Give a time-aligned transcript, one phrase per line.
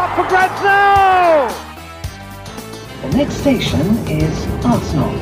[0.00, 1.48] up for grabs now!
[3.02, 5.12] The next station is Arsenal.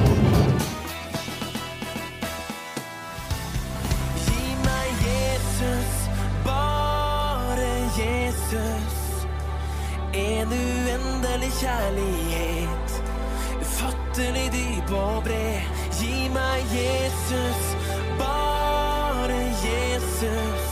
[4.26, 5.90] Gi meg Jesus,
[6.44, 8.94] bare Jesus.
[10.12, 13.02] En uendelig kjærlighet,
[13.64, 15.60] ufattelig dyp og bred.
[15.98, 17.60] Gi meg Jesus,
[18.22, 20.70] bare Jesus.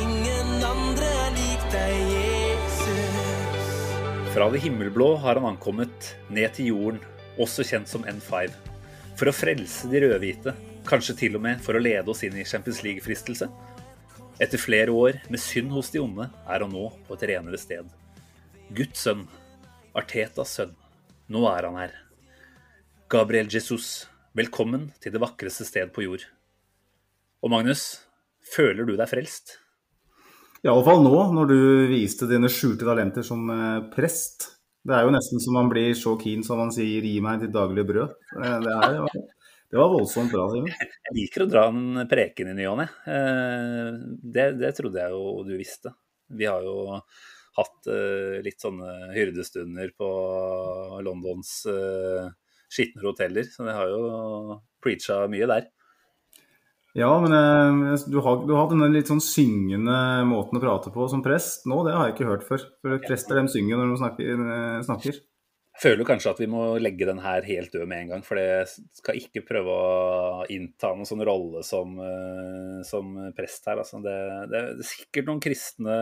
[0.00, 2.21] Ingen andre er lik deg, Jesus.
[4.32, 7.00] Fra det himmelblå har han ankommet ned til jorden,
[7.36, 8.54] også kjent som N5.
[9.20, 10.54] For å frelse de rødhvite,
[10.88, 13.50] kanskje til og med for å lede oss inn i Champions League-fristelse.
[14.40, 17.84] Etter flere år med synd hos de onde er han nå på et renere sted.
[18.72, 19.26] Guds sønn,
[19.92, 20.72] Artetas sønn,
[21.28, 21.92] nå er han her.
[23.12, 26.24] Gabriel Jesus, velkommen til det vakreste sted på jord.
[27.44, 28.00] Og Magnus,
[28.56, 29.58] føler du deg frelst?
[30.62, 31.60] I alle fall nå, når du
[31.90, 34.46] viste dine skjulte talenter som eh, prest.
[34.86, 37.54] Det er jo nesten så man blir så keen som man sier 'gi meg ditt
[37.54, 38.14] daglige brød'.
[38.38, 39.26] Eh, Det, er,
[39.72, 40.70] det var voldsomt bra, Simen.
[40.70, 42.86] Jeg liker å dra en preken i ny og ne.
[43.10, 43.90] Eh,
[44.38, 45.94] Det, trodde jeg jo du visste.
[46.30, 47.00] Vi har jo
[47.58, 47.90] hatt
[48.46, 50.08] litt sånne hyrdestunder på
[51.04, 52.30] Londons eh,
[52.72, 55.66] skitne hoteller, så vi har jo preacha mye der.
[56.92, 59.96] Ja, men jeg, du har, du har denne litt sånn syngende
[60.28, 62.64] måten å prate på som prest nå, det har jeg ikke hørt før.
[62.84, 64.42] For prester de synger når de snakker.
[64.56, 65.20] eh, snakker.
[65.72, 68.36] Jeg føler kanskje at vi må legge den her helt død med en gang, for
[68.36, 73.80] jeg skal ikke prøve å innta noen sånn rolle som, eh, som prest her.
[73.80, 74.18] Altså det,
[74.52, 75.96] det, det er sikkert noen kristne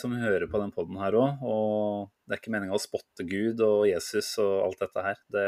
[0.00, 3.60] som hører på den poden her òg, og det er ikke meninga å spotte Gud
[3.68, 5.20] og Jesus og alt dette her.
[5.36, 5.46] Det,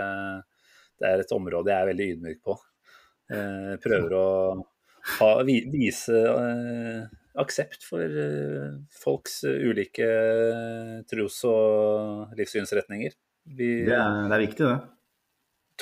[1.00, 2.61] det er et område jeg er veldig ydmyk på.
[3.33, 4.28] Eh, prøver å
[5.19, 7.05] ha, vise eh,
[7.41, 10.07] aksept for eh, folks ulike
[11.11, 13.15] tros- og livssynsretninger.
[13.59, 14.79] Vi Det er, det er viktig, det.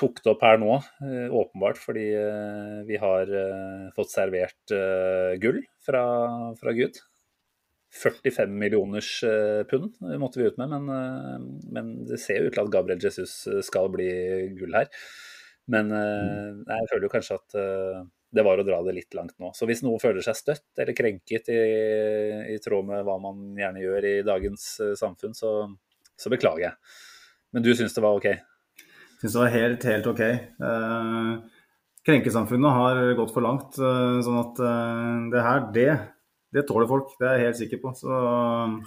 [0.01, 0.75] tok det opp her nå,
[1.07, 6.05] eh, åpenbart fordi eh, vi har eh, fått servert eh, gull fra,
[6.59, 6.99] fra Gud.
[7.93, 11.45] 45 millioners eh, pund måtte vi ut med, men, eh,
[11.77, 13.35] men det ser jo ut til at Gabriel Jesus
[13.69, 14.09] skal bli
[14.57, 14.89] gull her.
[15.71, 18.01] Men eh, nei, jeg føler jo kanskje at eh,
[18.33, 19.51] det var å dra det litt langt nå.
[19.57, 21.59] Så hvis noen føler seg støtt eller krenket i,
[22.55, 25.53] i tråd med hva man gjerne gjør i dagens eh, samfunn, så,
[26.17, 26.97] så beklager jeg.
[27.53, 28.31] Men du syns det var OK?
[29.21, 30.23] Syns det var helt, helt OK.
[30.25, 31.35] Eh,
[32.09, 33.77] krenkesamfunnet har gått for langt.
[33.77, 35.91] eh, sånn at eh, det her, det,
[36.57, 37.13] det tåler folk.
[37.21, 37.93] Det er jeg helt sikker på.
[38.01, 38.23] Så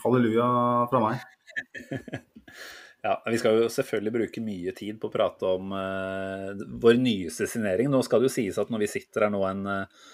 [0.02, 0.50] halleluja
[0.90, 1.22] fra meg.
[3.06, 7.46] Ja, Vi skal jo selvfølgelig bruke mye tid på å prate om uh, vår nyeste
[7.50, 7.92] signering.
[7.94, 10.08] Nå skal det jo sies at når vi sitter her nå en uh,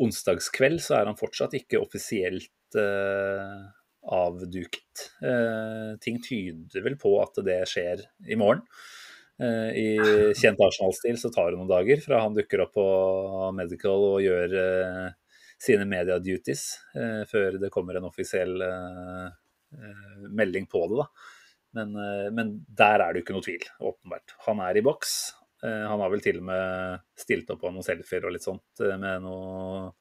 [0.00, 3.60] onsdagskveld, så er han fortsatt ikke offisielt uh,
[4.08, 5.02] avduket.
[6.00, 8.00] Ting tyder vel på at det skjer
[8.32, 8.62] i morgen.
[9.40, 10.00] I
[10.36, 12.86] kjent Arsenal-stil så tar det noen dager fra han dukker opp på
[13.56, 14.56] Medical og gjør
[15.60, 16.64] sine media duties,
[17.28, 18.56] før det kommer en offisiell
[20.32, 21.04] melding på det.
[21.04, 21.06] da.
[21.76, 24.34] Men, eh, men der er det jo ikke noe tvil, åpenbart.
[24.48, 25.14] Han er i boks.
[25.62, 28.82] Eh, Han har vel til og med stilt opp på noen selfier og litt sånt
[28.82, 29.92] eh, med noen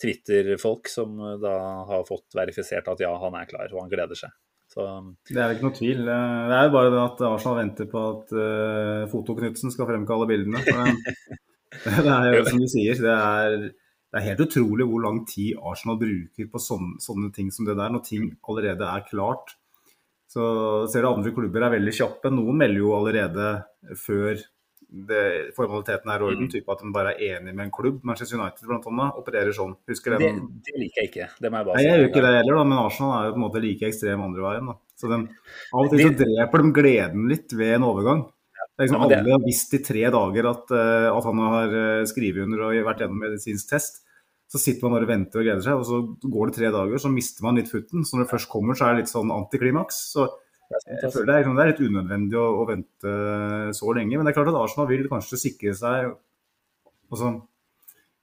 [0.00, 1.56] Twitter-folk som da
[1.90, 4.32] har fått verifisert at ja, han er klar, og han gleder seg.
[4.70, 4.86] Så
[5.26, 6.00] Det er ikke noe tvil.
[6.06, 10.62] Det er jo bare det at Arsenal venter på at uh, Fotoknutsen skal fremkalle bildene.
[11.70, 13.52] Det er jo som du sier, det er,
[14.10, 17.76] det er helt utrolig hvor lang tid Arsenal bruker på sånne, sånne ting som det
[17.78, 19.54] der, når ting allerede er klart.
[20.30, 22.30] Så ser du andre klubber er veldig kjappe.
[22.30, 23.46] Noen melder jo allerede
[23.98, 24.38] før
[24.90, 25.22] det,
[25.54, 28.00] formaliteten er i orden, type at de bare er enig med en klubb.
[28.06, 29.76] Manchester United blant annet opererer sånn.
[29.90, 30.30] Husker det,
[30.66, 31.28] det liker jeg ikke.
[31.38, 33.34] Det må jeg bare Nei, jeg gjør ikke det heller, da, men Arsenal er jo
[33.34, 34.70] på en måte like ekstrem andre veien.
[34.70, 34.76] Da.
[34.98, 35.18] Så de,
[35.70, 38.24] av og til så dreper de gleden litt ved en overgang.
[38.26, 41.42] Det er liksom Ja, det- Alle har visst i tre dager at, eh, at han
[41.54, 44.02] har uh, skrevet under og vært gjennom medisinsk test.
[44.50, 46.98] Så sitter man bare og venter og gleder seg, og så går det tre dager,
[46.98, 48.02] så mister man litt futten.
[48.02, 50.00] Så når det først kommer, så er det litt sånn antiklimaks.
[50.16, 50.26] Så
[50.70, 53.12] jeg føler det er, liksom, det er litt unødvendig å, å vente
[53.78, 54.16] så lenge.
[54.16, 56.10] Men det er klart at Arsenal vil kanskje sikre seg
[57.10, 57.30] altså,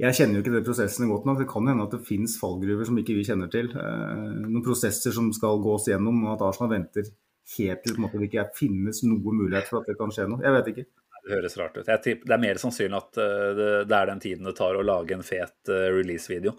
[0.04, 1.40] Jeg kjenner jo ikke de prosessene godt nok.
[1.42, 3.72] Det kan hende at det finnes fallgruver som ikke vi kjenner til.
[3.72, 7.08] Eh, noen prosesser som skal gås gjennom, og at Arsenal venter
[7.56, 10.44] helt til det ikke finnes noen mulighet for at det kan skje noe.
[10.44, 10.88] Jeg vet ikke.
[11.28, 11.88] Høres rart ut.
[12.04, 14.86] Tipper, det er mer sannsynlig at uh, det, det, er den tiden det tar å
[14.86, 16.54] lage en fet uh, release-video.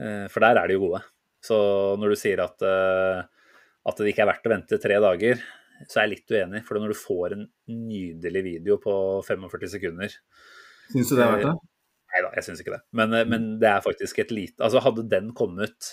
[0.00, 1.02] Uh, for der er de jo gode.
[1.44, 1.56] Så
[2.00, 5.42] når du sier at, at det ikke er verdt å vente tre dager,
[5.86, 6.62] så er jeg litt uenig.
[6.66, 10.16] For når du får en nydelig video på 45 sekunder
[10.88, 11.52] Syns du det er verdt det?
[12.16, 12.80] Nei da, jeg syns ikke det.
[12.98, 15.92] Men, men, det er faktisk et lite Altså, hadde den kommet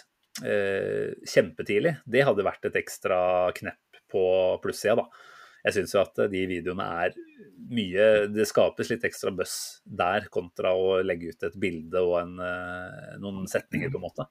[1.30, 3.20] kjempetidlig, det hadde vært et ekstra
[3.54, 4.24] knepp på
[4.64, 5.33] plussida, da.
[5.64, 7.14] Jeg syns jo at de videoene er
[7.74, 9.54] mye Det skapes litt ekstra buzz
[9.86, 14.28] der, kontra å legge ut et bilde og en, eh, noen setninger, på en måte.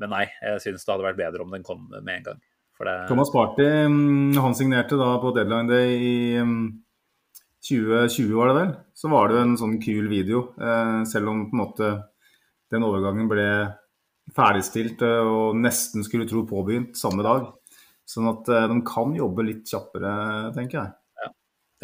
[0.00, 2.42] Men nei, jeg syns det hadde vært bedre om den kom med en gang.
[2.76, 2.96] Det...
[3.08, 6.16] Thomas Party mm, han signerte da på deadline day i
[7.64, 8.74] 2020, mm, var det vel.
[8.98, 11.90] Så var det jo en sånn kul video, eh, selv om på en måte
[12.74, 13.48] den overgangen ble
[14.36, 17.48] ferdigstilt eh, og nesten skulle tro påbegynt samme dag.
[18.06, 20.14] Sånn at eh, de kan jobbe litt kjappere,
[20.54, 20.94] tenker jeg.
[21.24, 21.30] Ja,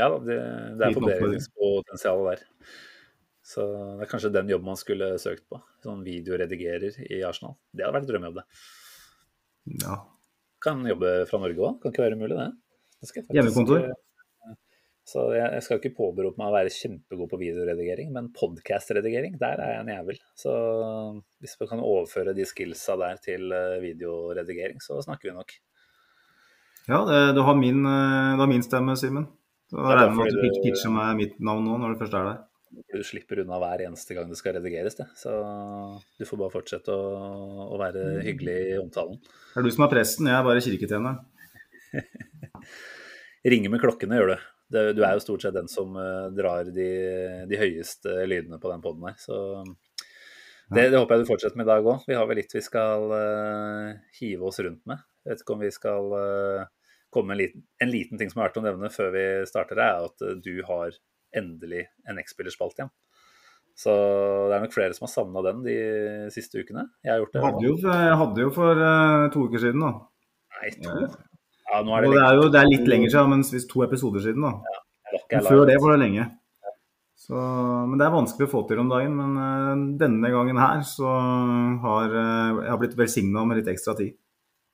[0.05, 0.39] ja det,
[0.79, 2.47] det er forbedringspotensial der.
[3.43, 3.67] Så
[3.99, 5.59] det er kanskje den jobben man skulle søkt på.
[5.83, 7.57] Sånn videoredigerer i Arsenal.
[7.75, 8.63] Det hadde vært drømmejobb, det.
[9.83, 9.99] Ja.
[10.63, 12.49] Kan jobbe fra Norge òg, kan ikke være umulig, det.
[13.03, 13.91] det faktisk, Hjemmekontor?
[15.03, 19.73] Så jeg, skal ikke påberope meg å være kjempegod på videoredigering, men podkastredigering, der er
[19.75, 20.21] jeg en jævel.
[20.39, 20.53] Så
[21.43, 25.57] hvis vi kan overføre de skillsa der til eh, videoredigering, så snakker vi nok.
[26.89, 29.29] Ja, det, du, har min, eh, du, har min, stemme, Simen.
[29.73, 32.41] Da regner med at du pitcher meg mitt navn nå, når du først er der.
[32.93, 35.07] Du slipper unna hver eneste gang det skal redigeres, det.
[35.17, 35.33] Så
[36.19, 39.21] du får bare fortsette å, å være hyggelig i omtalen.
[39.21, 41.21] Det er du som er presten, jeg er bare kirketjeneren.
[43.53, 44.49] Ringe med klokkene gjør du.
[44.73, 46.91] Du er jo stort sett den som eh, drar de,
[47.49, 49.19] de høyeste lydene på den poden her.
[49.21, 49.37] Så
[50.73, 52.05] det, det, håper jeg du fortsetter med i dag òg.
[52.09, 55.03] Vi har vel litt vi skal uh, hive oss rundt med.
[55.23, 56.67] Jeg vet ikke om vi skal uh,
[57.13, 59.79] komme med en liten, en liten, ting som er verdt å nevne før vi starter,
[59.79, 60.97] er at uh, du har
[61.39, 62.93] endelig en X-spillerspalte igjen.
[63.79, 63.93] Så
[64.51, 65.77] det er nok flere som har savna den de
[66.35, 66.87] siste ukene.
[67.05, 67.45] Jeg har gjort det.
[67.47, 69.95] Hadde jo, jeg hadde jo for uh, to uker siden, da.
[70.59, 70.97] Nei, to?
[71.73, 73.87] Ja, nå er det, det, er jo, det er litt lenger siden, men hvis to
[73.87, 74.79] episoder siden, da.
[75.33, 76.27] Ja, før det var det lenge.
[77.23, 79.15] Så, men det er vanskelig å få til om dagen.
[79.15, 81.09] Men uh, denne gangen her så
[81.85, 84.17] har uh, jeg har blitt velsigna med litt ekstra tid.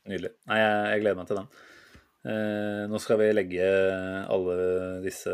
[0.09, 0.33] Nydelig.
[0.49, 1.51] Nei, jeg, jeg gleder meg til den.
[2.29, 3.67] Eh, nå skal vi legge
[4.29, 4.55] alle
[5.05, 5.33] disse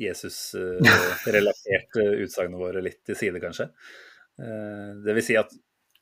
[0.00, 3.66] Jesus-relaterte utsagnene våre litt til side, kanskje.
[4.42, 5.50] Eh, det vil si at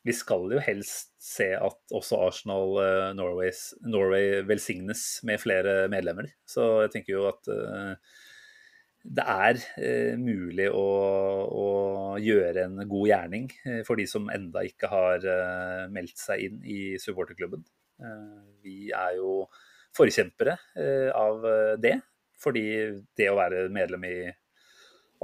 [0.07, 6.27] vi skal jo helst se at også Arsenal eh, Norways, Norway velsignes med flere medlemmer.
[6.49, 7.95] Så jeg tenker jo at eh,
[9.19, 10.87] det er eh, mulig å,
[11.47, 11.67] å,
[12.23, 15.19] gjøre en god gjerning eh, for de som enda ikke har
[15.93, 17.67] meldt seg inn i supporterklubben.
[18.03, 19.47] Eh, vi er jo
[19.97, 21.97] forkjempere eh, av eh, det.
[22.37, 22.67] Fordi
[23.17, 24.17] det å være medlem i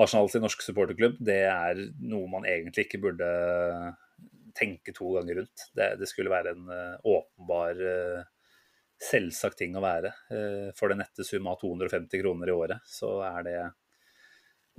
[0.00, 3.28] Arsenal sin norske supporterklubb, det er noe man egentlig ikke burde
[4.56, 5.66] tenke to ganger rundt.
[5.76, 6.70] Det, det skulle være en
[7.04, 7.76] åpenbar,
[9.02, 10.14] selvsagt ting å være.
[10.78, 13.56] For den nette sum av 250 kroner i året, så er det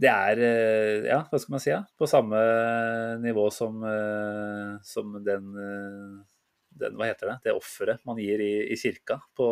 [0.02, 0.44] det er,
[1.06, 2.42] ja, hva skal man si, ja, på samme
[3.22, 3.86] nivå som,
[4.90, 5.54] som den
[6.80, 9.48] den, hva heter det, det offeret man gir i, i kirka på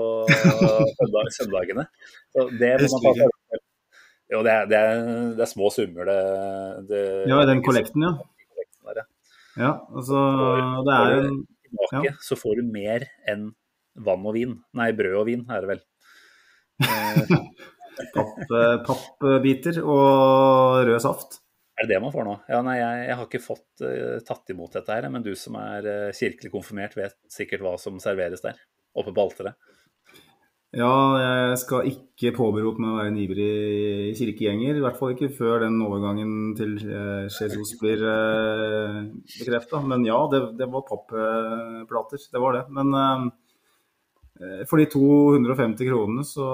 [0.99, 1.87] søndag, søndagene.
[2.33, 3.61] Så det må man ta
[4.31, 4.99] Jo, det er, det, er,
[5.35, 6.19] det er, små summer, det,
[6.87, 8.15] det Ja, den kollekten, ja.
[9.59, 10.19] Ja, altså
[10.87, 12.13] det er en tilbake, ja.
[12.23, 13.49] Så får du mer enn
[13.99, 14.55] vann og vin.
[14.79, 15.81] Nei, brød og vin er det vel.
[18.15, 21.41] Papp, eh, pappbiter og rød saft.
[21.81, 22.33] Er det det man får nå?
[22.51, 25.55] Ja, nei, jeg, jeg har ikke fått uh, tatt imot dette her, men du som
[25.57, 28.59] er uh, kirkelig konfirmert, vet sikkert hva som serveres der,
[28.93, 29.57] oppe på alteret.
[30.77, 33.47] Ja, jeg skal ikke påberope meg å være en ivrig
[34.15, 34.77] kirkegjenger.
[34.77, 39.01] I hvert fall ikke før den overgangen til uh, Jesus blir uh,
[39.39, 39.81] bekrefta.
[39.81, 42.21] Men ja, det, det var pappplater.
[42.29, 42.67] Det var det.
[42.77, 43.33] Men
[44.65, 46.45] for de 250 kronene så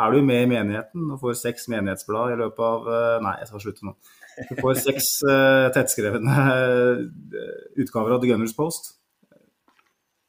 [0.00, 2.86] er du med i menigheten og får seks menighetsblad i løpet av
[3.26, 3.92] Nei, jeg skal slutte nå.
[4.36, 7.04] Du får seks uh, tettskrevne uh,
[7.80, 8.92] utgaver av The Gunners Post.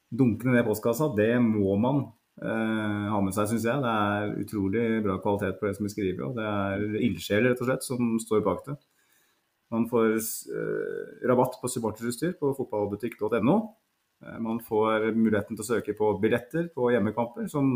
[0.08, 2.06] Dunkende ned postkassa, det må man
[2.40, 3.84] uh, ha med seg, syns jeg.
[3.84, 6.24] Det er utrolig bra kvalitet på det som vi skrevet.
[6.30, 8.78] Og det er ildsjeler, rett og slett, som står bak det.
[9.76, 10.14] Man får
[11.28, 13.56] rabatt på supporterutstyr på fotballbutikk.no.
[14.40, 17.74] Man får muligheten til å søke på billetter på hjemmekamper, som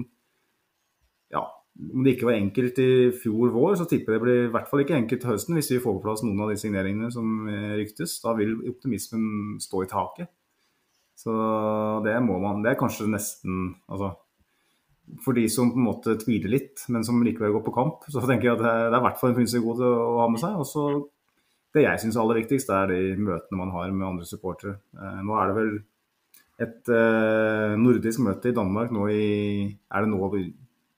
[1.35, 1.43] ja,
[1.79, 4.67] om det ikke var enkelt i fjor vår, så tipper jeg det blir i hvert
[4.69, 7.77] fall ikke enkelt høsten hvis vi får på plass noen av de signeringene som eh,
[7.79, 8.17] ryktes.
[8.23, 10.31] Da vil optimismen stå i taket.
[11.21, 11.31] Så
[12.05, 14.15] det må man Det er kanskje nesten Altså
[15.19, 18.23] for de som på en måte tviler litt, men som likevel går på kamp, så
[18.23, 20.57] tenker jeg at det er, i hvert fall en Prince god å ha med seg.
[20.61, 20.85] Og så
[21.75, 24.77] det jeg syns er aller viktigst, det er de møtene man har med andre supportere.
[24.95, 25.73] Eh, nå er det vel
[26.61, 29.23] et eh, nordisk møte i Danmark nå i
[29.71, 30.19] Er det nå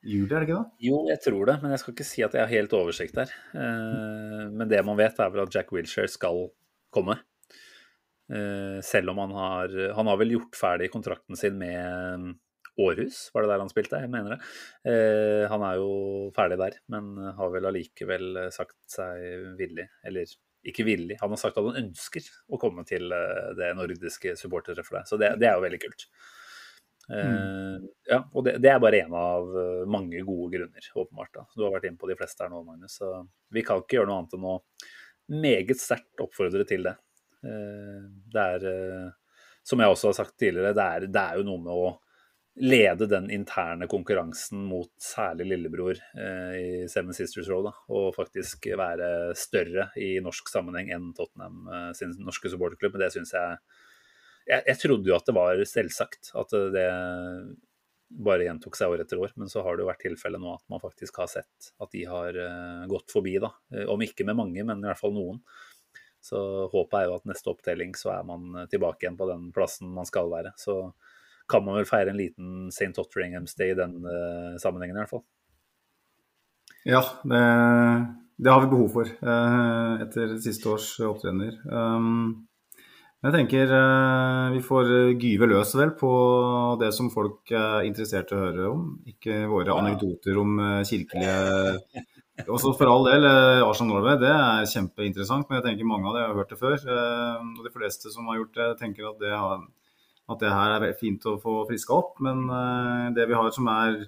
[0.04, 0.86] juli, er det ikke det?
[0.88, 3.34] Jo, jeg tror det, men jeg skal ikke si at jeg har helt oversikt der.
[3.56, 6.48] Eh, men det man vet, er vel at Jack Wilshere skal
[6.94, 7.18] komme.
[8.32, 12.34] Eh, selv om han har Han har vel gjort ferdig kontrakten sin med
[12.80, 14.00] Århus, var det der han spilte?
[14.02, 14.40] Jeg mener det.
[14.90, 20.32] Eh, han er jo ferdig der, men har vel allikevel sagt seg villig, eller
[20.64, 23.12] ikke villig, han har sagt at han ønsker å komme til
[23.60, 25.10] det nordiske supportertreffet deg.
[25.10, 26.08] Så det, det, er jo veldig kult.
[27.04, 27.84] Mm.
[28.08, 29.50] ja, og det, det, er bare én av
[29.92, 31.34] mange gode grunner, åpenbart.
[31.36, 31.44] da.
[31.52, 32.96] Du har vært inne på de fleste her nå, Magnus.
[33.02, 33.10] Så
[33.54, 34.54] vi kan ikke gjøre noe annet enn å
[35.44, 36.96] meget sterkt oppfordre til det.
[37.44, 38.66] det er,
[39.68, 41.92] som jeg også har sagt tidligere, det er, det er jo noe med å
[42.56, 47.64] lede den interne konkurransen mot særlig lillebror eh, i Seven Sisters Row.
[47.66, 53.00] Da, og faktisk være større i norsk sammenheng enn Tottenham eh, sin norske supporterklubb.
[53.02, 53.58] Det syns jeg,
[54.48, 56.88] jeg, jeg trodde jo at det var selvsagt at det
[58.14, 59.34] bare gjentok seg år etter år.
[59.40, 62.04] Men så har det jo vært tilfelle nå at man faktisk har sett at de
[62.10, 63.38] har uh, gått forbi.
[63.42, 65.42] da, eh, Om ikke med mange, men i hvert fall noen.
[66.24, 66.40] Så
[66.72, 70.08] håpet er jo at neste opptelling så er man tilbake igjen på den plassen man
[70.08, 70.54] skal være.
[70.60, 70.94] Så
[71.52, 72.94] kan man vel feire en liten St.
[73.02, 75.26] Otteringham's Day i den uh, sammenhengen, i hvert fall.
[76.88, 77.44] Ja, det,
[78.44, 81.60] det har vi behov for uh, etter siste års opptrener.
[81.68, 82.48] Um,
[83.24, 84.90] jeg tenker uh, vi får
[85.22, 86.14] gyve løs vel på
[86.82, 88.88] det som folk er interessert i å høre om.
[89.10, 91.38] Ikke våre anekdoter om kirkelige
[92.50, 93.28] Også for all del,
[93.62, 96.80] Arsenal Norway det er kjempeinteressant, men jeg tenker mange av det har hørt det før.
[96.82, 99.62] Og de fleste som har gjort det, tenker at det har
[100.32, 102.18] at det her er fint å få friska opp.
[102.26, 102.48] Men
[103.14, 104.00] det vi har som er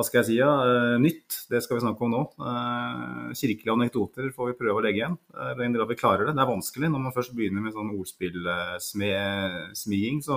[0.00, 2.22] hva skal jeg si, ja, uh, nytt, det skal vi snakke om nå.
[2.40, 5.18] Uh, kirkelige anekdoter får vi prøve å legge igjen.
[5.36, 6.34] Uh, den grad vi klarer det.
[6.38, 10.34] Det er vanskelig når man først begynner med sånn ordspillsmiing, så,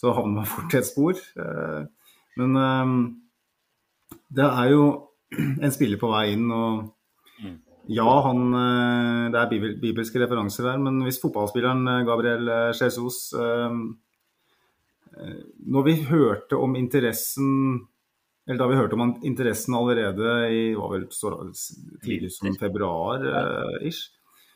[0.00, 1.14] så havner man fort i et spor.
[2.40, 2.50] men
[4.34, 4.82] det er jo
[5.64, 6.48] en spiller på vei inn.
[6.50, 6.90] og
[7.94, 8.40] ja, han,
[9.30, 13.18] det er bibelske referanser der, men hvis fotballspilleren Gabriel Jesus
[15.20, 17.84] Eh, når vi hørte om interessen
[18.46, 21.32] eller da vi hørte om interessen allerede i var vel så
[22.04, 24.10] tidlig som februar-ish,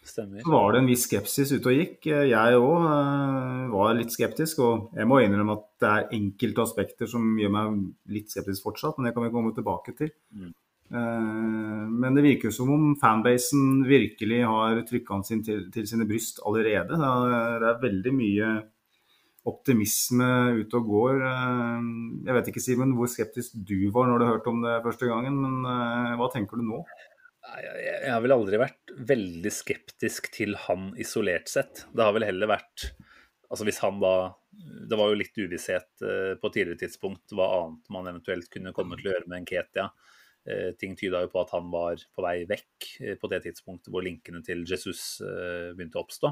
[0.09, 2.07] så var det en viss skepsis ute og gikk.
[2.09, 7.11] Jeg òg eh, var litt skeptisk, og jeg må innrømme at det er enkelte aspekter
[7.11, 7.83] som gjør meg
[8.15, 10.13] litt skeptisk fortsatt, men det kan vi komme tilbake til.
[10.33, 10.55] Mm.
[10.89, 16.09] Eh, men det virker som om fanbasen virkelig har trykka han sin til, til, sine
[16.09, 16.97] bryst allerede.
[16.97, 18.53] Det er veldig mye
[19.49, 20.29] optimisme
[20.61, 21.23] ute og går.
[21.27, 21.87] Eh,
[22.29, 25.39] jeg vet ikke, Simen, hvor skeptisk du var når du hørte om det første gangen,
[25.43, 26.83] men eh, hva tenker du nå?
[27.49, 31.87] Jeg har vel aldri vært veldig skeptisk til han isolert sett.
[31.97, 32.91] Det har vel heller vært
[33.49, 34.35] Altså hvis han da
[34.85, 38.99] Det var jo litt uvisshet eh, på tidligere tidspunkt hva annet man eventuelt kunne komme
[38.99, 39.89] til å gjøre med Nketia.
[40.81, 42.87] Ting tyda jo på at han var på vei vekk
[43.21, 46.31] på det tidspunktet hvor linkene til Jesus begynte å oppstå.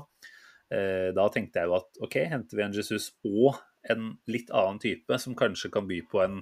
[0.67, 4.81] Eh, da tenkte jeg jo at OK, henter vi en Jesus og en litt annen
[4.83, 6.41] type, som kanskje kan by på en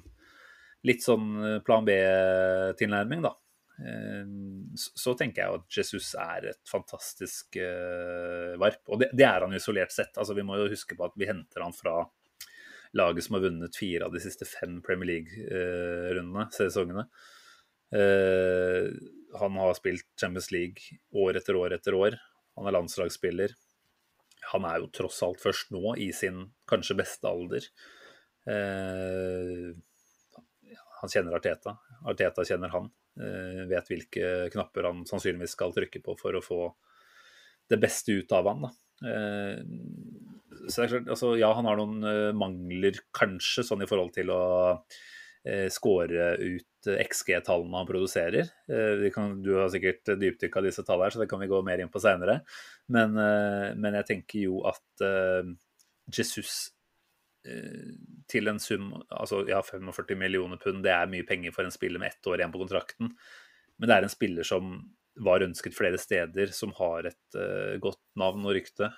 [0.88, 3.34] litt sånn eh, plan B-tilnærming, da.
[3.84, 4.24] Eh,
[4.80, 7.58] så tenker jeg jo at Jesus er et fantastisk
[8.60, 8.82] varp.
[8.88, 10.16] Og det, det, er han isolert sett.
[10.16, 12.00] Altså, vi må jo huske på at vi henter han fra
[12.94, 17.08] laget som har vunnet fire av de siste fem Premier League-rundene, sesongene.
[19.34, 22.14] Han har spilt Champions League år etter år etter år.
[22.54, 23.56] Han er landslagsspiller
[24.52, 27.66] han er jo tross alt først nå i sin kanskje beste alder.
[28.50, 29.72] Eh,
[31.00, 31.76] han kjenner Arteta.
[32.08, 32.90] Arteta kjenner han.
[33.20, 36.60] Eh, vet hvilke knapper han sannsynligvis skal trykke på for å få
[37.70, 38.68] det beste ut av han.
[39.04, 39.60] Eh,
[40.68, 44.14] så det er klart, altså, ja, han har noen eh, mangler kanskje, sånn i forhold
[44.16, 44.44] til å
[45.44, 46.30] eh, score
[46.86, 48.50] ut XG-tallene han produserer.
[48.68, 52.02] Eh, du har sikkert dypdykka disse tallene, så det kan vi gå mer inn på
[52.02, 52.40] seinere.
[52.92, 55.54] Men, eh, men, jeg tenker jo at eh,
[56.12, 56.70] Jesus
[58.32, 62.00] til en sum altså ja, 45 millioner pund, det er mye penger for en spiller
[62.00, 63.10] med ett år igjen på kontrakten.
[63.76, 64.78] Men det er en spiller som
[65.20, 67.36] var ønsket flere steder, som har et
[67.84, 68.88] godt navn og rykte.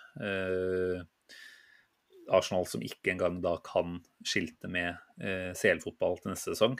[2.30, 4.94] Arsenal som ikke engang da kan skilte med
[5.58, 6.78] CL-fotball til neste sesong.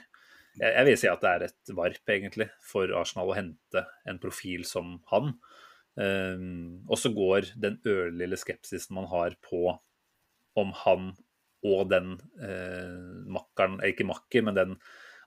[0.59, 4.65] Jeg, vil si at det er et varp, egentlig, for Arsenal å hente en profil
[4.67, 5.35] som han.
[5.97, 9.71] Um, og så går den ørlille skepsisen man har på
[10.57, 11.11] om han
[11.65, 14.75] og den eh, makkeren, ikke makker, men den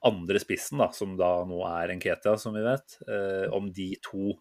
[0.07, 4.37] andre spissen, da, som da nå er Enketia, som vi vet, eh, om de to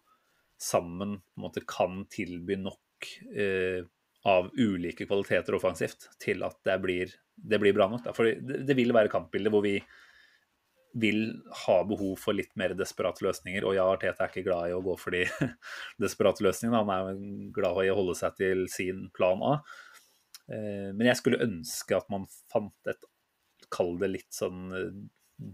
[0.60, 3.82] sammen måte kan tilby nok eh,
[4.28, 8.04] av ulike kvaliteter offensivt til at det blir, det blir bra nok.
[8.06, 8.14] Da.
[8.16, 9.78] For det, det vil være kampbilder hvor vi
[10.92, 11.20] vil
[11.66, 13.66] ha behov for litt mer desperate løsninger.
[13.66, 15.24] Og ja, Arteta er ikke glad i å gå for de
[16.02, 16.82] desperate løsningene.
[16.82, 17.22] Han er
[17.54, 19.54] glad i å holde seg til sin plan A.
[20.50, 23.08] Eh, men jeg skulle ønske at man fant et,
[23.70, 24.94] kall det litt sånn eh,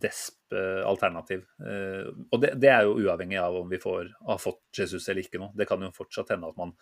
[0.06, 1.44] desp-alternativ.
[1.62, 5.26] Eh, og det, det, er jo uavhengig av om vi får, har fått Jesus eller
[5.26, 5.52] ikke nå.
[5.58, 6.72] Det kan jo fortsatt hende at man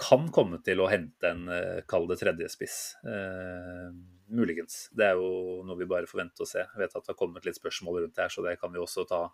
[0.00, 1.48] kan komme til å hente en,
[1.90, 2.78] kall det tredjespiss.
[3.06, 3.88] Eh,
[4.34, 4.88] muligens.
[4.96, 6.62] Det er jo noe vi bare forventer å se.
[6.64, 8.82] Jeg vet at det har kommet litt spørsmål rundt det her, så det kan vi
[8.82, 9.26] også ta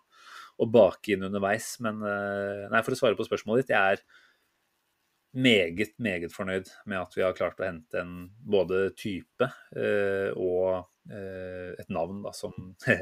[0.61, 1.73] og bake inn underveis.
[1.81, 3.73] Men nei, for å svare på spørsmålet ditt.
[3.73, 4.03] Jeg er
[5.31, 10.83] meget, meget fornøyd med at vi har klart å hente en både type eh, og
[11.11, 12.55] eh, et navn da, som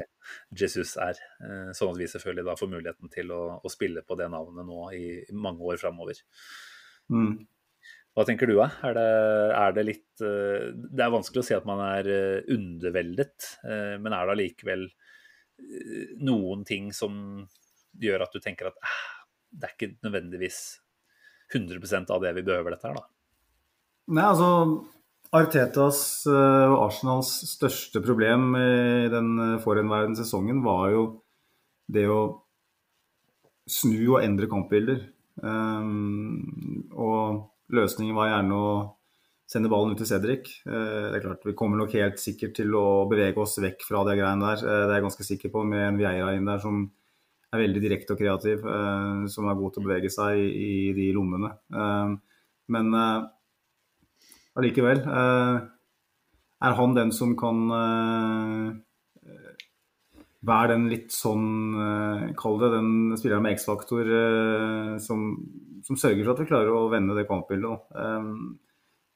[0.60, 1.18] Jesus er.
[1.42, 4.68] Eh, sånn at vi selvfølgelig da får muligheten til å, å spille på det navnet
[4.68, 6.22] nå i, mange år framover.
[7.10, 7.32] Mm.
[8.16, 8.68] Hva tenker du, da?
[8.86, 9.06] Er det,
[9.60, 13.96] er det litt eh, Det er vanskelig å si at man er eh, underveldet, eh,
[14.02, 14.88] men er det allikevel
[16.24, 17.12] noen ting som
[18.00, 18.78] gjør at du tenker at
[19.50, 20.60] det er ikke nødvendigvis
[21.52, 23.04] 100% av det vi behøver dette her, da.
[24.10, 24.48] Nei, altså
[25.30, 31.04] Artetas eh, og Arsenals største problem i den eh, forhenværende sesongen var jo
[31.90, 32.20] det å
[33.70, 35.04] snu og endre kampbilder.
[35.38, 38.70] Um, og løsningen var gjerne å
[39.50, 40.50] sende ballen ut til Cedric.
[40.66, 44.04] Uh, det er klart, Vi kommer nok helt sikkert til å bevege oss vekk fra
[44.08, 44.64] de greiene der.
[44.64, 46.84] Uh, det er jeg ganske sikker på, med en Vieira inn der som
[47.50, 50.94] er veldig direkte og kreativ, uh, som er god til å bevege seg i, i
[50.94, 51.50] de lommene.
[51.74, 52.12] Eh,
[52.70, 52.94] men
[54.54, 57.64] allikevel er han den som kan
[60.46, 64.08] være den litt sånn Kall det den spilleren med X-faktor
[65.04, 65.26] som,
[65.84, 67.82] som, sørger for at vi klarer å vende det kampbildet.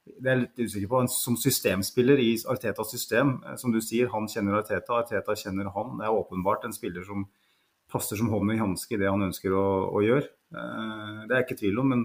[0.04, 1.00] Det er jeg litt usikker på.
[1.14, 5.96] Som systemspiller i Artetas system, som du sier, han kjenner Arteta, Arteta kjenner han.
[5.96, 7.24] Det er åpenbart en spiller som
[7.94, 10.28] passer som hånd i hanske i det han ønsker å, å gjøre.
[10.54, 12.04] Eh, det er jeg ikke tvil om, men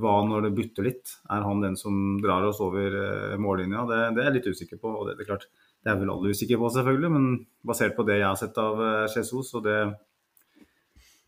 [0.00, 1.16] hva når det butter litt?
[1.32, 3.84] Er han den som drar oss over eh, mållinja?
[3.88, 4.94] Det, det, er jeg litt usikker på.
[5.00, 5.48] og det, det, er klart,
[5.80, 7.28] det er vel alle usikre på, selvfølgelig, men
[7.66, 9.78] basert på det jeg har sett av eh, Jesus og det,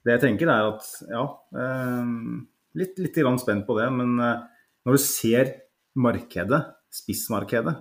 [0.05, 1.27] det jeg tenker, er at ja
[2.73, 5.51] Litt, litt spent på det, men når du ser
[6.01, 7.75] markedet, spissmarkedet,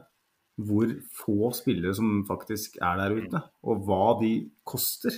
[0.67, 4.33] hvor få spillere som faktisk er der ute, og hva de
[4.67, 5.15] koster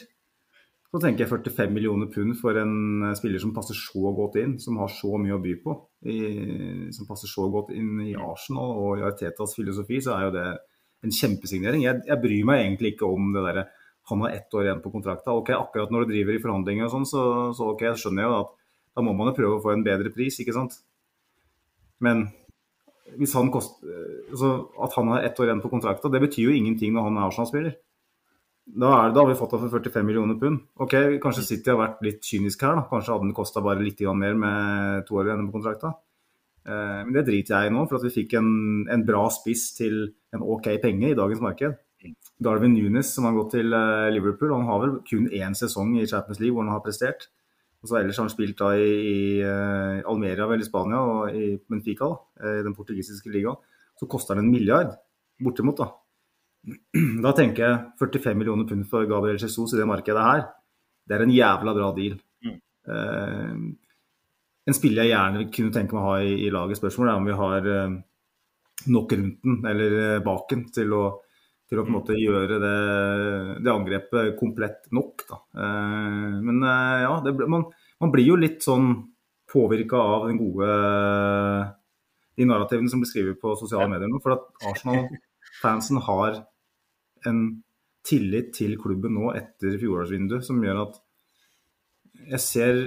[0.93, 4.59] så tenker jeg 45 millioner pund for en eh, spiller som passer så godt inn,
[4.61, 5.73] som har så mye å by på.
[6.05, 6.19] I,
[6.93, 10.45] som passer så godt inn i Arsenal og i Artetas filosofi, så er jo det
[11.03, 11.83] en kjempesignering.
[11.85, 13.65] Jeg, jeg bryr meg egentlig ikke om det derre
[14.11, 15.31] han har ett år igjen på kontrakta.
[15.31, 17.21] Ok, Akkurat når du driver i forhandlinger og sånn, så,
[17.55, 18.51] så ok, jeg skjønner jo at
[18.93, 20.75] da må man jo prøve å få en bedre pris, ikke sant.
[22.03, 22.27] Men
[23.17, 23.79] hvis han kost,
[24.31, 24.51] altså,
[24.83, 27.27] at han har ett år igjen på kontrakta, det betyr jo ingenting når han er
[27.29, 27.77] Arsenal-spiller.
[28.63, 30.61] Da, er, da, har vi fått ham for 45 millioner pund.
[30.83, 32.77] Ok, Kanskje City har vært litt kynisk her.
[32.79, 32.85] da.
[32.91, 35.95] Kanskje hadde den kosta bare litt mer med to år igjen på kontrakta.
[36.63, 38.51] Eh, men det driter jeg i nå, for at vi fikk en,
[38.91, 41.79] en, bra spiss til en ok penge i dagens marked.
[42.43, 46.07] Darwin Nunes, som har gått til eh, Liverpool, han har vel kun én sesong i
[46.09, 47.27] Champions League hvor han har prestert.
[47.83, 51.35] Og så Ellers har han spilt da i, i uh, Almeria, vel i Spania, og
[51.35, 53.59] i Benfica, da, i den portugisiske ligaen.
[53.99, 54.93] Så koster han en milliard,
[55.43, 55.81] bortimot.
[55.81, 55.89] da.
[57.25, 60.45] Da tenker jeg 45 millioner pund for Gabriel Jesus i det markedet her,
[61.03, 62.15] det er en jævla bra deal.
[62.47, 62.55] Mm.
[62.87, 63.57] Uh,
[64.63, 66.79] en spiller jeg gjerne kunne tenke meg å ha i, i laget.
[66.79, 67.95] Spørsmålet er om vi har uh,
[68.95, 71.03] nok rundt den, eller uh, bak den, til å,
[71.69, 72.75] til å på en måte gjøre det,
[73.65, 75.25] det angrepet komplett nok.
[75.29, 75.39] Da.
[76.43, 77.65] men ja, det, man,
[78.03, 78.91] man, blir jo litt sånn
[79.49, 80.67] påvirka av den gode
[82.37, 84.19] de narrativene som blir skrevet på sosiale medier nå.
[84.23, 86.43] For at Arsenal-fansen har
[87.29, 87.45] en
[88.03, 90.99] tillit til klubben nå etter fjorårsvinduet som gjør at
[92.33, 92.81] jeg ser,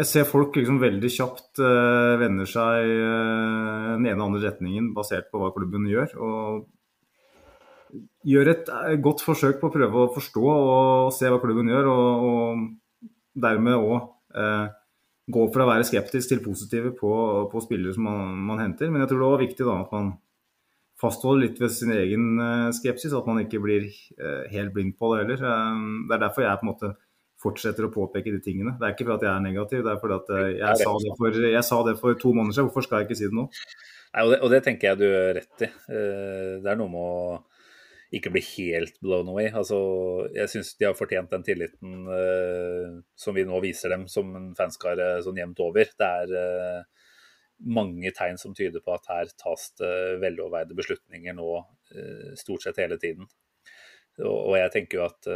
[0.00, 4.92] jeg ser folk liksom veldig kjapt uh, vender seg uh, den ene og andre retningen
[4.96, 6.14] basert på hva klubben gjør.
[6.24, 11.68] Og gjør et uh, godt forsøk på å prøve å forstå og se hva klubben
[11.68, 14.08] gjør, og, og dermed òg
[15.30, 17.10] gå fra å være skeptisk til positive på,
[17.52, 18.88] på spillere som man, man, henter.
[18.90, 20.10] Men jeg tror det var viktig da at man
[21.00, 22.24] fastholder litt ved sin egen
[22.74, 23.86] skepsis, at man ikke blir
[24.50, 25.44] helt blind på det heller.
[26.08, 26.92] Det er derfor jeg på en måte
[27.40, 28.74] fortsetter å påpeke de tingene.
[28.78, 31.38] Det er ikke fordi jeg er negativ, det er fordi at jeg sa det for,
[31.54, 32.68] jeg sa det for to måneder siden.
[32.68, 33.46] Hvorfor skal jeg ikke si det nå?
[34.10, 35.70] Nei, og, det, og det tenker jeg du gjør rett i.
[35.86, 37.38] Det er noe med å
[38.10, 39.50] ikke bli helt blown away.
[39.54, 39.78] Altså,
[40.34, 44.48] jeg syns de har fortjent den tilliten uh, som vi nå viser dem som en
[44.58, 45.92] fanskare sånn jevnt over.
[45.94, 47.12] Det er uh,
[47.70, 49.92] mange tegn som tyder på at her tas det
[50.24, 53.30] veloverveide beslutninger nå uh, stort sett hele tiden.
[54.20, 55.28] Og, jeg tenker jo at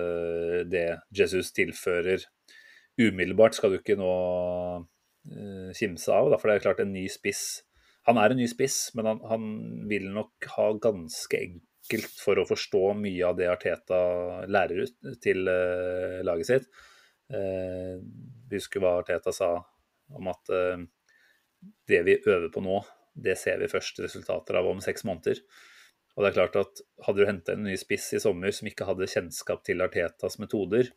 [0.68, 2.24] det Jesus tilfører
[3.00, 4.10] umiddelbart, skal du ikke nå
[5.78, 6.34] kimse av.
[6.36, 7.62] For det er klart en ny spiss
[8.04, 9.44] Han er en ny spiss, men han, han
[9.88, 14.00] vil nok ha ganske enkelt for å forstå mye av det Arteta
[14.44, 16.68] lærer ut til uh, laget sitt.
[18.52, 19.54] Husker hva Arteta sa
[20.12, 20.52] om at
[21.88, 22.82] det vi øver på nå,
[23.14, 25.40] det ser vi først resultater av om seks måneder.
[26.14, 28.86] Og det er klart at Hadde du henta en ny spiss i sommer som ikke
[28.88, 30.92] hadde kjennskap til Artetas metoder,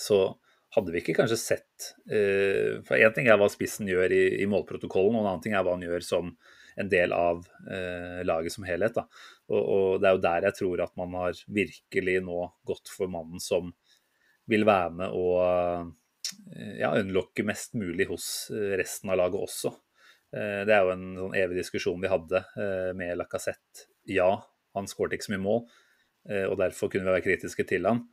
[0.00, 0.38] så
[0.74, 5.18] hadde vi ikke kanskje sett For én ting er hva spissen gjør i, i målprotokollen,
[5.18, 6.32] og en annen ting er hva han gjør som
[6.80, 8.96] en del av eh, laget som helhet.
[9.50, 13.12] Og, og, Det er jo der jeg tror at man har virkelig nå gått for
[13.12, 13.72] mannen som
[14.50, 19.74] vil være med og eh, ja, unlocke mest mulig hos eh, resten av laget også.
[20.36, 23.89] Eh, det er jo en sånn evig diskusjon vi hadde eh, med Lacassette.
[24.08, 24.32] Ja,
[24.76, 25.62] han skåret ikke så mye mål,
[26.30, 28.04] eh, og derfor kunne vi være kritiske til han.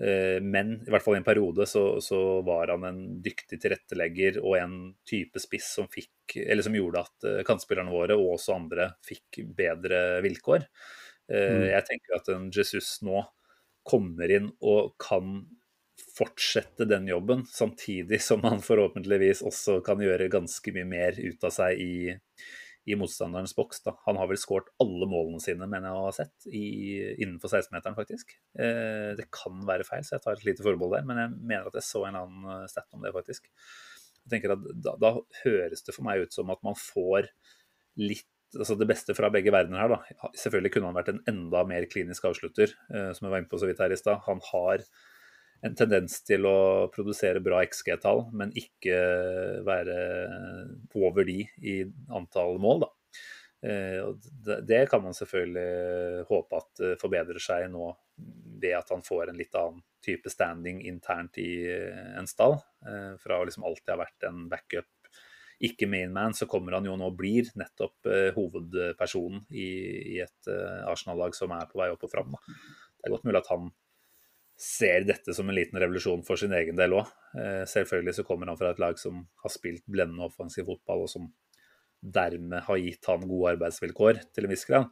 [0.00, 4.38] Eh, men i hvert fall i en periode så, så, var han en dyktig tilrettelegger
[4.40, 4.76] og en
[5.08, 10.20] type spiss som, fikk, som gjorde at eh, kantspillerne våre og også andre fikk bedre
[10.24, 10.66] vilkår.
[11.30, 11.68] Mm.
[11.68, 13.20] Jeg tenker at en Jesus nå
[13.86, 15.44] kommer inn og kan
[16.16, 21.54] fortsette den jobben, samtidig som han forhåpentligvis også kan gjøre ganske mye mer ut av
[21.54, 22.10] seg i,
[22.90, 23.82] i motstanderens boks.
[23.86, 23.94] Da.
[24.06, 26.64] Han har vel skåret alle målene sine, mener jeg å ha sett, i,
[27.22, 28.34] innenfor 16-meteren, faktisk.
[28.58, 31.70] Eh, det kan være feil, så jeg tar et lite forbehold der, men jeg mener
[31.70, 33.48] at jeg så en annen eh, stat om det, faktisk.
[34.24, 37.30] Jeg tenker at da, da, høres det for meg ut som at man får
[38.00, 39.92] litt altså det beste fra begge verdener her.
[39.94, 40.30] da.
[40.38, 43.60] Selvfølgelig kunne han vært en enda mer klinisk avslutter, eh, som jeg var inne på
[43.62, 44.24] så vidt her i stad.
[44.26, 44.82] Han har
[45.66, 48.96] en tendens til å produsere bra XG-tall, men ikke
[49.66, 49.98] være
[50.96, 51.76] over de i
[52.16, 52.86] antall mål.
[52.86, 52.90] Da.
[53.60, 54.06] Eh,
[54.64, 57.90] det kan man selvfølgelig håpe at forbedrer seg nå
[58.60, 61.68] ved at han får en litt annen type standing internt i
[62.16, 62.56] en stall.
[62.86, 64.88] Eh, fra å liksom alltid ha vært en backup,
[65.60, 70.48] ikke mainman, så kommer han jo nå blir nettopp eh, hovedpersonen i, et
[70.88, 72.40] Arsenal-lag som er på vei opp og fram.
[72.40, 73.68] Det er godt mulig at han
[74.60, 77.08] ser dette som en liten revolusjon for sin egen del òg.
[77.40, 81.12] Eh, selvfølgelig så kommer han fra et lag som har spilt blendende offensiv fotball, og
[81.12, 81.30] som
[82.00, 84.90] dermed har gitt han gode arbeidsvilkår til en viss grad.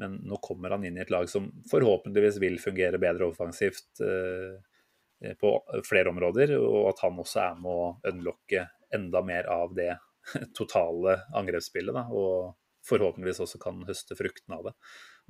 [0.00, 5.34] Men nå kommer han inn i et lag som forhåpentligvis vil fungere bedre offensivt eh,
[5.40, 5.50] på
[5.84, 9.92] flere områder, og at han også er med å unlocke enda mer av det
[10.58, 11.98] totale angrepsspillet.
[11.98, 12.54] Da, og
[12.86, 14.76] forhåpentligvis også kan høste fruktene av det.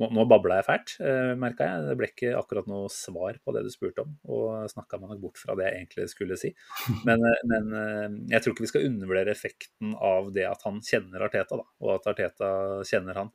[0.01, 1.85] Nå, nå babla jeg fælt, eh, merka jeg.
[1.91, 4.15] Det ble ikke akkurat noe svar på det du spurte om.
[4.33, 6.53] Og snakka meg nok bort fra det jeg egentlig skulle si.
[7.09, 10.81] Men, eh, men, eh, jeg tror ikke vi skal undervurdere effekten av det at han
[10.85, 12.51] kjenner Arteta, da, og at Arteta
[12.89, 13.35] kjenner han.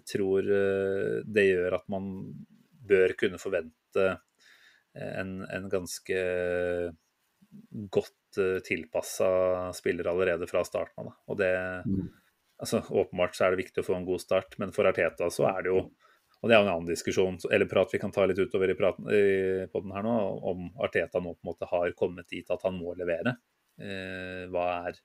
[0.00, 2.10] Jeg tror eh, det gjør at man
[2.90, 4.08] bør kunne forvente
[4.98, 6.20] en, en ganske
[7.94, 9.28] godt tilpassa
[9.74, 11.14] spiller allerede fra starten av.
[11.30, 11.54] Og det,
[11.86, 12.08] mm
[12.60, 15.48] altså, Åpenbart så er det viktig å få en god start, men for Arteta så
[15.50, 15.82] er det jo
[16.40, 18.76] og Det er jo en annen diskusjon, eller prat vi kan ta litt utover i,
[18.78, 20.12] praten, i podden her nå,
[20.48, 23.34] om Arteta nå på en måte har kommet dit at han må levere.
[23.76, 24.96] Eh, hva er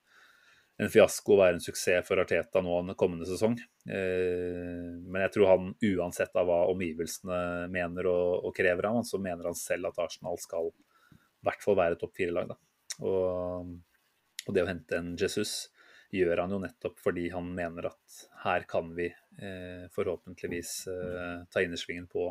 [0.80, 3.58] en fiasko, hva er en suksess for Arteta nå en kommende sesong?
[3.84, 9.08] Eh, men jeg tror han uansett av hva omgivelsene mener og, og krever av ham,
[9.08, 12.56] så mener han selv at Arsenal skal i hvert fall være topp fire-lag.
[13.04, 13.76] Og,
[14.46, 15.66] og det å hente en Jesus
[16.14, 21.62] gjør han jo nettopp fordi han mener at her kan vi eh, forhåpentligvis eh, ta
[21.64, 22.30] innersvingen på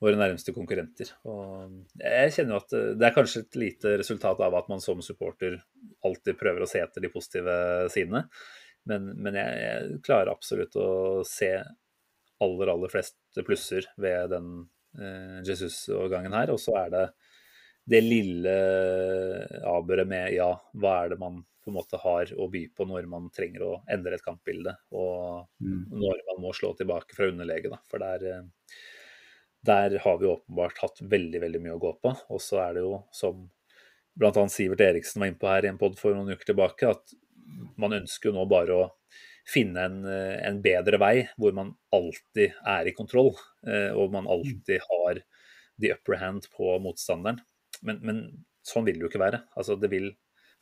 [0.00, 1.12] våre nærmeste konkurrenter.
[1.28, 4.82] Og jeg kjenner jo at eh, Det er kanskje et lite resultat av at man
[4.84, 5.58] som supporter
[6.06, 7.56] alltid prøver å se etter de positive
[7.92, 8.24] sidene,
[8.88, 10.88] men, men jeg, jeg, klarer absolutt å
[11.28, 11.52] se
[12.40, 14.54] aller, aller flest plusser ved den
[14.96, 16.54] eh, Jesus-årgangen her.
[16.54, 17.04] Og så er det
[17.90, 18.52] det lille
[19.66, 23.06] avbøret med ja, hva er det man på en måte har å by på når
[23.10, 25.90] man trenger å endre et kampbilde, og mm.
[25.92, 27.72] når man må slå tilbake fra underlege.
[27.72, 27.80] Da.
[27.90, 28.76] For der, eh,
[29.66, 32.14] der, har vi åpenbart hatt veldig veldig mye å gå på.
[32.32, 33.44] Og så er det jo, som
[34.20, 34.46] bl.a.
[34.52, 37.14] Sivert Eriksen var inne på her i en pod for noen uker tilbake, at
[37.80, 38.88] man ønsker jo nå bare å
[39.50, 45.22] finne en, en, bedre vei hvor man alltid er i kontroll, og man alltid har
[45.80, 47.40] the upper hand på motstanderen.
[47.82, 48.20] Men, men
[48.66, 49.42] sånn vil det jo ikke være.
[49.58, 50.10] Altså, det vil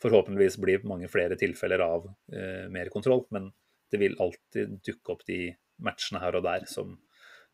[0.03, 2.05] forhåpentligvis bli mange flere tilfeller av
[2.71, 3.49] mer kontroll, men
[3.91, 5.41] det vil alltid dukke opp de
[5.83, 6.97] matchene her og der som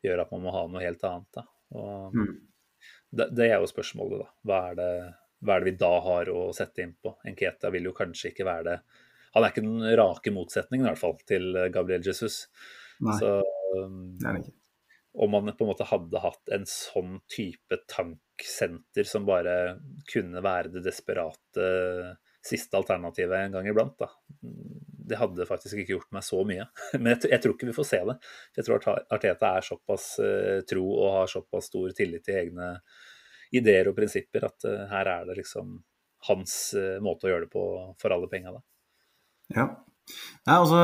[0.04, 1.44] gjør at man må ha noe helt annet.
[1.74, 2.34] Mm.
[3.10, 4.30] det, det, er jo spørsmålet, da.
[4.48, 4.90] Hva er, det,
[5.44, 7.14] hva er, det, vi da har å sette inn på?
[7.28, 8.76] Enketa vil jo kanskje ikke være det
[9.34, 12.44] Han er ikke den rake motsetningen, i hvert fall, til Gabriel Jesus.
[13.02, 13.38] Nei, Så,
[14.20, 14.58] det er det ikke.
[15.24, 19.76] Om man på en måte hadde hatt en sånn type tanksenter som bare
[20.10, 21.66] kunne være det desperate
[22.44, 24.10] siste alternativet en gang iblant, da
[25.08, 26.66] det hadde faktisk ikke gjort meg så mye.
[27.00, 28.18] Men jeg, jeg, tror ikke vi får se det.
[28.58, 32.74] Jeg tror Arteta er såpass uh, tro og har såpass stor tillit til egne
[33.54, 35.76] ideer og prinsipper at uh, her er det liksom
[36.30, 37.64] hans uh, måte å gjøre det på
[38.00, 38.54] for alle penga.
[39.54, 39.68] Ja.
[40.48, 40.80] Nei, altså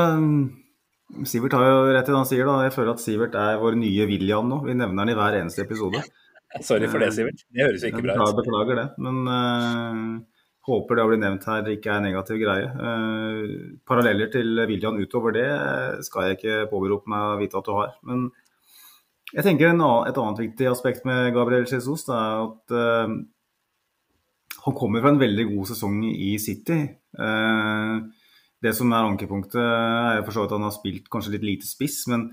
[1.26, 2.44] Sivert har jo rett i det han sier.
[2.46, 2.60] da.
[2.66, 4.60] Jeg føler at Sivert er vår nye William nå.
[4.66, 6.04] Vi nevner han i hver eneste episode.
[6.66, 7.40] Sorry for det, Sivert.
[7.48, 8.36] Det høres jo ikke bra ut.
[8.36, 8.86] Beklager det.
[9.02, 10.20] Men
[10.68, 12.68] Håper det å bli nevnt her ikke er en negativ greie.
[12.68, 13.52] Eh,
[13.88, 15.48] paralleller til William utover det
[16.04, 17.94] skal jeg ikke påberope meg å vite at du har.
[18.04, 18.28] Men
[19.30, 23.14] jeg tenker annen, et annet viktig aspekt med Gabriel Jesus er at eh,
[24.60, 26.80] han kommer fra en veldig god sesong i City.
[27.16, 27.94] Eh,
[28.60, 31.68] det som er ankepunktet, er for så vidt at han har spilt kanskje litt lite
[31.68, 32.28] spiss, men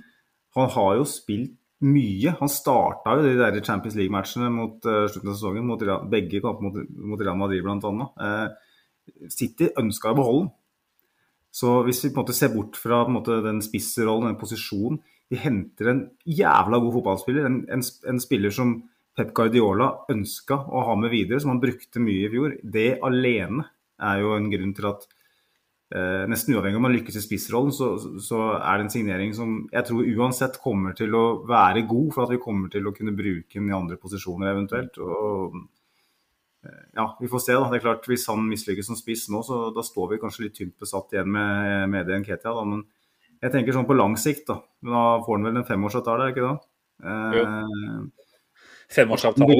[0.57, 2.33] han har jo spilt mye.
[2.39, 6.65] Han starta jo de der Champions League-matchene mot uh, slutten av sesongen, mot, begge kamper
[6.65, 6.79] mot,
[7.11, 8.07] mot Real Madrid bl.a.
[8.17, 10.55] Uh, City ønska å beholde den.
[11.57, 14.99] Så hvis vi på en måte ser bort fra måte, den spissrollen, den posisjonen
[15.31, 17.47] De henter en jævla god fotballspiller.
[17.49, 18.77] En, en, en spiller som
[19.17, 22.53] Pep Guardiola ønska å ha med videre, som han brukte mye i fjor.
[22.63, 23.65] Det alene
[23.99, 25.03] er jo en grunn til at
[25.87, 29.53] Eh, nesten uavhengig om man lykkes i spissrollen, så, så, er det en signering som
[29.71, 33.15] jeg tror uansett kommer til å være god, for at vi kommer til å kunne
[33.15, 34.99] bruke den i andre posisjoner eventuelt.
[34.99, 35.55] Og,
[36.67, 37.55] eh, ja, Vi får se.
[37.55, 40.47] da, det er klart Hvis han mislykkes som spiss nå, så da står vi kanskje
[40.47, 42.51] litt tynt besatt igjen med det Nketia.
[42.51, 42.83] Da, men
[43.41, 44.59] jeg tenker sånn på lang sikt, da.
[44.81, 46.55] Men Da får han vel en femårsavtale, er det ikke da?
[47.07, 48.27] Eh,
[48.87, 49.55] Femårsavtale,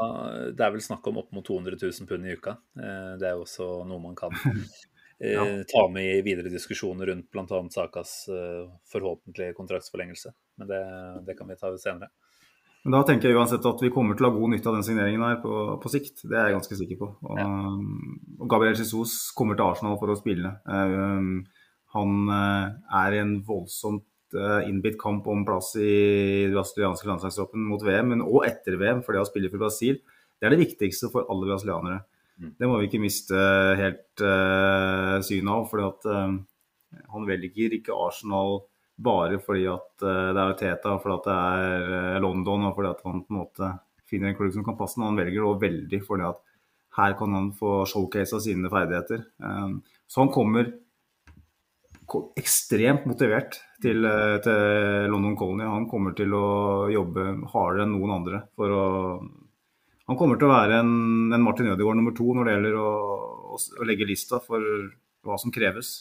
[0.00, 2.56] og det er vel snakk om opp mot 200 000 pund i uka.
[2.76, 4.32] Eh, det er jo også noe man kan
[5.20, 5.46] ja.
[5.46, 7.68] Eh, ta med i videre diskusjoner rundt bl.a.
[7.70, 10.32] Sakas uh, forhåpentlige kontraktsforlengelse.
[10.56, 10.80] Men det,
[11.26, 12.08] det, kan vi ta senere.
[12.84, 14.86] Men Da tenker jeg uansett at vi kommer til å ha god nytte av den
[14.86, 16.24] signeringen her på, på sikt.
[16.24, 17.08] Det er jeg ganske sikker på.
[17.28, 17.48] Og, ja.
[18.40, 20.54] og Gabriel Jesus kommer til Arsenal for å spille.
[20.64, 21.44] Uh,
[21.96, 22.70] han uh,
[23.02, 28.20] er i en voldsomt innbitt kamp om plass i den brasilianske landslagstroppen mot VM, men
[28.22, 29.96] òg etter VM, for det å spille for Brasil.
[30.38, 32.04] Det er det viktigste for alle brasilianere.
[32.40, 32.54] Mm.
[32.56, 33.36] Det må vi ikke miste
[33.78, 35.66] helt uh, synet av.
[35.68, 38.62] fordi at uh, han velger ikke Arsenal
[39.00, 43.02] bare fordi at uh, det er Teta, fordi at det er London og fordi at
[43.06, 43.72] han på en måte
[44.10, 45.10] finner en klubb som kan passe ham.
[45.12, 46.46] Han velger det veldig fordi at
[46.98, 49.20] her kan han få av sine ferdigheter.
[50.10, 50.72] så han kommer
[52.34, 54.02] ekstremt motivert til,
[54.42, 55.68] til London Colony.
[55.70, 58.82] Han kommer til å jobbe hardere enn noen andre for å
[60.10, 60.94] han kommer til å være en,
[61.30, 62.88] en Martin Ødegaard nummer to når det gjelder å,
[63.54, 64.64] å, å, legge lista for
[65.22, 65.92] hva som kreves.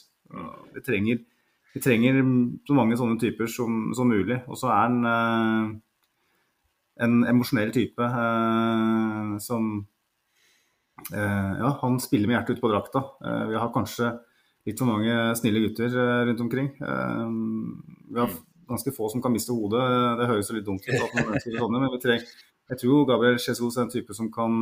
[0.73, 1.19] Vi trenger,
[1.75, 2.17] vi trenger
[2.65, 4.39] så mange sånne typer som, som mulig.
[4.49, 5.69] Og så er han eh,
[7.05, 9.69] en emosjonell type eh, som
[11.13, 13.05] eh, Ja, han spiller med hjertet ute på drakta.
[13.21, 14.15] Eh, vi har kanskje
[14.65, 16.73] litt for mange snille gutter eh, rundt omkring.
[16.81, 17.25] Eh,
[18.09, 18.33] vi har
[18.73, 19.85] ganske få som kan miste hodet.
[20.17, 23.93] Det høres jo litt dumt ut, men vi trenger jeg tror Gabriel Jesus er en
[23.93, 24.59] type som kan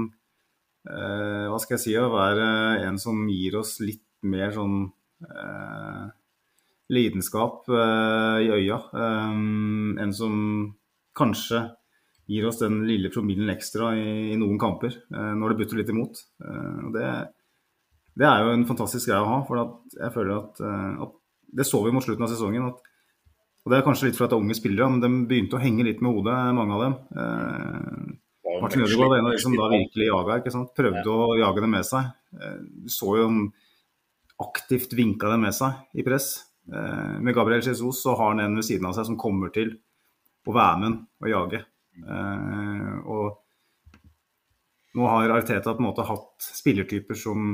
[0.88, 2.48] eh, hva skal jeg si, være
[2.88, 4.86] en som gir oss litt mer sånn
[5.28, 6.06] eh,
[6.93, 8.80] lidenskap eh, i øya.
[8.96, 9.34] Eh,
[10.04, 10.38] en som
[11.17, 11.65] kanskje
[12.28, 15.91] gir oss den lille promillen ekstra i, i noen kamper, eh, når det butter litt
[15.91, 16.24] imot.
[16.43, 17.08] Eh, og det,
[18.15, 19.41] det, er jo en fantastisk greie å ha.
[19.48, 19.63] For
[20.00, 20.63] jeg føler at,
[21.08, 21.24] at
[21.58, 22.72] Det så vi mot slutten av sesongen.
[22.72, 22.84] at
[23.68, 25.84] og Det er kanskje litt fordi det er unge spillere, men de begynte å henge
[25.84, 26.94] litt med hodet, mange av dem.
[27.20, 30.70] Eh, Martin Ødegaard var en av de som da virkelig jaga, ikke sant?
[30.78, 31.16] prøvde ja.
[31.28, 32.14] å jage dem med seg.
[32.40, 32.62] Eh,
[32.96, 33.42] så jo han
[34.46, 36.30] aktivt vinka dem med seg i press.
[36.72, 39.74] Eh, med Gabriel Jesus så har han en ved siden av seg som kommer til
[40.48, 41.60] å være med og jage.
[42.08, 43.36] Eh, og
[44.96, 47.52] nå har Arteta på en måte hatt spillertyper som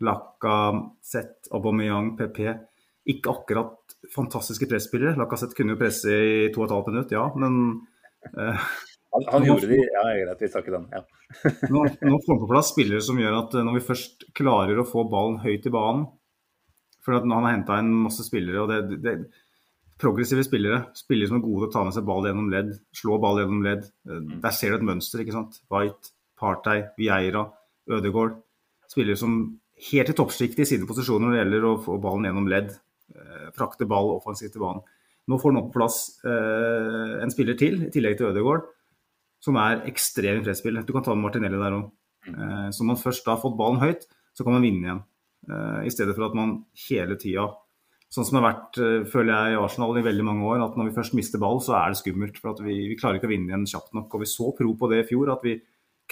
[0.00, 0.56] Laka,
[1.04, 2.40] Zet, Aubameyang, PP
[3.12, 5.16] ikke akkurat fantastiske presspillere.
[5.18, 7.56] Lacassette kunne jo presse i to og et halvt minutt, ja, men
[8.36, 8.68] uh,
[9.16, 10.86] han, han gjorde det, ja, greit, vi ikke den.
[10.92, 11.02] Ja.
[11.72, 14.78] nå, nå får han på plass spillere som gjør at eh, når vi først klarer
[14.78, 16.06] å få ballen høyt i banen,
[17.06, 18.64] For at han har henta inn masse spillere.
[18.64, 19.16] og det, det,
[19.96, 20.82] Progressive spillere.
[20.98, 23.62] Spillere som er gode til å ta med seg ball gjennom ledd, slå ball gjennom
[23.64, 23.86] ledd.
[24.10, 25.22] Eh, Der ser du et mønster.
[25.22, 25.60] ikke sant?
[25.72, 27.46] White, Partey, Vieira,
[27.88, 28.42] Ødegaard.
[28.90, 29.38] Spillere som
[29.90, 32.74] helt i toppsjiktet i sine posisjoner når det gjelder å få ballen gjennom ledd.
[33.14, 34.84] Eh, Frakte ball offensivt til banen.
[35.26, 38.68] Nå får han opp plass eh, en spiller til, i tillegg til Ødegaard,
[39.42, 40.86] som er ekstrem i.
[40.86, 41.92] Du kan ta med Martinelli der òg.
[42.30, 45.04] Eh, så når man først har fått ballen høyt, så kan man vinne igjen.
[45.46, 46.56] I stedet for at man
[46.88, 47.44] hele tida
[48.10, 48.78] Sånn som det har vært,
[49.10, 51.74] føler jeg, i Arsenal i veldig mange år, at når vi først mister ball, så
[51.74, 52.38] er det skummelt.
[52.38, 54.14] For vi, vi klarer ikke å vinne igjen kjapt nok.
[54.14, 55.56] Og vi så pro på det i fjor, at vi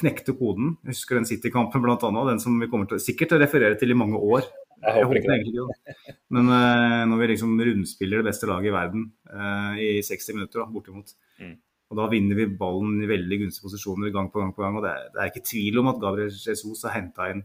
[0.00, 0.74] knekte koden.
[0.82, 1.96] Jeg husker den City-kampen bl.a.,
[2.28, 4.46] den som vi kommer til sikkert til å referere til i mange år.
[4.84, 5.38] Jeg håper ikke det.
[5.48, 5.66] ikke
[6.04, 6.16] det.
[6.36, 10.60] Men uh, når vi liksom rundspiller det beste laget i verden uh, i 60 minutter,
[10.62, 11.14] da, bortimot.
[11.40, 11.56] Mm.
[11.92, 14.78] Og da vinner vi ballen i veldig gunstige posisjoner gang på gang på gang.
[14.78, 17.44] Og det er, det er ikke tvil om at Gabriel Jesus har henta inn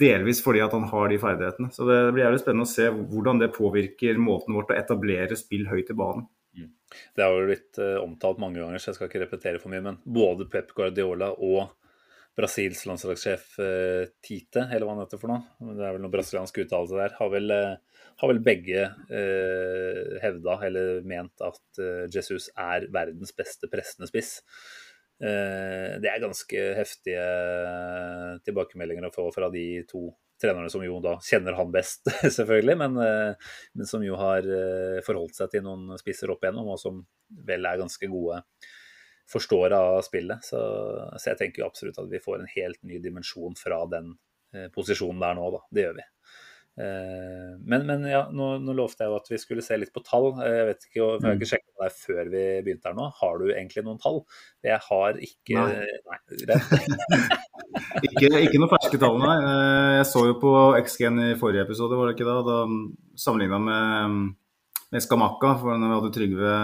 [0.00, 1.70] delvis fordi at han har de ferdighetene.
[1.74, 5.66] Så det blir jævlig spennende å se hvordan det påvirker måten vårt å etablere spill
[5.70, 6.28] høyt i banen.
[7.14, 9.84] Det har jo blitt eh, omtalt mange ganger, så jeg skal ikke repetere for mye.
[9.84, 11.70] Men både Pep Guardiola og
[12.38, 16.62] Brasils landslagssjef eh, Tite, eller hva han heter for noe, det er vel noen brasiliansk
[16.62, 22.48] uttalelse der, har vel, eh, har vel begge eh, hevda eller ment at eh, Jesus
[22.54, 24.38] er verdens beste pressende spiss.
[25.20, 27.26] Eh, det er ganske heftige
[28.46, 30.06] tilbakemeldinger å få fra de to
[30.40, 32.06] trenerne som jo da kjenner han best,
[32.38, 34.46] selvfølgelig, men, men som jo har
[35.04, 37.02] forholdt seg til noen spisser opp igjennom, og som
[37.44, 38.40] vel er ganske gode
[39.30, 40.44] forstår av spillet.
[40.46, 40.60] Så,
[41.16, 44.14] så jeg tenker jo absolutt at vi får en helt ny dimensjon fra den
[44.54, 45.62] eh, posisjonen der nå, da.
[45.70, 46.06] Det gjør vi.
[46.80, 50.02] Eh, Men, men ja, nå, nå lovte jeg jo at vi skulle se litt på
[50.06, 50.30] tall.
[50.40, 53.06] Eh, Jeg vet ikke, jeg har ikke sjekket deg før vi begynte her nå.
[53.20, 54.22] Har du egentlig noen tall?
[54.66, 55.86] Jeg har ikke Nei.
[56.10, 56.60] Nei.
[58.06, 59.34] Ikke, ikke noen ferske tall, nei.
[59.98, 62.36] Jeg så jo på XG-en i forrige episode, var det ikke da?
[62.46, 62.56] Da
[63.20, 64.16] sammenligna med,
[64.94, 66.54] med Skamakka, for når vi hadde Trygve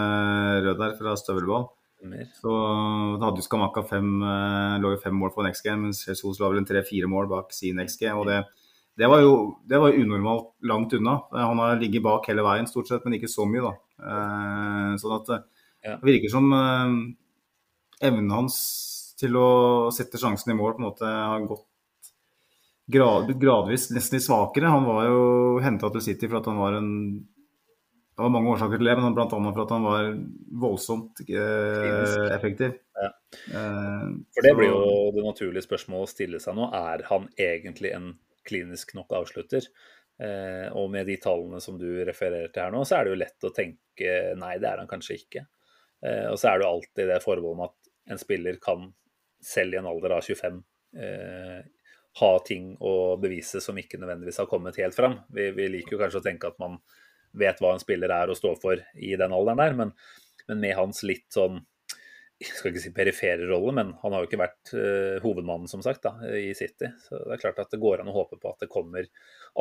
[0.66, 1.68] Rød der fra Støvelball.
[2.02, 2.28] Mer.
[2.36, 2.52] Så
[3.18, 6.38] da hadde jo Skamaka fem, eh, lå jo fem mål på en XG, mens Jesus
[6.40, 8.10] la vel en tre-fire mål bak sin XG.
[8.12, 8.44] og det,
[8.96, 11.16] det var jo det var unormalt langt unna.
[11.34, 13.72] Eh, Han har ligget bak hele veien stort sett, men ikke så mye, da.
[13.98, 16.50] Eh, Sånn at det virker som
[18.02, 21.64] evnen hans til å sette sjansen i mål på en måte har gått
[22.90, 24.70] grad, gradvis nesten litt svakere.
[24.70, 25.20] Han var jo
[25.64, 26.90] henta til City for at han var en
[28.16, 29.26] Det var mange årsaker til det, men bl.a.
[29.28, 30.06] for at han var
[30.62, 32.78] voldsomt eh, effektiv.
[32.96, 33.10] Ja.
[33.52, 36.70] Eh, For det blir jo det naturlige spørsmålet å stille seg nå.
[36.72, 38.14] Er han egentlig en
[38.48, 39.68] klinisk nok avslutter?
[40.16, 43.20] Eh, og med de tallene som du refererer til her nå, så er det jo
[43.20, 45.44] lett å tenke nei, det er han kanskje ikke.
[46.00, 48.90] Eh, og så er det jo alltid det forbeholdet med at en spiller kan,
[49.44, 50.62] selv i en alder av 25,
[51.04, 51.58] eh,
[52.16, 55.20] ha ting å bevise som ikke nødvendigvis har kommet helt fram.
[55.36, 56.80] Vi, vi liker jo kanskje å tenke at man
[57.38, 59.94] vet hva en spiller er og står for i den alderen der, men,
[60.48, 61.62] men med hans litt sånn
[62.36, 65.80] jeg skal ikke si perifere rolle, men han har jo ikke vært uh, hovedmannen som
[65.84, 66.90] sagt da, i City.
[67.00, 69.08] Så det er klart at det går an å håpe på at det kommer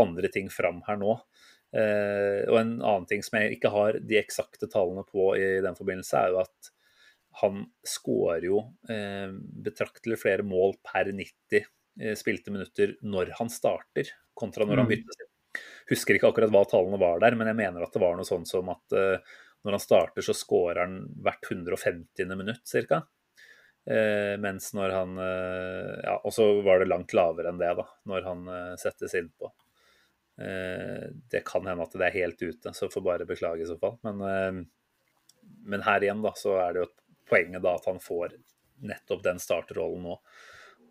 [0.01, 1.13] andre ting fram her nå.
[1.71, 5.79] Uh, og en annen ting som jeg ikke har de eksakte tallene på i den
[5.79, 6.71] forbindelse, er jo at
[7.41, 8.59] han skårer jo
[8.91, 9.31] uh,
[9.65, 11.63] betraktelig flere mål per 90
[12.01, 14.93] eh, spilte minutter når han starter, kontra når han Mm.
[15.91, 18.47] Husker ikke akkurat hva tallene var der, men jeg mener at det var noe sånn
[18.49, 22.25] som at eh, når han starter, så scorer han hvert 150.
[22.37, 23.01] minutt ca.
[23.85, 27.85] Eh, mens når han eh, Ja, og så var det langt lavere enn det, da,
[28.09, 29.51] når han eh, settes innpå.
[30.41, 33.77] Eh, det kan hende at det er helt ute, så får bare beklage i så
[33.81, 33.97] fall.
[34.05, 34.61] Men, eh,
[35.65, 36.91] men her igjen, da, så er det jo
[37.29, 38.37] poenget da at han får
[38.85, 40.17] nettopp den starterrollen nå,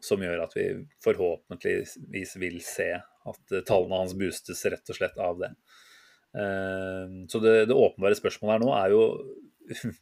[0.02, 0.68] som gjør at vi
[1.04, 2.90] forhåpentligvis vil se
[3.30, 5.50] at eh, tallene hans boostes rett og slett av det.
[6.34, 9.04] Eh, Så det, det åpenbare spørsmålet her nå er jo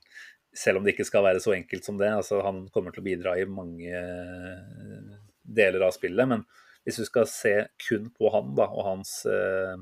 [0.52, 3.06] Selv om det ikke skal være så enkelt som det, altså han kommer til å
[3.06, 6.42] bidra i mange eh, deler av spillet, men
[6.84, 9.78] hvis du skal se kun på han da, og hans eh,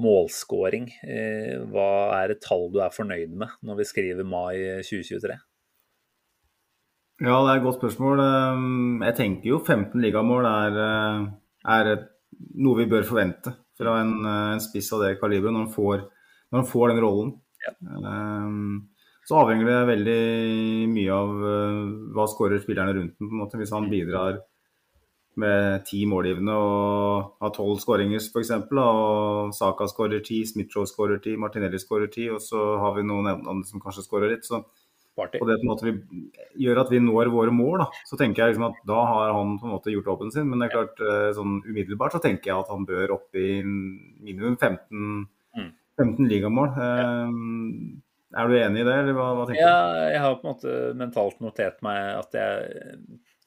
[0.00, 1.90] målscoring, eh, hva
[2.22, 4.54] er et tall du er fornøyd med når vi skriver mai
[4.86, 5.36] 2023?
[7.20, 8.20] Ja, det er et godt spørsmål.
[8.56, 10.80] Um, Jeg tenker jo 15 ligamål er,
[11.76, 12.10] er et-
[12.56, 16.04] noe vi bør forvente fra en, uh, en spiss av det kaliberet når han får,
[16.50, 17.32] når han får den rollen.
[17.82, 18.88] Um,
[19.26, 20.20] Så avhenger det veldig
[20.92, 23.26] mye av uh, hva skårer spillerne rundt den.
[23.26, 23.58] på en måte.
[23.58, 24.38] Hvis han bidrar
[25.36, 31.36] med ti målgivende og har tolv skåringer f.eks., og Saka skårer ti, Smith-Joe skårer ti,
[31.36, 34.62] Martinelli skårer ti, og så har vi noen evner som kanskje skårer litt, så
[35.16, 35.40] Party.
[35.40, 35.94] og det på en måte vi,
[36.66, 39.54] gjør at vi når våre mål, da, så tenker jeg liksom at da har han
[39.60, 40.48] på en måte gjort jobben sin.
[40.50, 43.62] Men det er klart, eh, sånn umiddelbart så tenker jeg at han bør opp i
[43.64, 45.70] minimum 15, Mm.
[45.96, 46.74] 15 ligamål.
[46.76, 47.06] Ja.
[48.36, 50.74] er du enig i det, eller hva, hva tenker Ja, jeg har på en måte
[51.00, 52.90] mentalt notert meg at jeg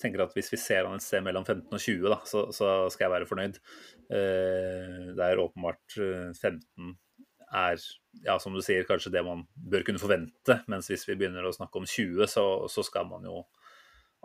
[0.02, 2.72] tenker at hvis vi ser han et sted mellom 15 og 20, da, så, så
[2.90, 3.60] skal jeg være fornøyd.
[4.10, 6.96] Eh, det er åpenbart eh, 15
[7.56, 7.80] er,
[8.26, 10.60] ja, som du sier, kanskje det man bør kunne forvente.
[10.72, 13.44] Mens hvis vi begynner å snakke om 20, så, så skal man jo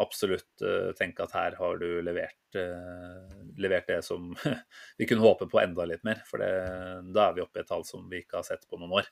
[0.00, 4.32] absolutt uh, tenke at her har du levert, uh, levert det som
[4.98, 6.22] vi kunne håpe på enda litt mer.
[6.28, 6.50] For det,
[7.14, 9.10] da er vi oppe i et tall som vi ikke har sett på noen år.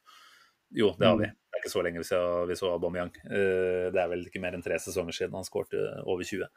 [0.72, 1.28] Jo, det har vi.
[1.28, 3.12] Det er ikke så lenge vi så, vi så Aubameyang.
[3.28, 6.48] Uh, Det er vel ikke mer enn tre sesonger siden han skårte over 20.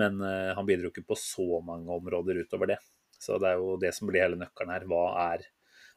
[0.00, 2.78] Men han bidro ikke på så mange områder utover det.
[3.20, 4.86] Så det er jo det som blir hele nøkkelen her.
[4.88, 5.02] Hva
[5.34, 5.44] er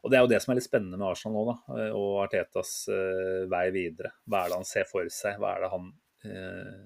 [0.05, 1.77] Og det er jo det som er litt spennende med Arsenal nå, da.
[1.79, 4.13] eh, Og Artetas uh, vei videre.
[4.29, 5.39] Hva er det han ser for seg?
[5.41, 5.87] Hva er det han
[6.29, 6.83] uh,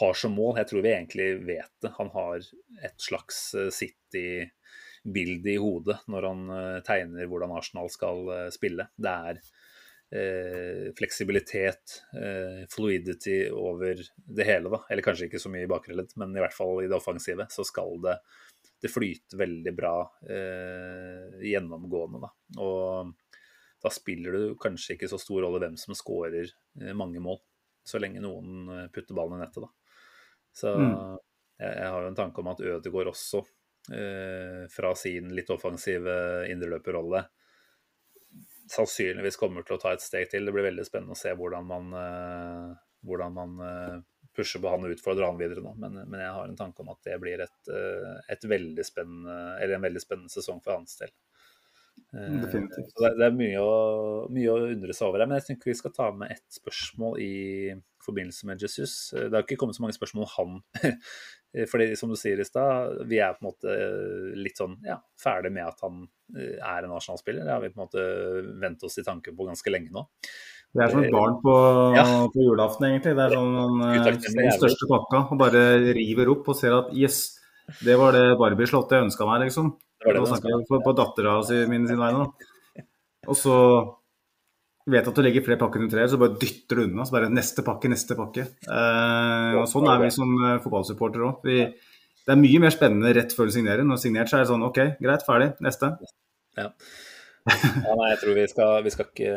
[0.00, 0.58] har som mål?
[0.58, 1.92] Jeg tror vi egentlig vet det.
[2.00, 2.42] Han har
[2.88, 3.38] et slags
[3.76, 8.90] City-bilde i hodet når han uh, tegner hvordan Arsenal skal spille.
[8.98, 9.42] Det er
[10.98, 12.00] fleksibilitet,
[12.66, 14.80] fluidity over det hele, da.
[14.90, 17.62] Eller kanskje ikke så mye i bakre men i hvert fall i det offensive så
[17.62, 18.16] skal det,
[18.80, 22.30] det flyter veldig bra eh, gjennomgående, da.
[22.64, 23.12] Og
[23.80, 27.38] da spiller det kanskje ikke så stor rolle hvem som skårer eh, mange mål,
[27.84, 29.70] så lenge noen eh, putter ballen i nettet, da.
[30.52, 31.18] Så Mm.
[31.60, 33.42] jeg, jeg har jo en tanke om at Ødegaard også,
[33.92, 36.16] eh, fra sin litt offensive
[36.50, 37.24] indreløperrolle,
[38.70, 40.44] sannsynligvis kommer til å ta et steg til.
[40.46, 42.74] Det blir veldig spennende å se hvordan man, eh,
[43.04, 43.56] hvordan man
[44.30, 45.74] eh, pusher på han og utfordre han videre nå.
[45.80, 49.86] Men, men jeg har en tanke om at det blir et, eh, et veldig en
[49.88, 51.12] veldig spennende sesong for hans del.
[52.14, 52.92] Eh, Definitivt.
[52.92, 53.74] så det, det er mye å,
[54.32, 55.30] mye å undre seg over her.
[55.30, 57.34] Men jeg tenker vi skal ta med ett spørsmål i
[58.04, 58.94] forbindelse med Jesus.
[59.14, 60.62] Eh, Det har ikke kommet så mange spørsmål om han.
[61.70, 63.72] Fordi som du sier i stad, vi er på en måte
[64.38, 66.04] litt sånn ja, ferdig med at han
[66.36, 67.46] eh, er en Arsenal-spiller.
[67.46, 68.06] Det har vi på en måte
[68.62, 70.06] vent oss i tanken på ganske lenge nå.
[70.70, 71.52] Det er som et barn på,
[71.96, 72.04] Ja.
[72.30, 73.14] på julaften, egentlig.
[73.18, 75.62] Det er sånn man eh, den største pakka og bare
[75.96, 77.38] river opp og ser at yes,
[77.82, 79.72] det var det Barbie-slottet jeg ønska meg, liksom.
[80.00, 82.22] Det det snakker jeg på, på dattera min sin vegne.
[82.22, 82.84] nå.
[83.28, 83.56] Og så
[84.90, 87.04] vet at du legger flere pakker under treet, så bare dytter du unna.
[87.04, 88.46] Så bare neste pakke, neste pakke.
[88.64, 91.44] Eh, og sånn er vi som eh, fotballsupportere òg.
[91.44, 93.82] Det er mye mer spennende rett før du signerer.
[93.84, 95.92] Når du signert, så er det sånn OK, greit, ferdig, neste.
[96.58, 96.70] Ja.
[97.50, 99.34] ja, nei, jeg tror vi skal, vi skal ikke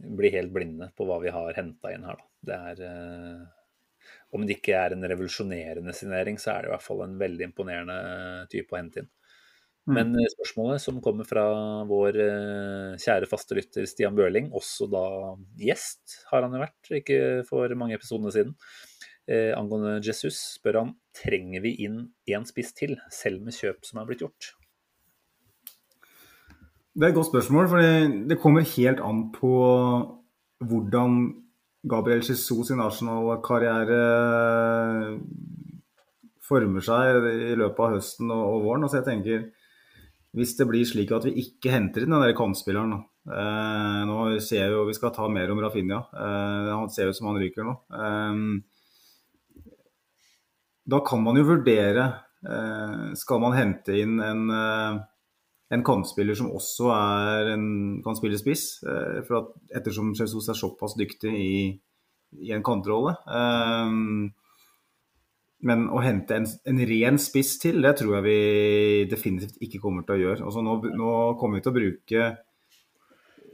[0.00, 2.28] eh, bli helt blinde på hva vi har henta inn her, da.
[2.50, 6.86] Det er eh, Om det ikke er en revolusjonerende signering, så er det i hvert
[6.86, 7.98] fall en veldig imponerende
[8.52, 9.10] type å hente inn.
[9.88, 11.44] Men eh, spørsmålet som kommer fra
[11.88, 15.04] vår eh, kjære faste lytter Stian Børling, også da
[15.60, 18.54] gjest har han jo vært, ikke for mange episodene siden,
[19.30, 24.02] eh, angående Jesus, spør han trenger vi inn én spiss til, selv med kjøp som
[24.02, 24.52] er blitt gjort.
[26.90, 27.78] Det er et godt spørsmål, for
[28.30, 29.52] det kommer helt an på
[30.66, 31.20] hvordan
[31.88, 34.00] Gabriel Jesus sin Arsenal-karriere
[36.44, 38.84] former seg i løpet av høsten og, våren.
[38.84, 39.48] Altså jeg tenker,
[40.30, 42.92] Hvis det blir slik at vi ikke henter inn den der kantspilleren.
[43.26, 46.04] Eh, nå ser vi jo, Vi skal ta mer om Rafinha.
[46.14, 47.74] Eh, han ser ut som han ryker nå.
[47.90, 48.36] Eh,
[50.86, 52.04] da kan man jo vurdere
[52.46, 55.00] eh, Skal man hente inn en eh,
[55.70, 56.90] en kantspiller som også
[57.54, 57.64] en,
[58.02, 58.82] kan spille spiss.
[58.82, 61.54] Eh, for at, ettersom Jesus er såpass dyktig i,
[62.42, 63.14] i en kantrolle.
[63.30, 63.96] Eh,
[65.70, 68.38] men å hente en, en ren spiss til, det tror jeg vi
[69.10, 70.46] definitivt ikke kommer til å gjøre.
[70.48, 72.30] Altså nå, nå kommer vi til å bruke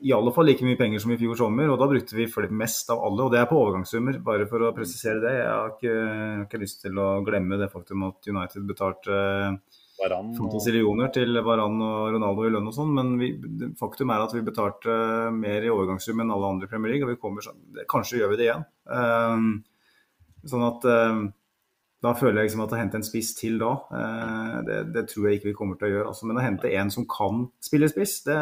[0.07, 2.51] i alle fall like mye penger som i fjor sommer, og da brukte vi fl-
[2.53, 3.25] mest av alle.
[3.25, 5.33] Og det er på overgangssummer, bare for å presisere det.
[5.41, 9.17] Jeg har ikke, jeg har ikke lyst til å glemme det faktum at United betalte
[9.17, 9.61] Varan
[9.97, 13.31] og fantasillioner til Varan og Ronaldo i lønn og sånn, men vi,
[13.81, 14.97] faktum er at vi betalte
[15.35, 17.59] mer i overgangssum enn alle andre i Premier League, og vi kommer sånn,
[17.91, 18.67] kanskje gjør vi det igjen.
[18.93, 19.49] Ehm,
[20.47, 21.23] sånn at ehm,
[22.05, 25.29] da føler jeg liksom at å hente en spiss til da, eh, det, det tror
[25.31, 26.11] jeg ikke vi kommer til å gjøre.
[26.13, 28.37] Altså, men å hente en som kan spille spiss, det,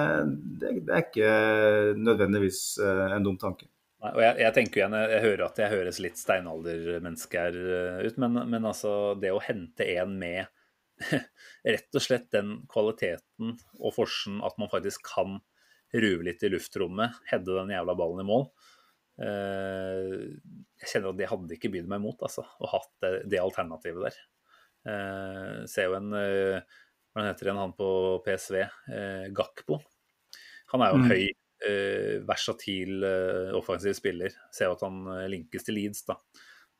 [0.61, 1.31] det, det er ikke
[2.01, 3.71] nødvendigvis eh, en dum tanke.
[4.05, 8.03] Og jeg, jeg tenker igjen, jeg, jeg hører at jeg høres litt steinaldermenneske her eh,
[8.05, 10.51] ut, men, men altså det å hente en med
[11.75, 15.41] rett og slett den kvaliteten og forsen at man faktisk kan
[15.95, 18.49] ruve litt i luftrommet, hedde den jævla ballen i mål.
[19.23, 20.15] Eh,
[20.83, 24.09] jeg kjenner at det hadde ikke bydd meg imot, altså, å ha det, det alternativet
[24.09, 24.17] der.
[24.91, 26.81] Eh, ser jo en eh,
[27.15, 27.89] Hva heter han, han på
[28.27, 28.57] PSV?
[29.39, 29.79] Gakpo.
[30.73, 31.13] Han er jo en Mm.
[31.13, 31.25] høy,
[32.27, 33.05] versatil
[33.57, 34.35] offensiv spiller.
[34.53, 34.99] Ser jo at han
[35.31, 36.17] linkes til Leeds, da.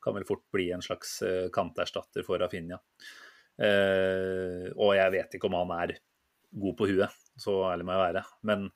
[0.03, 1.15] Kan vel fort bli en slags
[1.55, 2.81] kanterstatter for Rafinha.
[3.55, 5.95] Eh, og jeg vet ikke om han er
[6.55, 8.23] god på huet, så ærlig må jeg være.
[8.47, 8.67] Men,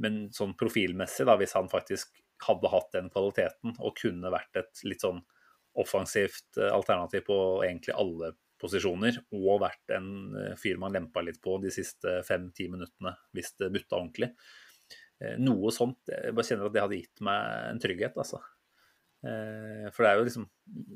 [0.00, 4.84] men sånn profilmessig, da, hvis han faktisk hadde hatt den kvaliteten og kunne vært et
[4.88, 5.20] litt sånn
[5.80, 11.40] offensivt eh, alternativ på egentlig alle posisjoner, og vært en eh, fyr man lempa litt
[11.42, 14.32] på de siste fem-ti minuttene hvis det butta ordentlig.
[15.20, 16.08] uh, noe sånt.
[16.08, 18.40] Jeg bare kjenner at det hadde gitt meg en trygghet, altså.
[19.20, 20.44] For det er jo liksom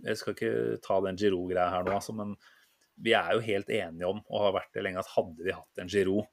[0.08, 2.30] Jeg skal ikke ta den Giroud-greia her nå, altså, men
[3.02, 5.82] vi er jo helt enige om, og har vært det lenge, at hadde vi hatt
[5.82, 6.30] en Giroud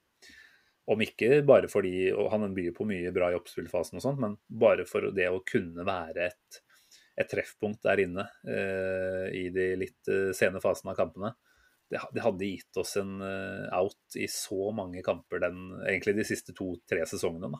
[0.91, 4.83] om ikke bare fordi han byr på mye bra i oppspillfasen og sånt, men bare
[4.89, 6.61] for det å kunne være et
[7.19, 11.33] et treffpunkt der inne eh, i de litt eh, sene fasene av kampene.
[11.91, 16.53] Det, hadde gitt oss en uh, out i så mange kamper den, egentlig de siste
[16.55, 17.49] to-tre sesongene.
[17.51, 17.59] da.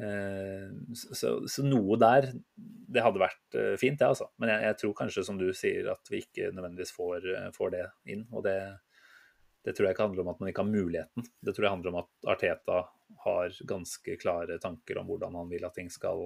[0.00, 4.30] Uh, så, så, noe der, det hadde vært uh, fint, det, altså.
[4.40, 7.84] Men jeg, jeg, tror kanskje, som du sier, at vi ikke nødvendigvis får, får det
[8.14, 8.26] inn.
[8.32, 8.56] Og det,
[9.66, 11.30] det, tror jeg ikke handler om at man ikke har muligheten.
[11.40, 12.82] Det tror jeg handler om at Arteta
[13.24, 16.22] har ganske klare tanker om hvordan han vil at ting skal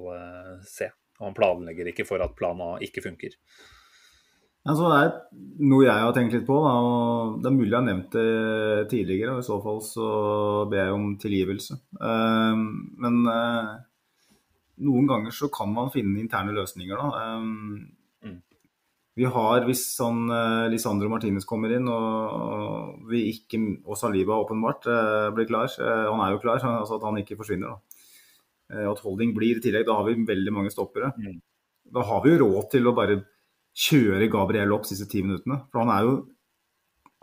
[0.69, 0.91] se.
[1.19, 3.35] Og han planlegger ikke for at plan A ikke funker.
[4.65, 5.11] Altså, det er
[5.69, 6.57] noe jeg har tenkt litt på.
[6.65, 10.07] Da, og Det er mulig jeg har nevnt det tidligere, og i så fall så
[10.71, 11.77] ber jeg om tilgivelse.
[12.01, 12.63] Uh,
[13.05, 13.75] men uh,
[14.89, 17.37] noen ganger så kan man finne interne løsninger, da.
[17.37, 17.91] Um,
[18.25, 18.41] mm.
[19.21, 24.89] Vi har, hvis sånn uh, Lisandro Martinez kommer inn og, vi ikke, og Saliba åpenbart
[25.37, 27.95] blir klar, han er jo klar, altså at han ikke forsvinner, da
[28.73, 29.87] Eh, at holding blir i tillegg.
[29.89, 31.13] Da har vi veldig mange stoppere.
[31.19, 31.41] Mm.
[31.95, 33.21] Da har vi jo råd til å bare
[33.75, 35.61] kjøre Gabriel opp de siste ti minuttene.
[35.73, 36.15] For han er jo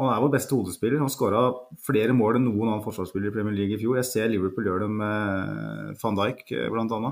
[0.01, 0.97] han er vår beste hodespiller.
[0.97, 1.43] Han skåra
[1.85, 3.99] flere mål enn noen annen forsvarsspiller i Premier League i fjor.
[3.99, 7.11] Jeg ser Liverpool gjøre det med van Dijk eh, bl.a.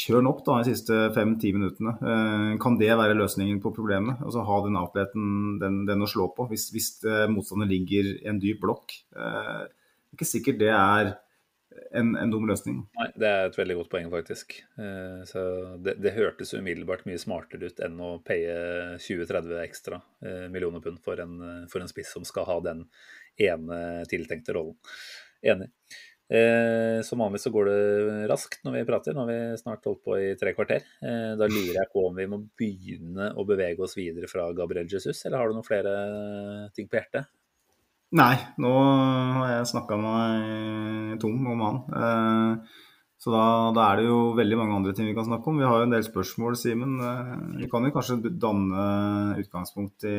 [0.00, 1.94] Kjør han opp da de siste fem-ti minuttene.
[2.02, 4.18] Eh, kan det være løsningen på problemet?
[4.26, 5.30] Altså Ha den outleten,
[5.62, 6.90] den, den å slå på, hvis, hvis
[7.30, 8.96] motstanderen ligger i en dyp blokk.
[9.14, 11.14] Det er ikke sikkert det er
[11.90, 12.82] en, en, dum løsning.
[12.98, 14.58] Nei, Det er et veldig godt poeng, faktisk.
[14.80, 15.42] Eh, så
[15.82, 21.00] det, det, hørtes umiddelbart mye smartere ut enn å paye 20-30 ekstra eh, millioner pund
[21.04, 21.40] for en,
[21.72, 22.86] for en, spiss som skal ha den
[23.40, 24.78] ene tiltenkte rollen.
[25.42, 25.70] Enig.
[26.30, 29.16] Eh, som vanlig så går det raskt når vi prater.
[29.16, 30.86] Nå har vi snart holdt på i tre kvarter.
[31.00, 35.24] Da lurer jeg på om vi må begynne å bevege oss videre fra Gabriel Jesus,
[35.24, 35.94] eller har du noen flere
[36.76, 37.30] ting på hjertet?
[38.10, 41.76] Nei, nå har jeg snakka meg tom om han.
[41.94, 42.78] Eh,
[43.20, 43.42] så da,
[43.76, 45.60] da, er det jo veldig mange andre ting vi kan snakke om.
[45.60, 46.96] Vi har jo en del spørsmål, Simen.
[47.06, 48.86] Eh, vi kan jo kanskje danne
[49.38, 50.16] utgangspunkt i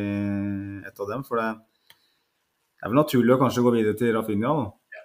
[0.88, 1.26] et av dem.
[1.28, 4.54] For det er vel naturlig å kanskje gå videre til Rafinha.
[4.96, 5.04] Ja,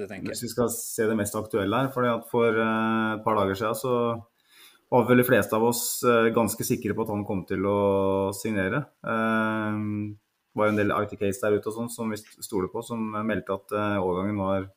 [0.00, 0.34] det tenker jeg.
[0.34, 1.92] Hvis vi skal se det mest aktuelle her.
[1.94, 3.94] For for eh, et par dager siden så
[4.90, 5.84] var vel de fleste av oss
[6.34, 7.78] ganske sikre på at han kom til å
[8.36, 8.84] signere
[10.54, 13.74] var en del IT-case der ute og sånn som vi stoler på, som meldte at
[13.74, 14.68] uh, overgangen var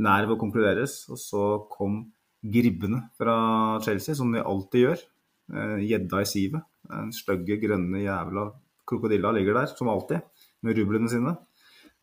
[0.00, 1.02] nær ved å konkluderes.
[1.12, 2.02] Og så kom
[2.40, 3.36] gribbene fra
[3.84, 5.02] Chelsea, som de alltid gjør.
[5.50, 6.64] Eh, gjedda i sivet.
[6.88, 8.46] Den stygge, grønne jævla
[8.88, 10.22] krokodilla ligger der, som alltid,
[10.64, 11.34] med rublene sine.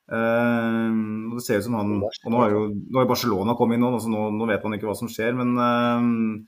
[0.07, 0.93] Uh,
[1.33, 3.97] det ser ut som han og Nå har jo nå har Barcelona kommet inn, nå,
[3.99, 5.33] så nå, nå, vet man ikke hva som skjer.
[5.35, 6.45] Men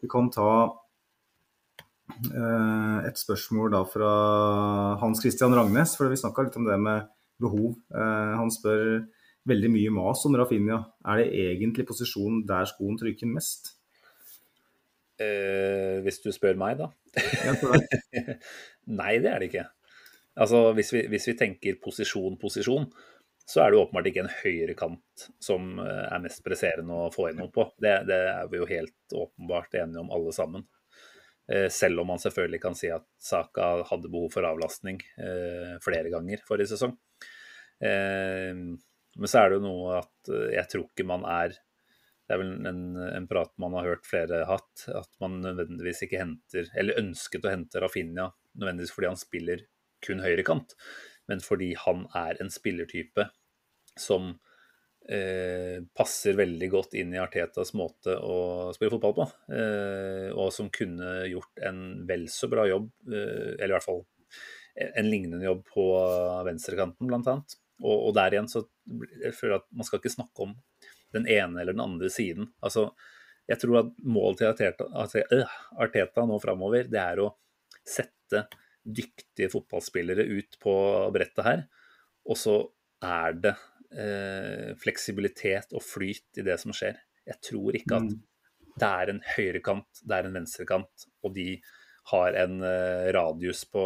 [0.00, 0.83] vi kan ta Eh,
[2.04, 4.10] et spørsmål da fra
[5.00, 7.06] Hans Christian Rangnes, for vi snakka litt om det med
[7.42, 7.76] behov.
[7.94, 9.04] Eh, han spør
[9.48, 10.80] veldig mye mas om Rafinha.
[11.04, 13.74] Er det egentlig posisjonen der skoen trykker mest?
[15.20, 16.90] Eh, hvis du spør meg, da?
[19.00, 19.66] Nei, det er det ikke.
[20.34, 22.88] Altså, hvis vi, hvis vi tenker posisjon, posisjon,
[23.44, 27.52] så er det åpenbart ikke en høyrekant som eh, er mest presserende å få igjennom
[27.54, 27.68] på.
[27.78, 30.64] Det, det er vi jo helt åpenbart enige om alle sammen.
[31.52, 36.12] Eh, selv om man selvfølgelig kan si at Saka hadde behov for avlastning eh, flere
[36.12, 36.94] ganger forrige sesong.
[37.84, 41.52] Eh, men så er det jo noe at jeg tror ikke man er
[42.24, 46.22] Det er vel en, en prat man har hørt flere hatt, at man nødvendigvis ikke
[46.22, 49.66] henter, eller ønsket å hente Rafinha nødvendigvis fordi han spiller
[50.04, 50.72] kun høyrekant,
[51.28, 53.26] men fordi han er en spillertype
[54.00, 54.38] som
[55.92, 59.26] passer veldig godt inn i Artetas måte å spille fotball på.
[59.52, 64.00] Eh, og som kunne gjort en vel så bra jobb, eh, eller i hvert fall
[64.74, 65.84] en lignende jobb på
[66.46, 67.36] venstrekanten, bl.a.
[67.84, 68.64] Og, og der igjen så
[69.20, 70.56] jeg føler at man skal ikke snakke om
[71.14, 72.48] den ene eller den andre siden.
[72.64, 72.88] Altså,
[73.50, 74.88] jeg tror at målet til Arteta,
[75.36, 77.30] øh, Arteta nå framover, det er å
[77.84, 78.46] sette
[78.84, 80.74] dyktige fotballspillere ut på
[81.14, 81.64] brettet her.
[82.28, 82.56] Og så
[83.04, 83.54] er det
[83.98, 86.98] eh, fleksibilitet og flyt i det som skjer.
[87.24, 88.12] Jeg tror ikke at
[88.74, 91.48] det er en høyrekant, det er en venstrekant, og de
[92.10, 93.84] har en eh, radius på,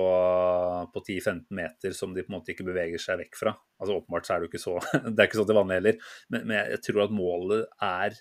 [0.94, 3.52] på 10-15 meter som de på en måte ikke beveger seg vekk fra.
[3.78, 4.74] Altså Åpenbart så er det jo ikke så
[5.12, 6.00] det er ikke så til vanlig heller,
[6.32, 8.18] men, men, jeg tror at målet er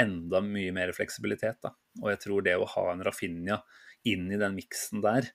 [0.00, 1.60] enda mye mer fleksibilitet.
[1.62, 1.74] da.
[2.02, 3.60] Og jeg tror det å ha en Rafinha
[4.08, 5.28] inn i den miksen der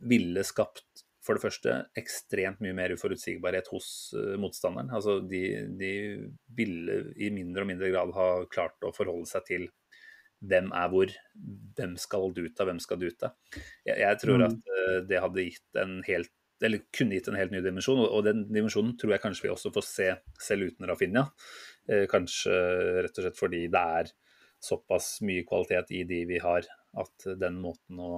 [0.00, 4.90] ville skapt for det første ekstremt mye mer uforutsigbarhet hos uh, motstanderen.
[4.94, 5.42] Altså de,
[5.78, 5.92] de,
[6.56, 9.68] ville i mindre og mindre grad ha klart å forholde seg til
[10.42, 11.10] hvem er hvor,
[11.78, 13.30] hvem skal du ta, hvem skal du ta.
[13.86, 14.46] Jeg, jeg tror mm.
[14.48, 18.08] at uh, det hadde gitt en helt eller kunne gitt en helt ny dimensjon, og,
[18.14, 20.08] og den dimensjonen tror jeg kanskje vi også får se
[20.46, 21.24] selv uten Rafinha.
[21.90, 22.54] Eh, kanskje
[23.02, 24.12] rett og slett fordi det er
[24.62, 26.68] såpass mye kvalitet i de vi har,
[27.02, 28.12] at den måten å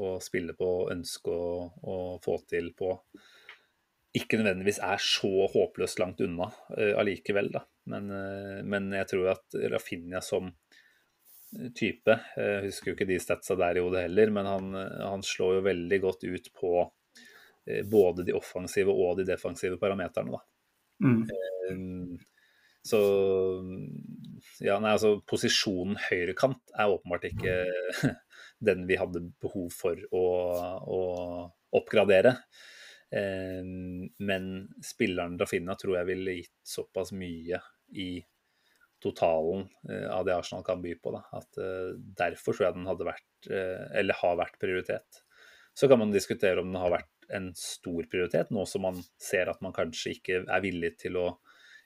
[0.00, 2.96] å spille på, ønske å, få til på,
[4.14, 7.50] ikke nødvendigvis er så håpløst langt unna uh, allikevel.
[7.54, 7.64] Da.
[7.90, 10.52] Men, uh, men, jeg tror at Rafinha som
[11.78, 15.22] type Jeg uh, husker jo ikke de statsa der i hodet heller, men han, han,
[15.26, 16.76] slår jo veldig godt ut på
[17.88, 20.36] både de offensive og de defensive parameterne.
[20.36, 20.40] Da.
[21.00, 22.18] Mm.
[22.84, 22.98] Så
[24.60, 27.54] ja, nei, altså posisjonen høyrekant er åpenbart ikke
[28.66, 30.24] den vi hadde behov for å,
[30.84, 31.00] å
[31.74, 32.36] oppgradere.
[33.14, 33.62] Eh,
[34.18, 34.52] men
[34.84, 37.60] spilleren Rafinha tror jeg ville gitt såpass mye
[37.94, 38.08] i
[39.04, 41.14] totalen eh, av det Arsenal kan by på.
[41.14, 41.24] Da.
[41.40, 41.92] At eh,
[42.24, 45.24] Derfor tror jeg den hadde vært, eller har vært prioritet.
[45.74, 49.48] Så kan man diskutere om den har vært en stor prioritet, nå som man ser
[49.50, 51.26] at man kanskje ikke er villig til å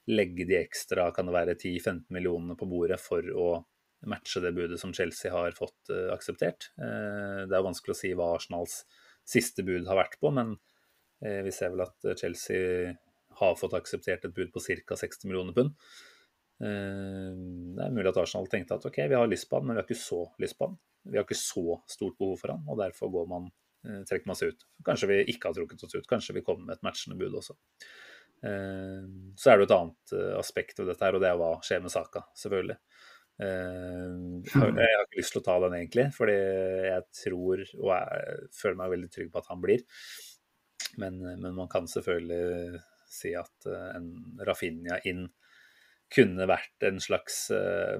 [0.08, 3.48] legge de ekstra kan det være 10-15 millionene på bordet for å
[4.06, 6.70] matche det budet som Chelsea har fått uh, akseptert.
[6.78, 8.82] Uh, det er vanskelig å si hva Arsenals
[9.28, 12.92] siste bud har vært på, men uh, vi ser vel at Chelsea
[13.40, 14.98] har fått akseptert et bud på ca.
[14.98, 15.74] 60 millioner pund.
[16.58, 19.78] Det er mulig at Arsenal tenkte at ok, vi har lyst på han, men vi
[19.78, 20.72] har ikke så lyst på han.
[21.06, 23.46] Vi har ikke så stort behov for han, og derfor går man,
[24.10, 24.66] trekker man seg ut.
[24.88, 27.54] Kanskje vi ikke har trukket oss ut, kanskje vi kommer med et matchende bud også.
[28.42, 31.94] Så er det et annet aspekt ved dette her, og det er hva skjer med
[31.94, 32.80] saka, selvfølgelig.
[33.38, 34.14] Eh,
[34.44, 38.80] jeg har ikke lyst til å ta den egentlig, fordi jeg tror og jeg føler
[38.80, 39.84] meg veldig trygg på at han blir.
[40.98, 44.10] Men, men man kan selvfølgelig si at eh, en
[44.46, 45.28] Rafinha inn
[46.08, 47.98] kunne vært en slags eh,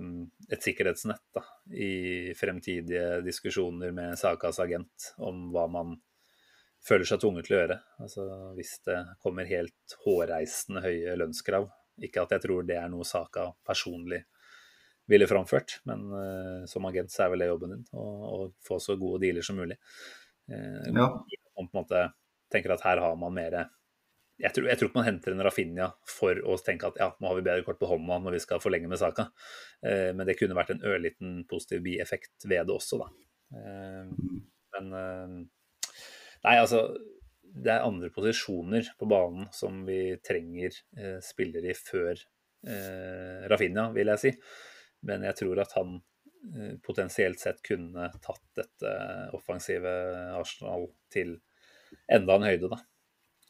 [0.48, 1.44] et sikkerhetsnett da,
[1.76, 5.96] i fremtidige diskusjoner med Sakas agent om hva man
[6.84, 7.78] føler seg tvunget til å gjøre.
[8.04, 8.24] Altså
[8.56, 11.68] Hvis det kommer helt hårreisende høye lønnskrav.
[12.06, 14.22] Ikke at jeg tror det er noe Saka personlig
[15.08, 15.80] ville framført.
[15.88, 19.44] Men uh, som agent så er vel det jobben din, å få så gode dealer
[19.44, 19.78] som mulig.
[20.50, 21.08] Uh, ja.
[21.58, 22.04] Man på en måte
[22.52, 23.64] tenker at her har man mer
[24.38, 27.26] jeg tror, jeg tror, ikke man henter en Rafinha for å tenke at ja, nå
[27.26, 29.26] har vi bedre kort på hånda når vi skal forlenge med saka.
[29.82, 33.08] Uh, men det kunne vært en ørliten positiv bieffekt ved det også, da.
[34.76, 34.90] men
[36.38, 36.82] Nei, altså
[37.40, 40.76] Det er andre posisjoner på banen som vi trenger
[41.24, 42.20] spillere i før
[43.50, 44.32] Rafinha, vil jeg si.
[45.06, 45.98] Men jeg tror at han
[46.54, 48.94] eh, potensielt sett kunne tatt dette
[49.36, 49.92] offensive
[50.38, 51.36] Arsenal til
[52.10, 52.80] enda en høyde, da.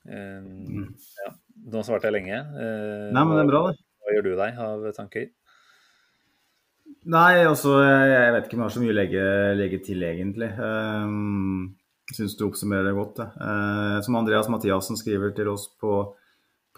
[0.08, 1.32] Um, ja.
[1.68, 2.38] Nå svarte jeg lenge.
[2.54, 3.82] Uh, Nei, men det er bra, det.
[3.98, 5.26] Hva gjør du deg av tanker?
[7.08, 9.26] Nei, altså jeg vet ikke om jeg har så mye å legge,
[9.58, 10.48] legge til, egentlig.
[10.60, 11.76] Um,
[12.08, 13.20] Syns du oppsummerer det godt.
[13.20, 13.28] Det.
[13.36, 16.00] Uh, som Andreas Mathiassen skriver til oss på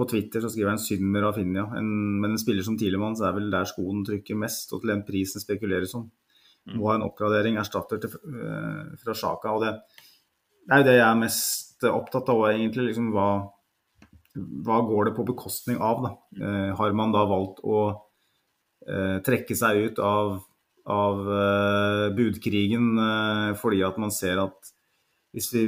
[0.01, 1.91] på Twitter så skriver han synd med Rafinha, en,
[2.23, 5.05] men en spiller som Tilemann, så er vel der skoen trykker mest, og til den
[5.05, 6.07] prisen spekuleres om.
[6.65, 6.79] Mm.
[6.79, 9.53] Må ha en oppgradering, erstatter til, uh, fra Sjaka.
[9.53, 9.75] og det,
[10.65, 12.87] det er jo det jeg er mest opptatt av, egentlig.
[12.89, 13.29] liksom hva,
[14.65, 16.07] hva går det på bekostning av?
[16.07, 16.15] da?
[16.41, 20.39] Uh, har man da valgt å uh, trekke seg ut av,
[20.91, 21.21] av
[22.17, 22.97] budkrigen
[23.61, 24.71] fordi at man ser at
[25.37, 25.67] hvis vi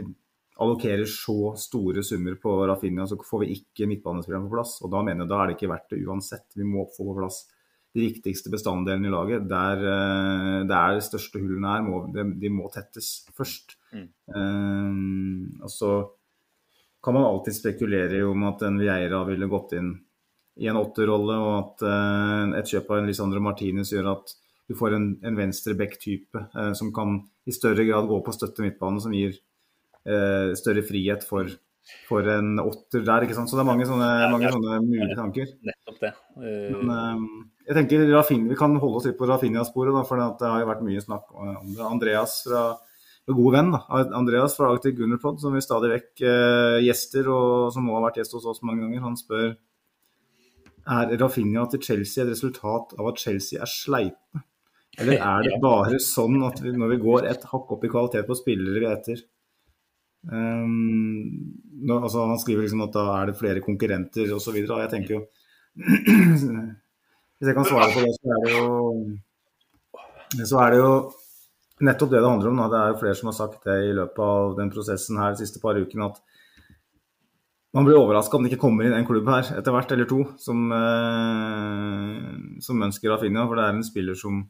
[0.62, 4.78] allokerer så store summer på Rafinha, så får vi ikke midtbanespilleren på plass.
[4.82, 6.46] Og da mener jeg da er det ikke verdt det uansett.
[6.58, 7.42] Vi må få på plass
[7.92, 9.48] de viktigste bestanddelene i laget.
[9.50, 13.76] Der, eh, der de største hullene er, må, de, de, må tettes først.
[13.92, 14.08] Mm.
[14.32, 15.92] Um, og så
[17.04, 19.92] kan man alltid spekulere om at en Vieira ville gått inn
[20.62, 24.34] i en åtterrolle, og at uh, et kjøp av en Lisandro Martinez gjør at
[24.70, 29.02] du får en, en venstreback-type uh, som kan i større grad gå på støtte midtbane,
[29.02, 29.36] som gir
[30.02, 31.46] Eh, større frihet for,
[32.08, 33.26] for, en åtter der.
[33.26, 33.50] ikke sant?
[33.50, 35.50] Så det er mange sånne, mange sånne mulige tanker.
[35.68, 36.14] Nettopp det.
[36.36, 36.78] Uh...
[36.82, 37.26] Men, eh,
[37.68, 40.86] jeg tenker Raffin, Vi kan holde oss litt på Rafinha-sporet, for det har jo vært
[40.86, 41.84] mye snakk om det.
[41.86, 42.64] Andreas fra
[43.30, 43.78] god venn da,
[44.18, 48.18] Andreas fra Arctic Gunnerpod, som vi stadig vekk eh, gjester, og som nå har vært
[48.18, 49.52] gjest hos oss mange ganger, han spør
[50.82, 54.42] Er Rafinha til Chelsea et resultat av at Chelsea er sleipe?
[54.98, 58.26] Eller er det bare sånn at vi, når vi går et hakk opp i kvalitet
[58.26, 59.22] på spillere vi er etter
[60.30, 61.24] um,
[61.82, 64.60] nå, altså Han skriver liksom at da er det flere konkurrenter osv.
[64.62, 65.22] Jeg tenker jo
[67.42, 68.66] Hvis jeg kan svare på det, så er det jo
[70.48, 70.92] så er det jo
[71.84, 72.60] nettopp det det handler om.
[72.62, 72.68] Da.
[72.72, 75.42] Det er jo flere som har sagt det i løpet av den prosessen her de
[75.42, 76.20] siste par ukene, at
[77.72, 80.22] man blir overraska om det ikke kommer inn en klubb her etter hvert eller to
[80.40, 82.16] som, eh,
[82.60, 83.46] som ønsker Rafinha.
[83.48, 84.42] For det er en spiller som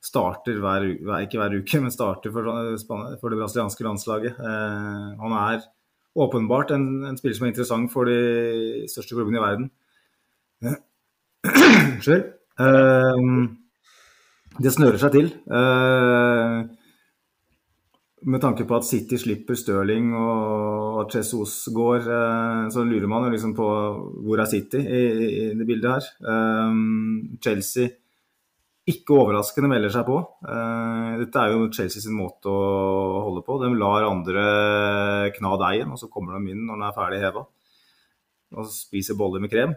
[0.00, 0.86] starter hver,
[1.20, 2.48] ikke hver uke, men starter for,
[3.20, 4.40] for det brasilianske landslaget.
[4.40, 5.62] Eh, han er
[6.20, 9.70] åpenbart en, en, spiller som er interessant for de største klubbene i verden.
[11.94, 12.28] Unnskyld.
[12.60, 13.24] Eh,
[14.60, 15.30] det snører seg til.
[15.30, 16.58] Eh,
[18.20, 23.32] med tanke på at City slipper Stirling og Jesus går, eh, så lurer man jo
[23.32, 23.68] liksom på
[24.26, 26.10] hvor er City i, i, det bildet her.
[26.32, 26.76] Eh,
[27.40, 27.88] Chelsea
[28.88, 30.16] ikke overraskende melder seg på.
[31.20, 33.58] Dette er jo Chelsea sin måte å holde på.
[33.60, 34.44] De lar andre
[35.36, 37.44] kna deigen, og så kommer de inn når den er ferdig heva.
[38.56, 39.76] Og spiser boller med krem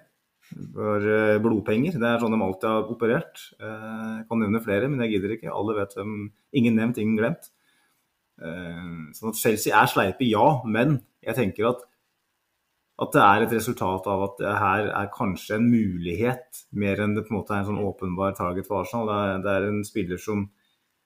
[0.73, 1.97] for eh, blodpenger.
[1.99, 3.43] Det er sånn de alltid har operert.
[3.57, 5.53] Eh, jeg kan nevne flere, men jeg gidder ikke.
[5.53, 6.15] Alle vet hvem
[6.53, 7.49] Ingen nevnt, ingen glemt.
[8.41, 10.47] Eh, sånn at Chelsea er sleipe, ja.
[10.65, 11.85] Men jeg tenker at,
[13.03, 17.25] at det er et resultat av at her er kanskje en mulighet, mer enn det
[17.27, 19.09] på en måte er en sånn åpenbar target for Arsenal.
[19.09, 20.47] Det er, det er en spiller som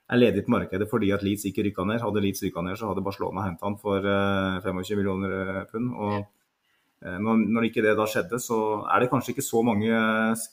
[0.07, 2.01] er ledig på markedet fordi at Leeds ikke rykka ned.
[2.03, 4.05] Hadde Leeds rykka ned, så hadde Barcelona henta han for
[4.63, 5.93] 25 millioner pund.
[5.95, 6.17] og
[7.05, 9.91] Eh, når, når, ikke det da skjedde, så er det kanskje ikke så mange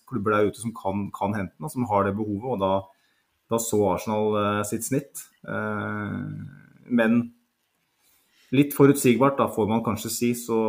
[0.08, 2.50] klubber der ute som kan, kan hente den, som har det behovet.
[2.52, 2.72] og Da,
[3.52, 5.24] da så Arsenal sitt snitt.
[6.84, 7.22] Men
[8.54, 10.60] litt forutsigbart, da får man kanskje si, så,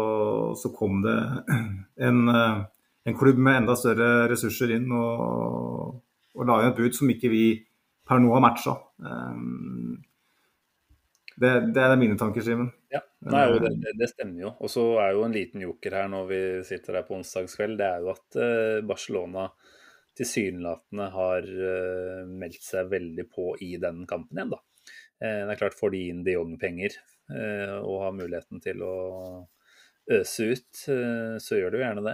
[0.57, 1.15] så kom det
[2.07, 2.65] en, uh,
[3.05, 6.01] en, klubb med enda større ressurser inn og,
[6.35, 7.45] og la inn et bud som ikke vi
[8.05, 8.75] per nå har matcha.
[11.35, 12.69] Det, det, er mine tanker, Simen.
[12.93, 14.51] Ja, Nei, det, det, stemmer jo.
[14.61, 17.87] Og så er jo en liten joker her når vi sitter her på onsdagskveld, det
[17.87, 18.37] er jo at
[18.87, 19.49] Barcelona
[20.15, 21.49] tilsynelatende har
[22.29, 24.61] meldt seg veldig på i den kampen igjen, da.
[25.17, 28.95] Det er klart, får de inn de Jong-penger og har muligheten til å
[30.13, 30.81] øse ut,
[31.41, 32.13] så gjør du gjerne det.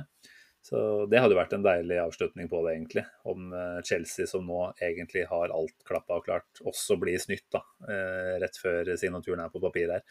[0.61, 3.03] Så det hadde vært en deilig avslutning på det, egentlig.
[3.29, 7.63] Om eh, Chelsea, som nå egentlig har alt klappa og klart, også blir snytt da,
[7.89, 10.05] eh, rett før signaturen er på papir her.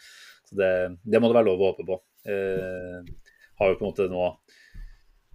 [0.49, 0.73] Så det,
[1.05, 2.01] det, må det være lov å håpe på.
[2.35, 3.31] Eh,
[3.61, 4.25] har jo på en måte nå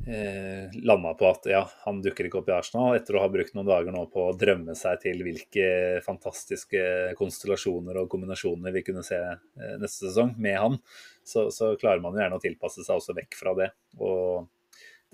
[0.03, 3.55] eh, landa på at ja, han dukker ikke opp i Arsenal, etter å ha brukt
[3.55, 5.69] noen dager nå på å drømme seg til hvilke
[6.05, 6.81] fantastiske
[7.19, 10.81] konstellasjoner og kombinasjoner vi kunne se eh, neste sesong med han.
[11.25, 13.71] Så, så klarer man jo gjerne å tilpasse seg også vekk fra det.
[14.01, 14.51] og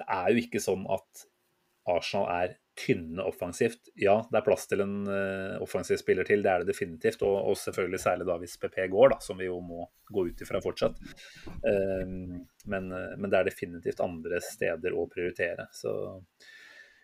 [0.02, 1.26] det er jo ikke sånn at
[1.92, 3.92] Arsenal er tynne offensivt.
[4.00, 7.24] Ja, det er plass til en uh, offensiv spiller til, det er det definitivt.
[7.28, 10.44] Og, og, selvfølgelig særlig da hvis PP går, da, som vi jo må gå ut
[10.46, 10.98] ifra fortsatt.
[11.66, 12.40] Uh,
[12.72, 15.68] men, uh, men, det er definitivt andre steder å prioritere.
[15.76, 15.94] Så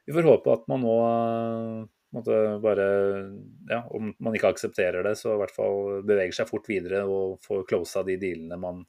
[0.08, 0.98] vi får håpe at man nå
[2.16, 2.84] måtte bare
[3.68, 7.42] Ja, om man ikke aksepterer det, så i hvert fall beveger seg fort videre og
[7.44, 8.86] får closa de dealene man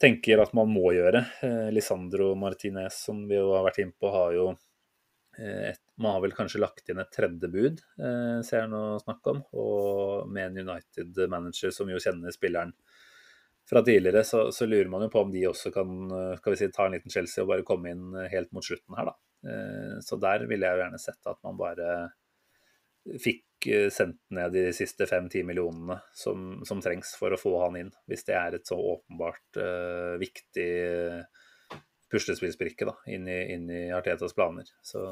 [0.00, 1.24] tenker at man må gjøre.
[1.44, 4.62] Eh, Lisandro Martinez, som vi jo har vært inne på, har jo eh,
[5.38, 9.30] et, Man har vel kanskje lagt inn et tredje bud, eh, ser jeg nå snakk
[9.32, 9.42] om.
[9.54, 12.74] Og med en United-manager som jo kjenner spilleren
[13.68, 16.68] fra tidligere, så, så, lurer man jo på om de også kan skal vi si,
[16.74, 19.16] ta en liten Chelsea og bare komme inn helt mot slutten her, da.
[20.04, 21.88] Så der ville jeg jo gjerne sett at man bare
[23.20, 27.78] fikk eh, sendt ned de siste fem-ti millionene som, som, trengs for å få han
[27.80, 30.70] inn, hvis det er et så åpenbart eh, viktig
[32.14, 34.70] puslespillsbrikke da, inn i, inn i Artetas planer.
[34.86, 35.02] Så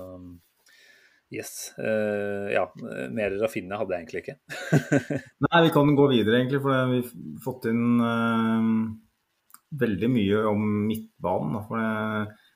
[1.32, 1.72] yes.
[1.78, 2.66] Uh, ja,
[3.12, 4.36] mer Rafinha hadde jeg egentlig ikke.
[5.48, 8.68] Nei, vi kan gå videre, egentlig, for vi har fått inn uh,
[9.82, 11.62] veldig mye om midtbanen.
[11.68, 11.90] For det,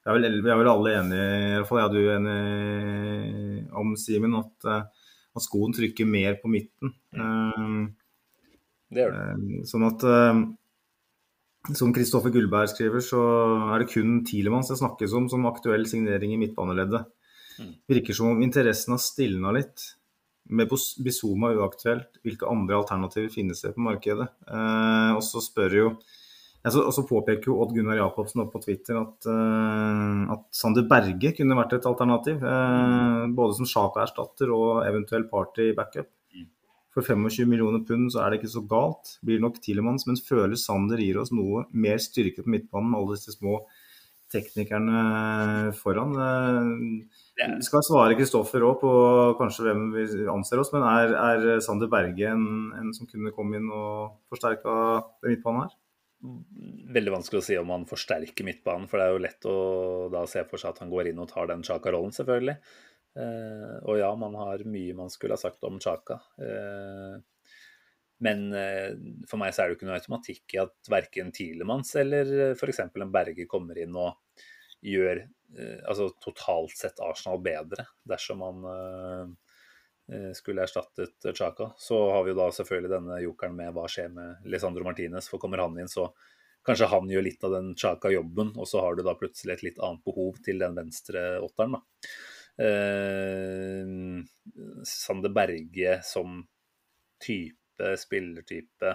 [0.07, 3.75] vi er, vel, vi er vel alle enige, i hvert fall jeg er du enig
[3.77, 4.95] om, Simen, at
[5.37, 6.95] at skoen trykker mer på midten.
[7.17, 7.91] Mm.
[8.93, 9.25] Det gjør det.
[9.27, 10.43] Eh, sånn at eh,
[11.75, 13.21] som Kristoffer Gullberg skriver, så
[13.73, 17.09] er det kun Tilemanns det snakkes om som aktuell signering i midtbaneleddet.
[17.57, 17.73] Mm.
[17.91, 19.93] Virker som om interessen har stilna litt.
[20.47, 20.71] Med
[21.03, 24.29] Bizuma uaktuelt, hvilke andre alternativer finnes det på markedet?
[24.47, 25.89] Eh, og så spør jo
[26.67, 31.31] og så påpeker jo Odd Gunnar Jacobsen opp på Twitter at, eh, at Sander Berge
[31.37, 32.43] kunne vært et alternativ.
[32.43, 36.11] Eh, både som Sjaka-erstatter og eventuell party-backup.
[36.97, 39.19] For 25 millioner pund så er det ikke så galt.
[39.27, 43.19] Blir nok Tilemanns, men føler Sander gir oss noe mer styrke på midtbanen med alle
[43.19, 43.59] disse små
[44.33, 46.17] teknikerne foran.
[47.37, 48.93] Vi skal svare Kristoffer òg på
[49.37, 52.47] kanskje hvem vi anser oss, men er, er Sander Berge en,
[52.81, 54.73] en, som kunne komme inn og forsterka
[55.29, 55.77] midtbanen her?
[56.97, 59.57] Veldig vanskelig å si om han forsterker midtbanen, for det er jo lett å
[60.17, 62.57] da se for seg at han går inn og tar den Sjaka-rollen, selvfølgelig.
[63.17, 66.21] Eh, og ja, man har mye man skulle ha sagt om Chaka.
[66.43, 67.17] Eh,
[68.27, 68.93] men eh,
[69.29, 72.85] for meg så er det jo ikke noe automatikk i at verken Tilemanns eller f.eks.
[72.89, 74.17] en Berge kommer inn og
[74.85, 75.25] gjør
[75.89, 79.37] altså totalt sett Arsenal bedre dersom man
[80.37, 81.71] skulle erstattet Chaka.
[81.81, 85.31] Så har vi jo da selvfølgelig denne jokeren med hva skjer med Lisandro Martinez.
[85.31, 86.11] For kommer han inn, så
[86.67, 89.81] kanskje han gjør litt av den Chaka-jobben, og så har du da plutselig et litt
[89.83, 92.11] annet behov til den venstre åtteren, da.
[92.57, 93.85] Eh,
[94.87, 96.41] Sander Berge som
[97.23, 98.93] type type spillertype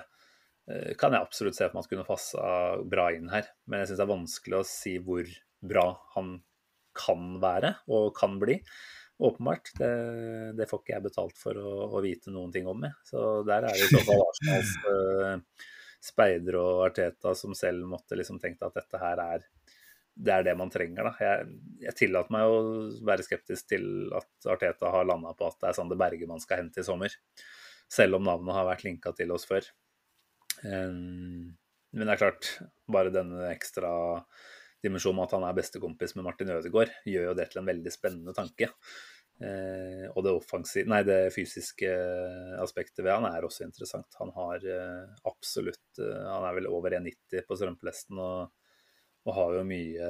[0.70, 2.45] eh, kan jeg absolutt se for meg at kunne passa
[2.84, 3.45] bra inn her.
[3.66, 5.28] Men jeg syns det er vanskelig å si hvor
[5.62, 5.86] bra
[6.16, 6.39] han
[6.97, 8.59] kan være og kan bli.
[9.22, 9.74] Åpenbart.
[9.78, 9.91] Det,
[10.57, 12.82] det får ikke jeg betalt for å, å, vite noen ting om.
[12.88, 12.97] Jeg.
[13.05, 15.68] Så der er det i så fall Arsenals eh,
[16.01, 19.45] speider og Arteta som selv måtte liksom tenke at dette her er
[20.16, 21.07] det er det man trenger.
[21.07, 21.14] Da.
[21.24, 22.62] Jeg, jeg tillater meg å
[23.07, 23.86] være skeptisk til
[24.18, 27.16] at Arteta har landa på at det er Sander Berge man skal hente i sommer
[27.91, 29.66] selv om navnet har vært linka til oss før.
[30.64, 32.51] Men det er klart,
[32.91, 33.91] bare denne ekstra
[34.82, 37.91] dimensjonen med at han er bestekompis med Martin Ødegaard, gjør jo det til en veldig
[37.93, 38.72] spennende tanke.
[39.41, 40.34] Eh, og det,
[40.89, 41.89] nei, det fysiske
[42.62, 44.09] aspektet ved han er også interessant.
[44.22, 48.51] Han har eh, absolutt eh, Han er vel over 1,90 på strømpelesten og,
[49.26, 50.09] og, har jo mye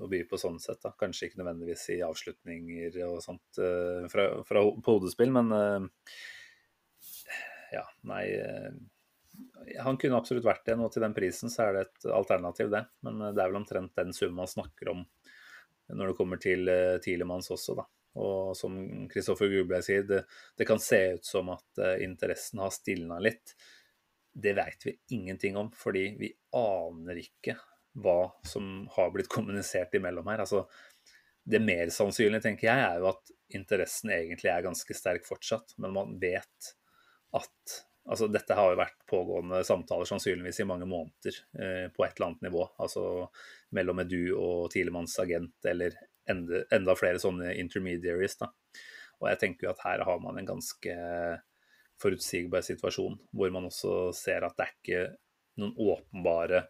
[0.00, 0.80] å by på sånn sett.
[0.84, 0.92] Da.
[0.98, 6.12] Kanskje ikke nødvendigvis i avslutninger og sånt eh, fra, fra, på hodespill, men eh,
[7.76, 8.70] ja, nei eh,
[9.84, 10.78] Han kunne absolutt vært det.
[10.78, 12.86] Nå til den prisen så er det et alternativ, det.
[13.06, 15.04] Men eh, det er vel omtrent den summen man snakker om
[15.86, 16.66] når det kommer til
[16.98, 17.84] Tielemanns også, da.
[18.18, 18.74] Og som
[19.06, 20.24] Kristoffer Grublei sier, det,
[20.58, 23.52] det, kan se ut som at interessen har stilna litt.
[24.36, 27.56] Det vet vi ingenting om, fordi vi aner ikke
[27.96, 30.42] hva som har blitt kommunisert imellom her.
[30.44, 30.66] Altså,
[31.46, 35.94] det mer sannsynlige, tenker jeg, er jo at interessen egentlig er ganske sterk fortsatt, men
[35.96, 36.72] man vet
[37.36, 42.12] at Altså, dette har jo vært pågående samtaler sannsynligvis i mange måneder eh, på et
[42.14, 42.60] eller annet nivå.
[42.78, 43.02] Altså
[43.74, 45.96] mellom Edu og Tilemanns agent, eller
[46.30, 48.38] enda, enda, flere sånne intermediaries.
[48.38, 48.52] da.
[49.18, 50.94] Og jeg tenker jo at her har man en ganske
[52.02, 55.04] forutsigbar situasjon, hvor man også ser at det er ikke
[55.60, 56.62] noen åpenbare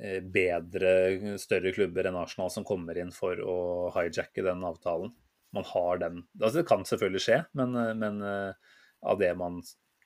[0.00, 3.58] eh, bedre, større klubber enn Arsenal som kommer inn for å
[3.96, 5.12] hijacke den avtalen.
[5.54, 9.60] Man har den altså Det kan selvfølgelig skje, men, eh, men eh, av det man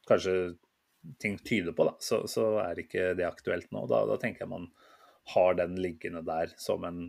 [0.08, 0.56] kanskje
[1.22, 3.86] ting tyder på, da, så, så er ikke det aktuelt nå.
[3.88, 4.68] Da, da, tenker jeg man
[5.32, 7.00] har den liggende der som en,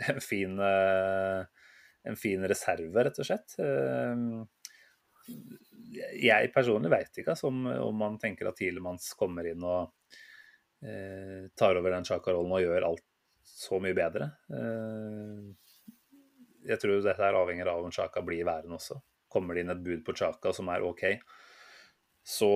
[0.08, 3.56] en, fin, en fin reserve, rett og slett.
[6.22, 9.92] Jeg personlig vet ikke altså, om, om, man tenker at Tilemanns kommer inn og
[10.84, 13.08] eh, tar over den Chaka-rollen og gjør alt
[13.42, 14.30] så mye bedre.
[14.54, 15.52] Eh,
[16.70, 19.00] jeg tror dette er avhengig av om Sjaka blir værende også.
[19.32, 21.04] Kommer det inn et bud på Sjaka som er OK,
[22.22, 22.48] så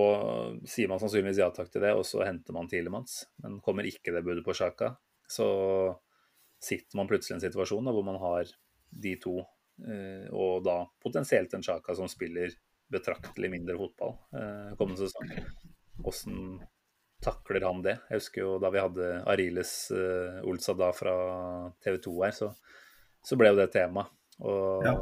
[0.68, 3.24] sier man sannsynligvis ja takk til det, og så henter man Tilemanns.
[3.42, 4.92] Men kommer ikke det budet på Sjaka,
[5.26, 5.48] så
[6.62, 8.52] sitter man plutselig i en situasjon da, hvor man har
[9.02, 9.40] de to,
[10.32, 12.54] og da potensielt en Chaka som spiller
[12.92, 15.32] betraktelig mindre fotball eh, kommende sesong.
[16.00, 16.40] Hvordan
[17.24, 17.96] takler han det?
[18.08, 21.14] Jeg husker jo da vi hadde Ariles uh, Olsada fra
[21.84, 22.50] TV 2 her, så,
[23.24, 24.04] så ble jo det tema.
[24.44, 24.96] Og ja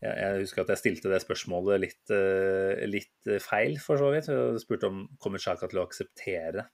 [0.00, 4.30] jeg husker at jeg stilte det spørsmålet litt, eh, litt feil, for så vidt.
[4.32, 6.64] Jeg spurte om kommer Sjaka til å akseptere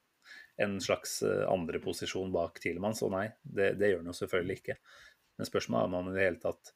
[0.62, 4.58] en slags eh, andre posisjon bak Tielemanns, og nei, det, det, gjør han jo selvfølgelig
[4.60, 4.76] ikke.
[5.36, 6.72] Men spørsmålet er om han i det hele tatt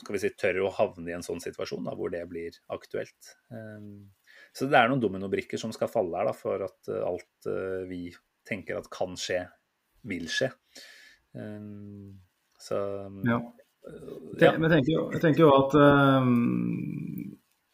[0.00, 3.34] skal vi si, tør å havne i en sånn situasjon da, hvor det blir aktuelt.
[3.52, 4.10] Um,
[4.56, 7.82] så det er noen dominobrikker som skal falle her da, for at uh, alt uh,
[7.90, 8.08] vi
[8.46, 9.42] tenker at kan skje,
[10.08, 10.50] vil skje.
[11.36, 12.20] Um,
[12.60, 12.78] så
[13.26, 13.40] ja.
[14.40, 14.52] Ja.
[14.52, 16.32] Jeg, tenker jo, jeg, tenker jo, at um,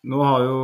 [0.07, 0.59] nå har jo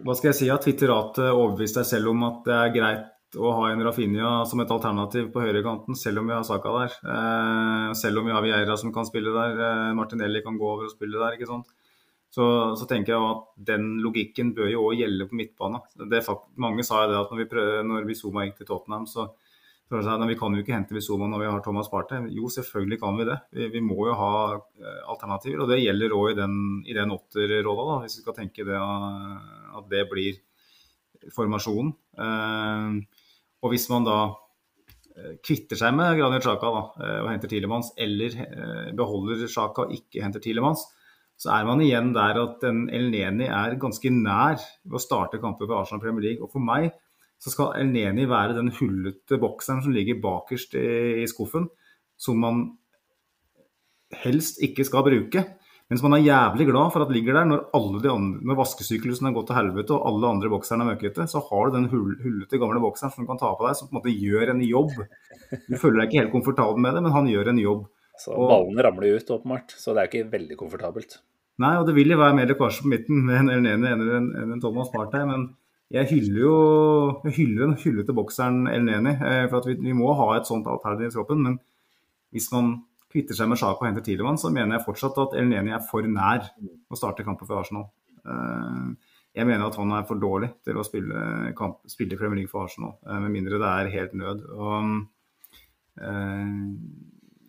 [0.00, 0.48] Hva skal jeg si?
[0.48, 4.62] At Twitteratet overbevist deg selv om at det er greit å ha en Rafinha som
[4.62, 6.96] et alternativ på høyrekanten, selv om vi har Saka der.
[7.14, 9.60] Eh, selv om vi har Vieira som kan spille der.
[9.66, 11.36] eh, Martinelli kan gå over og spille der.
[11.38, 11.70] ikke sant?
[12.30, 12.44] Så,
[12.78, 15.80] så, tenker jeg at den logikken bør jo òg gjelde på midtbane.
[16.56, 19.32] mange sa jo det at når vi, prøver, når vi Zuma gikk til Tottenham, så
[19.90, 22.28] vi kan jo ikke hente Visoma når vi har Thomas Partey.
[22.30, 23.38] Jo, selvfølgelig kan vi det.
[23.50, 25.64] Vi, vi må jo ha eh, alternativer.
[25.64, 26.54] Og det gjelder òg i den,
[26.86, 30.38] i den åtterrolla, hvis vi skal tenke det, at det blir
[31.34, 31.90] formasjonen.
[32.22, 33.19] Eh,
[33.60, 34.16] og hvis man da
[35.16, 39.94] eh, kvitter seg med Granit Xhaka eh, og henter Tilemanns, eller eh, beholder Xhaka og
[39.96, 40.86] ikke henter Tilemanns,
[41.40, 45.68] så er man igjen der at en Elneni er ganske nær ved å starte kamper
[45.68, 46.44] for Arsenal Premier League.
[46.44, 46.90] Og for meg
[47.40, 51.70] så skal Elneni være den hullete bokseren som ligger bakerst i skuffen,
[52.20, 52.66] som man
[54.20, 55.46] helst ikke skal bruke.
[55.90, 58.58] Mens man er jævlig glad for at det ligger der når, alle de andre, når
[58.60, 61.26] vaskesyklusen har gått til helvete og alle andre bokserne er møkkete.
[61.26, 63.88] Så har du den hull, hullete gamle bokseren som du kan ta på deg, som
[63.88, 64.92] på en måte gjør en jobb.
[65.66, 67.88] Du føler deg ikke helt komfortabel med det, men han gjør en jobb.
[68.20, 69.74] Så ballene ramler ut, åpenbart.
[69.80, 71.18] Så det er ikke veldig komfortabelt.
[71.60, 74.28] Nei, og det vil jo være mer lekkasje på midten med en Elneni enn en,
[74.30, 75.26] en, en Thomas Partey.
[75.28, 75.48] Men
[75.90, 76.54] jeg hyller jo
[77.26, 79.16] jeg hyller den hyllete bokseren Elneni.
[79.16, 81.42] Eh, for at vi, vi, må ha et sånt alternativ i troppen.
[81.48, 81.58] Men
[82.30, 82.76] hvis man
[83.10, 86.06] kvitter seg med Sjako og henter Tilemann, så mener jeg fortsatt at Elneni er for
[86.06, 86.46] nær
[86.90, 87.88] å starte kampen for Arsenal.
[88.22, 92.50] Eh, jeg mener at han er for dårlig til å spille, kamp, spille Premier League
[92.50, 94.44] for Arsenal, eh, med mindre det er helt nød.
[94.50, 94.92] Og,
[96.00, 96.60] uh,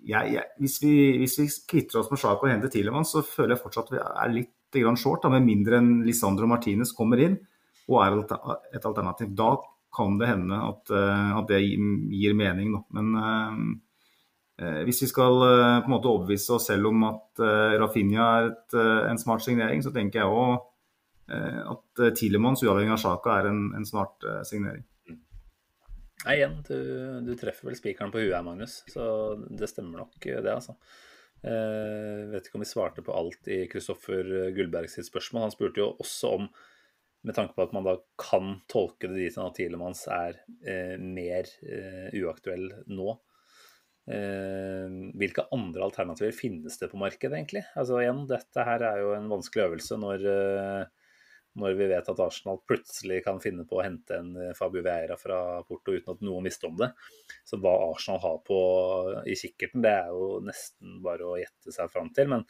[0.02, 3.56] jeg, jeg, hvis, vi, hvis, vi, kvitter oss med Sjako og henter Tilemann, så føler
[3.56, 4.58] jeg fortsatt at vi er litt
[4.98, 7.36] short, da, med mindre enn Lisandro Martinez kommer inn
[7.92, 8.22] og er
[8.72, 9.34] et alternativ.
[9.36, 9.58] Da
[9.92, 12.80] kan det hende at, at det gir mening, da.
[12.96, 13.91] Men Eh,
[14.86, 18.52] hvis vi skal eh, på en måte overbevise oss selv om at eh, Rafinha er
[18.52, 18.78] et,
[19.10, 20.68] en smart signering, så tenker jeg òg
[21.32, 24.82] at Tilemanns, uavhengig av Sjaka, er en, en smart signering.
[26.26, 26.74] Nei, igjen, du,
[27.24, 28.82] du, treffer vel spikeren på huet her, Magnus.
[28.92, 29.06] Så
[29.48, 30.76] det stemmer nok, det, altså.
[31.40, 35.46] Eh, vet ikke om vi svarte på alt i Kristoffer Gullberg sitt spørsmål.
[35.46, 36.52] Han spurte jo også om,
[37.24, 41.48] med tanke på at man da kan tolke det dit at Tilemanns er eh, mer
[41.64, 43.31] eh, uaktuell nå, Eh,
[44.10, 47.62] hvilke andre alternativer finnes det på markedet, egentlig?
[47.78, 51.12] Altså igjen, Dette her er jo en vanskelig øvelse når, eh,
[51.62, 55.18] når vi vet at Arsenal plutselig kan finne på å hente en eh, Fabio Vieira
[55.20, 56.90] fra Porto uten at noen visste om det.
[57.48, 58.60] Så hva Arsenal har på
[59.30, 62.32] i kikkerten, det er jo nesten bare å gjette seg fram til.
[62.34, 62.48] Men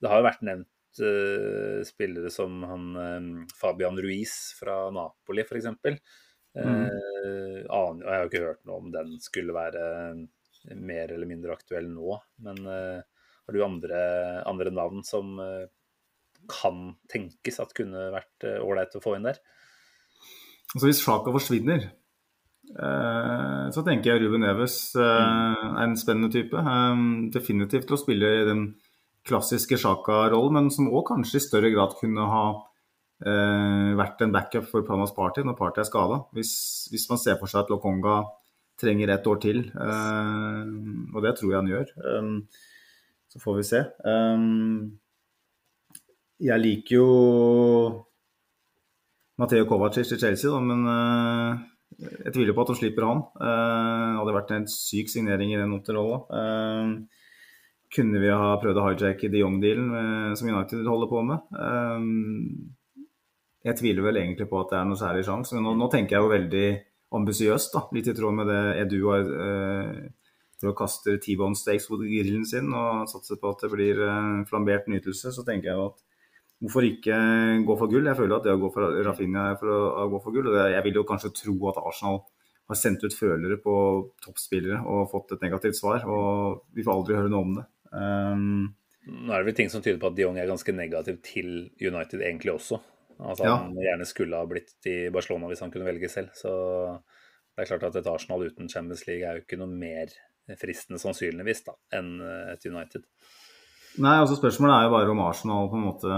[0.00, 5.70] det har jo vært nevnt uh, spillere som han um, Fabian Ruiz fra Napoli, f.eks.
[5.72, 5.94] Mm.
[6.54, 9.86] Uh, jeg har jo ikke hørt noe om den skulle være
[10.72, 12.18] mer eller mindre aktuell nå.
[12.44, 13.00] Men uh,
[13.44, 13.98] har du andre,
[14.48, 15.66] andre navn som uh,
[16.50, 19.38] kan tenkes at kunne vært eh, ålreit å få inn der?
[20.74, 21.86] Altså Hvis Sjaka forsvinner,
[22.68, 26.60] så tenker jeg Ruben Neves er en spennende type.
[27.32, 28.62] definitivt til å spille i den
[29.24, 32.44] klassiske Sjaka-rollen, men som òg kanskje i større grad kunne ha
[33.96, 36.20] vært en backup for Planas Party når Party er skada.
[36.36, 36.52] Hvis,
[36.92, 38.20] hvis, man ser for seg at Lokonga
[38.80, 39.62] trenger et år til.
[39.74, 40.64] Uh,
[41.14, 41.92] og det tror jeg han gjør.
[42.10, 42.36] Um,
[43.30, 43.82] så får vi se.
[44.06, 44.94] Um,
[46.44, 47.08] jeg liker jo
[49.40, 50.84] Mateo Kovacic i Chelsea, da, men
[51.98, 53.24] jeg tviler på at de slipper han.
[53.38, 55.74] Uh, hadde vært en syk signering i den.
[55.74, 56.94] Uh,
[57.94, 61.44] kunne vi ha prøvd å hijacke de Jong-dealen som United holder på med?
[63.64, 66.16] jeg tviler vel egentlig på at det er noe særlig sjanse, men nå, nå tenker
[66.16, 66.66] jeg jo veldig
[67.14, 67.76] ambisiøst.
[67.94, 70.12] Litt i tråd med det Edu har for
[70.64, 74.44] til å kaste T-bone steaks mot grillen sin og satse på at det blir eh,
[74.48, 76.04] flambert nytelse, så tenker jeg at
[76.64, 77.16] hvorfor ikke
[77.66, 78.08] gå for gull?
[78.08, 80.48] Jeg føler at det å gå for Rafinha er for å, å gå for gull.
[80.48, 82.22] og det, Jeg vil jo kanskje tro at Arsenal
[82.70, 83.74] har sendt ut følere på
[84.24, 86.06] toppspillere og fått et negativt svar.
[86.08, 87.66] Og vi får aldri høre noe om det.
[87.92, 88.72] Um,
[89.04, 91.50] Nå er det vel ting som tyder på at de Jong er ganske negativ til
[91.76, 92.80] United egentlig også.
[93.18, 93.56] Altså, ja.
[93.62, 96.34] Han gjerne skulle ha blitt i Barcelona hvis han kunne velge selv.
[96.38, 96.52] Så
[97.54, 100.12] det er klart at et Arsenal uten Champions League er jo ikke noe mer
[100.60, 102.18] fristende sannsynligvis da, enn
[102.52, 103.06] et United.
[104.02, 106.10] Nei, altså Spørsmålet er jo bare om Arsenal på en måte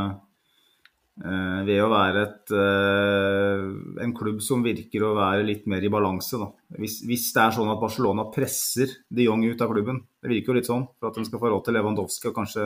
[1.20, 3.66] eh, ved å være et, eh,
[4.04, 6.40] en klubb som virker å være litt mer i balanse.
[6.40, 6.48] da.
[6.80, 10.54] Hvis, hvis, det er sånn at Barcelona presser de Jong ut av klubben, det virker
[10.54, 12.64] jo litt sånn for at de skal få råd til Lewandowski og kanskje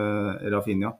[0.54, 0.94] Rafinha.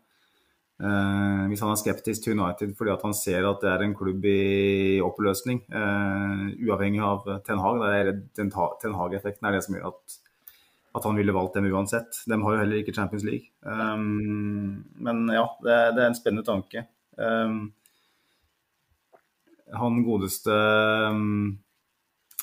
[0.81, 4.25] Eh, hvis han er skeptisk til United fordi han ser at det er en klubb
[4.25, 7.83] i oppløsning, uh, uavhengig av Ten Hag.
[7.83, 8.23] Det er
[8.81, 10.17] Ten Hag-effekten er det som gjør at,
[10.97, 12.23] at, han ville valgt dem uansett.
[12.25, 13.53] De har jo heller ikke Champions League.
[13.61, 16.87] Um, men ja, det, det, er en spennende tanke.
[17.21, 17.61] Um,
[19.77, 20.55] han godeste
[21.13, 21.59] um,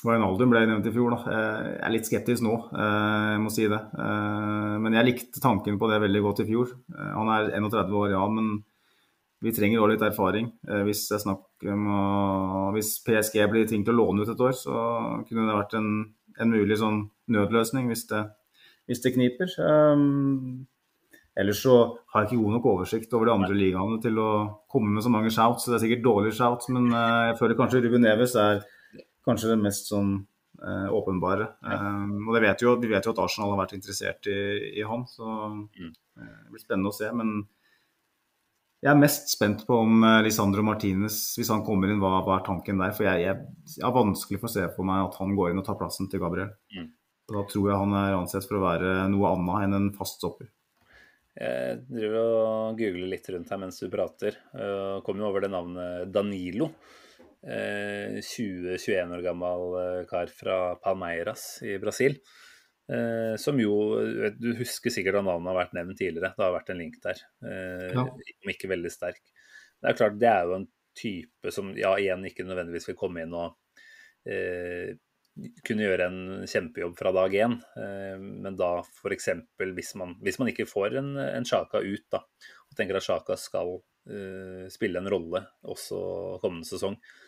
[0.06, 1.14] Wijnaldum ble nevnt i fjor.
[1.16, 1.34] Da.
[1.34, 3.80] Jeg er litt skeptisk nå, eh, jeg må si det.
[3.98, 6.70] Eh, men jeg likte tanken på det veldig godt i fjor.
[6.94, 8.62] Eh, han er 31 år, ja, men
[9.42, 10.50] vi trenger òg litt erfaring.
[10.86, 11.36] Hvis, om,
[12.74, 14.72] hvis PSG blir tenkt å låne ut et år, så
[15.28, 15.92] kunne det vært en,
[16.42, 18.24] en mulig sånn nødløsning hvis det,
[18.90, 19.54] hvis det kniper.
[21.38, 21.76] Ellers så
[22.10, 24.32] har jeg ikke god nok oversikt over de andre ligaene til å
[24.66, 25.68] komme med så mange shouts.
[25.70, 28.64] Det er sikkert dårlige shouts, men jeg føler kanskje Ruben Neves er
[29.28, 30.16] kanskje det mest sånn
[30.58, 31.52] eh, åpenbare.
[31.62, 34.40] Um, og det vet jo, vi vet jo at Arsenal har vært interessert i,
[34.80, 35.92] i han, så Mm.
[36.18, 37.12] eh, det blir spennende å se.
[37.14, 37.36] Men
[38.82, 42.36] jeg er mest spent på om eh, Lisandro Martinez, hvis han kommer inn, hva, hva
[42.40, 42.92] er tanken der?
[42.94, 45.62] For jeg, jeg, jeg har vanskelig for å se for meg at han går inn
[45.62, 46.52] og tar plassen til Gabriel.
[46.74, 46.92] Mm.
[47.28, 50.48] Da tror jeg han er ansett for å være noe annet enn en fast stopper.
[51.38, 54.38] Jeg driver og googler litt rundt her mens du prater.
[55.06, 56.70] Kom jo over det navnet Danilo.
[57.46, 62.18] Eh, 20-21 år gammel eh, kar fra Palmeiras i Brasil.
[62.88, 63.74] Eh, som jo
[64.40, 66.32] du husker sikkert at navnet har vært nevnt tidligere.
[66.34, 67.20] Det har vært en link der.
[67.44, 68.06] Eh, Ja.
[68.08, 69.22] Om ikke veldig sterk.
[69.78, 70.68] Det er klart, det er jo en
[70.98, 73.54] type som ja, igjen ikke nødvendigvis vil komme inn og
[74.26, 74.96] eh,
[75.62, 76.18] kunne gjøre en
[76.50, 77.54] kjempejobb fra dag én.
[77.78, 79.30] Eh, men da f.eks.
[79.62, 82.24] Hvis, man, hvis man ikke får en, en Sjaka ut, da,
[82.66, 83.76] og tenker at Sjaka skal
[84.10, 86.00] eh, spille en rolle også
[86.42, 87.24] kommende sesong, eh,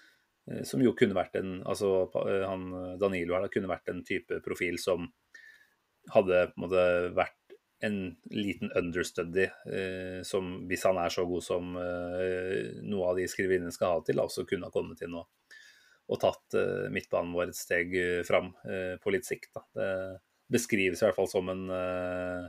[0.66, 2.70] som jo kunne vært en altså eh, han
[3.00, 5.10] Danilo her da, kunne vært en type profil som
[6.10, 6.86] hadde på en måte
[7.16, 7.36] vært
[7.84, 7.98] en
[8.34, 13.72] liten understudy, eh, som hvis han er så god som eh, noe av de skriverinnene
[13.72, 15.28] skal ha til, også kunne ha kommet inn og
[16.10, 19.52] og tatt eh, midtbanen vår et steg eh, fram eh, på litt sikt.
[19.54, 19.62] Da.
[19.70, 19.90] Det
[20.50, 22.48] beskrives i hvert fall som en, eh,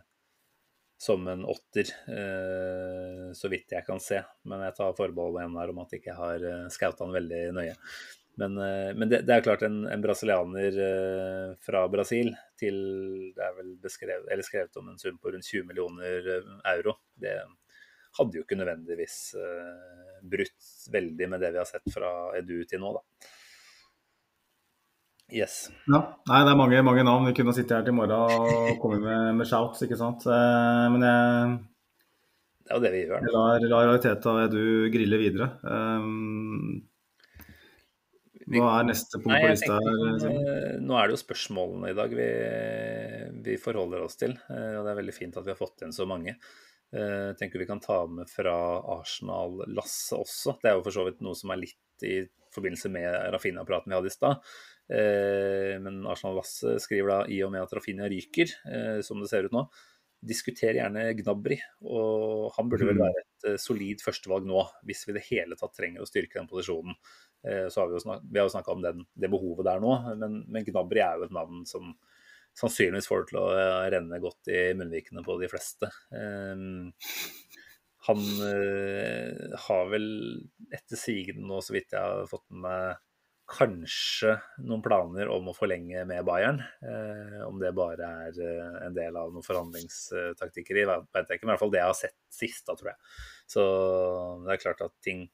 [1.02, 4.20] som en åtter, eh, så vidt jeg kan se.
[4.46, 7.40] Men jeg tar forbehold igjen her om at jeg ikke har uh, scouta han veldig
[7.58, 7.78] nøye.
[8.40, 12.78] Men, eh, men det, det er klart en, en brasilianer eh, fra Brasil til
[13.36, 16.96] Det er vel beskrevet, skrevet om en sum på rundt 20 millioner eh, euro.
[17.12, 17.36] Det
[18.18, 22.84] hadde jo ikke nødvendigvis eh, brutt veldig med det vi har sett fra Edu til
[22.84, 23.32] nå, da.
[25.32, 25.70] Yes.
[25.88, 27.28] Ja, nei, det er mange, mange navn.
[27.30, 30.26] Vi kunne sittet her til i morgen og komme med, med shouts, ikke sant.
[30.28, 31.60] Eh, Men jeg,
[32.66, 33.28] Det er jo det vi gjør.
[33.36, 35.48] lar, lar Realiteta og Edu grille videre.
[35.64, 36.82] Um,
[38.52, 40.26] hva er neste punkt på lista her?
[40.28, 42.28] Eh, nå er det jo spørsmålene i dag vi,
[43.46, 44.34] vi forholder oss til.
[44.52, 46.36] eh, Og det er veldig fint at vi har fått inn så mange.
[46.92, 48.56] Eh, Jeg tenker vi kan ta med fra
[48.98, 50.58] Arsenal-Lasse også.
[50.60, 52.18] Det er jo for så vidt noe som er litt i
[52.52, 54.42] forbindelse med Rafinha-praten vi hadde i stad.
[54.92, 59.48] Eh, Men Arsenal-lasset skriver da i og med at Rafinha ryker, eh, som det ser
[59.48, 59.66] ut nå,
[60.22, 61.58] diskuter gjerne Gnabry.
[61.82, 63.06] Og han burde vel Mm.
[63.08, 66.38] være et eh, solid førstevalg nå, hvis vi i det hele tatt trenger å styrke
[66.40, 66.96] den posisjonen.
[67.42, 69.96] Så har vi jo snak vi har jo snakka om den, det behovet der nå,
[70.20, 71.88] men, men Gnabry er jo et navn som
[72.54, 73.48] sannsynligvis får det til å
[73.90, 75.90] renne godt i munnvikene på de fleste.
[78.08, 78.22] Han
[79.66, 80.08] har vel
[80.70, 83.02] etter sigende nå, så vidt jeg har fått med meg,
[83.52, 86.62] kanskje noen planer om å forlenge med Bayern.
[86.88, 91.46] Eh, om det bare er eh, en del av noen forhandlingstaktikkeri, vet jeg ikke.
[91.46, 93.14] Men i hvert fall det jeg har sett sist, da, tror jeg.
[93.52, 93.66] Så
[94.46, 95.26] det er klart at ting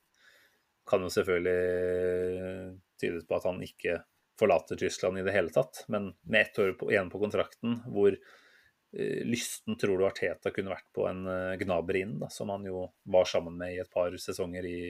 [0.87, 3.99] kan jo selvfølgelig tyde på at han ikke
[4.39, 5.83] forlater Tyskland i det hele tatt.
[5.91, 10.73] Men med ett år på, igjen på kontrakten, hvor eh, lysten tror du Arteta kunne
[10.73, 14.15] vært på en eh, Gnabry da, som han jo var sammen med i et par
[14.21, 14.81] sesonger i,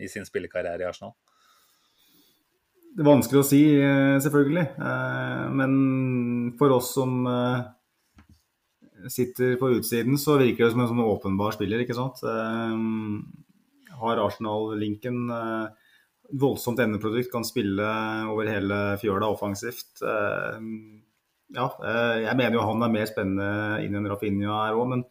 [0.00, 1.16] i sin spillekarriere i Arsenal.
[2.92, 4.66] Det er vanskelig å si, eh, selvfølgelig.
[4.76, 7.62] Eh, Men for oss som eh,
[9.08, 12.20] sitter på utsiden, så virker det som en sånn åpenbar spiller, ikke sant.
[14.02, 15.24] Har Arsenal-linken
[16.38, 17.88] voldsomt endeprodukt, kan spille
[18.30, 20.04] over hele fjøla offensivt.
[21.52, 21.66] Ja,
[22.22, 25.04] jeg mener jo han er mer spennende inn enn Rafinha er òg, men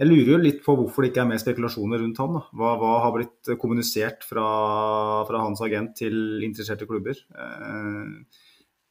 [0.00, 2.38] jeg lurer jo litt på hvorfor det ikke er mer spekulasjoner rundt han.
[2.56, 4.46] Hva, hva har blitt kommunisert fra,
[5.28, 7.20] fra hans agent til interesserte klubber?
[7.28, 8.38] Eh,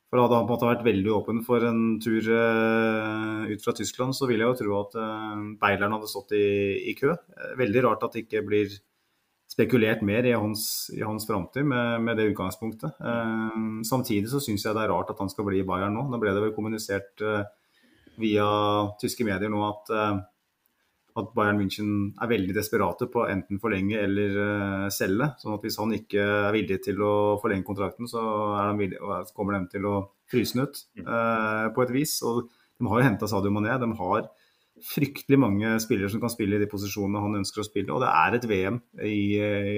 [0.09, 3.73] for Hadde han på en måte vært veldig åpen for en tur eh, ut fra
[3.77, 6.45] Tyskland, så vil jeg jo tro at eh, Beileren hadde stått i,
[6.93, 7.17] i kø.
[7.57, 8.77] Veldig rart at det ikke blir
[9.49, 10.63] spekulert mer i hans,
[10.93, 12.99] i hans framtid med, med det utgangspunktet.
[13.89, 16.05] Samtidig så syns jeg det er rart at han skal bli i Bayern nå.
[16.05, 17.23] Nå ble det vel kommunisert
[18.21, 18.45] via
[19.01, 19.89] tyske medier nå at
[21.17, 21.91] at Bayern München
[22.21, 25.31] er veldig desperate på enten forlenge eller uh, selge.
[25.41, 28.21] sånn at hvis han ikke er villig til å forlenge kontrakten, så,
[28.61, 29.95] er villig, så kommer de til å
[30.29, 32.19] fryse den ut uh, på et vis.
[32.27, 33.75] Og de har jo henta Sadio Mané.
[33.81, 34.29] De har
[34.89, 37.91] fryktelig mange spillere som kan spille i de posisjonene han ønsker å spille.
[37.95, 39.21] Og det er et VM i,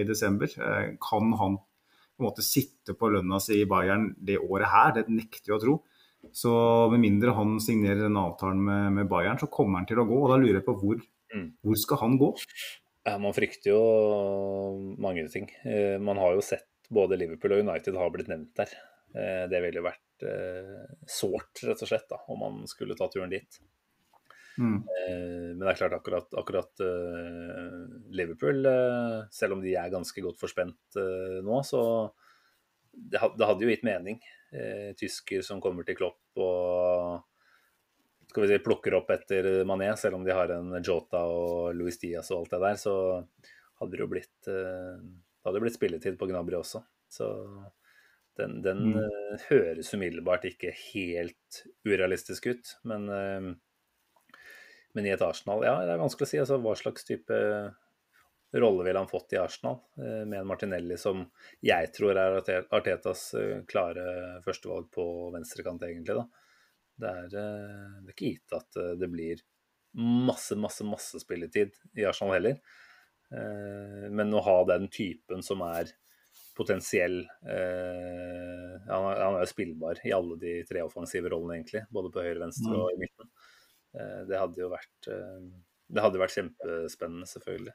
[0.02, 0.52] i desember.
[0.60, 4.94] Uh, kan han på en måte sitte på lønna si i Bayern det året her?
[4.99, 5.80] Det nekter jeg å tro.
[6.30, 6.52] Så
[6.91, 10.20] med mindre han signerer en avtale med, med Bayern, så kommer han til å gå.
[10.22, 11.02] Og da lurer jeg på hvor.
[11.64, 12.32] Hvor skal han gå?
[13.22, 13.82] Man frykter jo
[15.02, 15.49] mange ting.
[15.66, 18.74] Eh, Man har jo sett både Liverpool og United har blitt nevnt der.
[19.16, 23.10] Eh, Det ville jo vært eh, sårt, rett og slett, da, om man skulle ta
[23.10, 23.62] turen dit.
[24.60, 24.84] Mm.
[24.84, 26.82] Men det er klart akkurat, akkurat
[28.12, 28.68] Liverpool,
[29.32, 30.99] selv om de er ganske godt forspent
[31.41, 31.82] nå, så
[32.91, 34.20] det, hadde jo gitt mening
[34.99, 37.24] tysker som kommer til Klopp og
[38.32, 41.99] skal vi si, plukker opp etter Mané, selv om de har en Jota og Luis
[42.02, 42.95] Diaz og alt det der, så
[43.82, 46.84] hadde det jo blitt, eh, det hadde blitt spilletid på Gnabry også.
[47.12, 47.28] Så
[48.40, 48.98] den, den Mm.
[49.03, 53.52] eh, høres umiddelbart ikke helt urealistisk ut, men, eh,
[54.95, 56.40] men i et Arsenal Ja, det er vanskelig å si.
[56.40, 57.36] Altså, hva slags type
[58.53, 61.22] rolle ville han fått i Arsenal, med en Martinelli som
[61.64, 62.41] jeg tror er
[62.76, 63.30] Artetas
[63.72, 66.18] klare førstevalg på venstrekant, egentlig.
[66.20, 66.26] da.
[67.02, 69.41] Det er, eh, det er ikke gitt at eh, det blir
[69.98, 72.60] masse, masse, masse spilletid i Arsenal heller.
[73.32, 75.90] Eh, Men å ha den typen som er
[76.56, 77.23] potensiell
[78.91, 81.84] Han er jo spillbar i alle de tre offensive rollene, egentlig.
[81.91, 82.80] Både på høyre, venstre Mm.
[82.82, 83.30] og i midten.
[83.95, 85.10] Eh, Det hadde jo vært
[85.91, 87.73] Det hadde vært kjempespennende, selvfølgelig.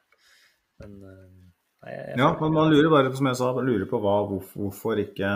[0.79, 4.15] Men nei, jeg, jeg Ja, men man lurer bare, som jeg sa, lurer på hva,
[4.29, 5.29] hvorfor, hvorfor ikke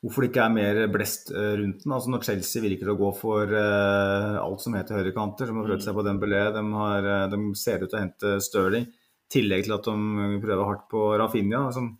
[0.00, 1.92] Hvorfor det ikke er mer blest eh, rundt den.
[1.92, 5.84] Altså Når Chelsea virker å gå for uh, alt som heter høyrekanter, som har prøvd
[5.84, 9.66] seg på Dembélé, de, har, eh, de ser ut til å hente Stirling, i tillegg
[9.66, 11.66] til at de prøver hardt på Rafinha.
[11.76, 11.90] Som,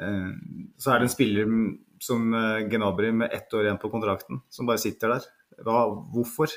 [0.00, 0.30] uh,
[0.80, 1.52] så er det en spiller
[2.06, 5.28] som uh, Gnabry med ett år igjen på kontrakten, som bare sitter der.
[5.68, 5.82] Hva,
[6.14, 6.54] hvorfor?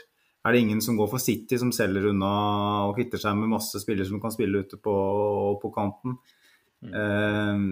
[0.48, 2.32] Er det ingen som går for City, som selger unna
[2.88, 4.96] og kvitter seg med masse spillere som kan spille ute på,
[5.60, 6.16] på kanten?
[6.80, 7.66] Eh,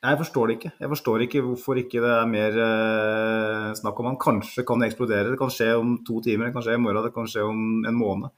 [0.00, 0.70] jeg forstår det ikke.
[0.80, 4.20] Jeg forstår ikke hvorfor ikke det er mer eh, snakk om han.
[4.20, 5.32] Kanskje kan det eksplodere.
[5.34, 7.64] Det kan skje om to timer, det kan skje i morgen, det kan skje om
[7.84, 8.32] en måned.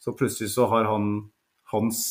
[0.00, 1.14] Så plutselig så har han,
[1.72, 2.02] hans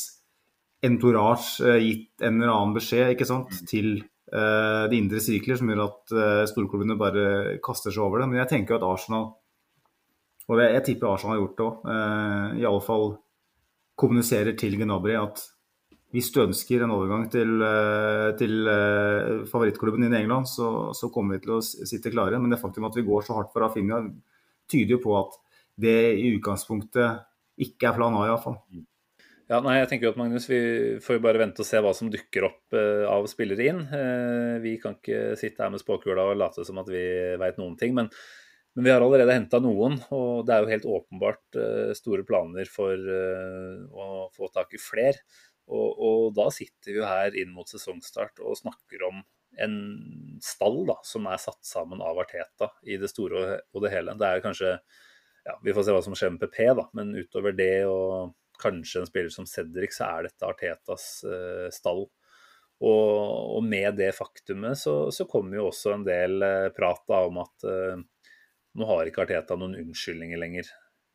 [0.85, 5.69] entourage eh, gitt en eller annen beskjed ikke sant, til eh, de indre sirkler, som
[5.69, 7.27] gjør at eh, storklubbene bare
[7.65, 8.31] kaster seg over det.
[8.31, 9.29] Men jeg tenker jo at Arsenal,
[10.49, 13.09] og jeg, jeg tipper Arsenal har gjort det òg, eh, iallfall
[13.99, 15.45] kommuniserer til Gnabry at
[16.15, 21.11] hvis du ønsker en overgang til, eh, til eh, favorittklubben din i England, så, så
[21.13, 22.39] kommer vi til å sitte klare.
[22.41, 24.01] Men det faktum at vi går så hardt for Rafinha,
[24.69, 25.37] tyder jo på at
[25.79, 27.21] det i utgangspunktet
[27.61, 28.57] ikke er plan A, iallfall.
[29.49, 30.59] Ja, nei, jeg tenker jo at Magnus, Vi
[31.01, 33.85] får jo bare vente og se hva som dukker opp eh, av spillere inn.
[34.65, 37.03] Vi kan ikke sitte her med spåkula og late som at vi
[37.37, 37.93] veit noen ting.
[37.97, 38.09] Men,
[38.73, 41.61] men vi har allerede henta noen, og det er jo helt åpenbart
[41.97, 45.21] store planer for å få tak i fler.
[45.69, 49.21] Og, og da sitter vi jo her inn mot sesongstart og snakker om
[49.59, 49.75] en
[50.43, 54.15] stall da, som er satt sammen av Arteta i det store og- det hele.
[54.17, 54.75] Det er kanskje
[55.45, 59.01] ja, Vi får se hva som skjer med PP, da, men utover det og kanskje
[59.01, 62.03] en spiller som Cedric, så er dette Artetas eh, stall.
[62.79, 67.23] Og, og med det faktumet så, så kommer jo også en del eh, prat da,
[67.27, 68.03] om at eh,
[68.79, 70.69] nå har ikke Arteta noen unnskyldninger lenger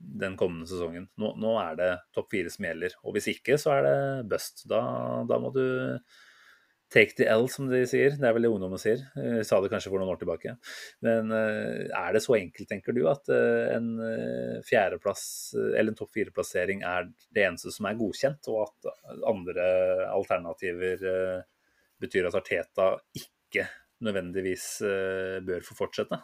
[0.05, 1.09] den kommende sesongen.
[1.20, 2.94] Nå, nå er det topp fire som gjelder.
[3.05, 3.97] Og hvis ikke, så er det
[4.31, 4.66] bust.
[4.70, 4.81] Da,
[5.28, 5.64] da må du
[6.94, 8.14] take the L, som de sier.
[8.18, 9.02] Det er vel det ungdommen sier.
[9.18, 10.55] Jeg sa det kanskje for noen år tilbake.
[11.05, 15.24] Men eh, er det så enkelt, tenker du, at eh, en eh, fjerdeplass
[15.59, 18.93] eh, eller en topp fire-plassering er det eneste som er godkjent, og at
[19.31, 19.70] andre
[20.12, 21.40] alternativer eh,
[22.05, 23.66] betyr at Arteta ikke
[24.05, 26.20] nødvendigvis eh, bør få fortsette?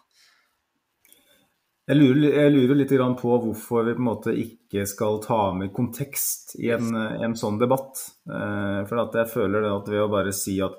[1.90, 5.72] Jeg lurer, jeg lurer litt på hvorfor vi på en måte ikke skal ta med
[5.74, 7.98] kontekst i en, en sånn debatt.
[8.30, 10.76] Eh, for jeg føler at ved å bare si at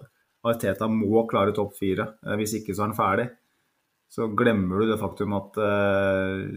[0.47, 3.25] Arteta må klare topp fire, eh, hvis ikke så er han ferdig,
[4.07, 6.47] så glemmer du det faktum at, eh,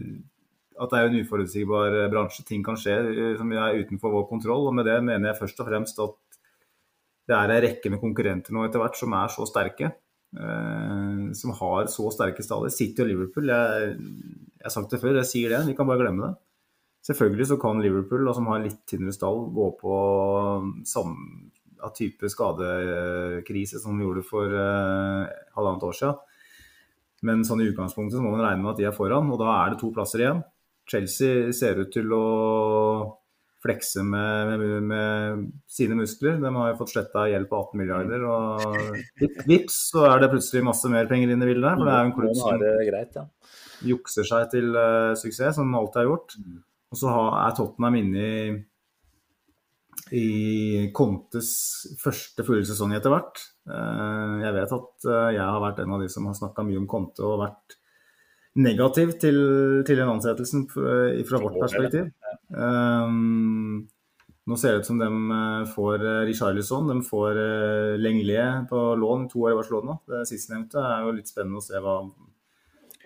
[0.79, 2.47] at det er en uforutsigbar bransje.
[2.47, 2.95] Ting kan skje
[3.41, 4.69] som er utenfor vår kontroll.
[4.69, 6.39] Og med det mener jeg først og fremst at
[7.27, 9.91] det er en rekke med konkurrenter nå etter hvert som er så sterke.
[11.37, 12.73] Som har så sterke staller.
[12.73, 13.95] City og Liverpool, jeg,
[14.57, 16.33] jeg har sagt det før, jeg sier det, vi kan bare glemme det.
[17.05, 19.97] Selvfølgelig så kan Liverpool, som har litt tynnere stall, gå på
[20.89, 21.51] samme
[21.93, 26.23] type skadekrise som de gjorde for eh, halvannet år siden.
[27.25, 29.51] Men sånn i utgangspunktet så må man regne med at de er foran, og da
[29.53, 30.41] er det to plasser igjen.
[30.89, 32.25] Chelsea ser ut til å
[33.65, 36.37] flekse med, med, med sine muskler.
[36.41, 40.65] De har jo fått sletta gjeld på 18 milliarder, og vips, så er det plutselig
[40.67, 41.79] masse mer penger inn i bildet.
[41.79, 43.25] For det er jo en klubb som greit, ja.
[43.89, 46.37] jukser seg til uh, suksess, som alltid har gjort.
[46.93, 48.43] Og så har, er Tottenham inne i,
[50.19, 50.27] i
[50.95, 51.55] Contes
[52.01, 53.41] første fulle sesong etter hvert.
[53.65, 56.83] Uh, jeg vet at uh, jeg har vært en av de som har snakka mye
[56.83, 57.79] om Conte og vært
[58.55, 59.39] negativ til,
[59.87, 60.95] til den ansettelsen fra,
[61.27, 62.07] fra vårt perspektiv.
[62.49, 63.85] Um,
[64.45, 67.39] nå ser det ut som de eh, får Richarlison, de får
[67.97, 69.97] Lenglet på lån to år i Barcelona.
[70.05, 71.97] Det sistnevnte er jo litt spennende å se hva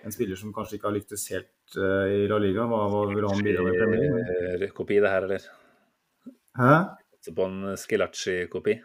[0.04, 3.42] en spiller som kanskje ikke har lyktes helt i La Liga, hva, hva vil han
[3.44, 4.20] bidra med i Premier?
[4.60, 5.48] Eh, Kopi det her, eller?
[6.58, 6.72] Hæ?
[7.20, 8.76] Satser på en Skilacci-kopi.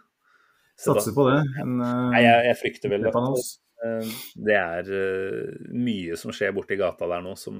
[0.76, 1.38] Satser på det.
[1.64, 3.16] En, Nei, jeg, jeg frykter vel at.
[3.16, 3.46] Eh,
[3.82, 7.58] det er eh, mye som skjer borti gata der nå som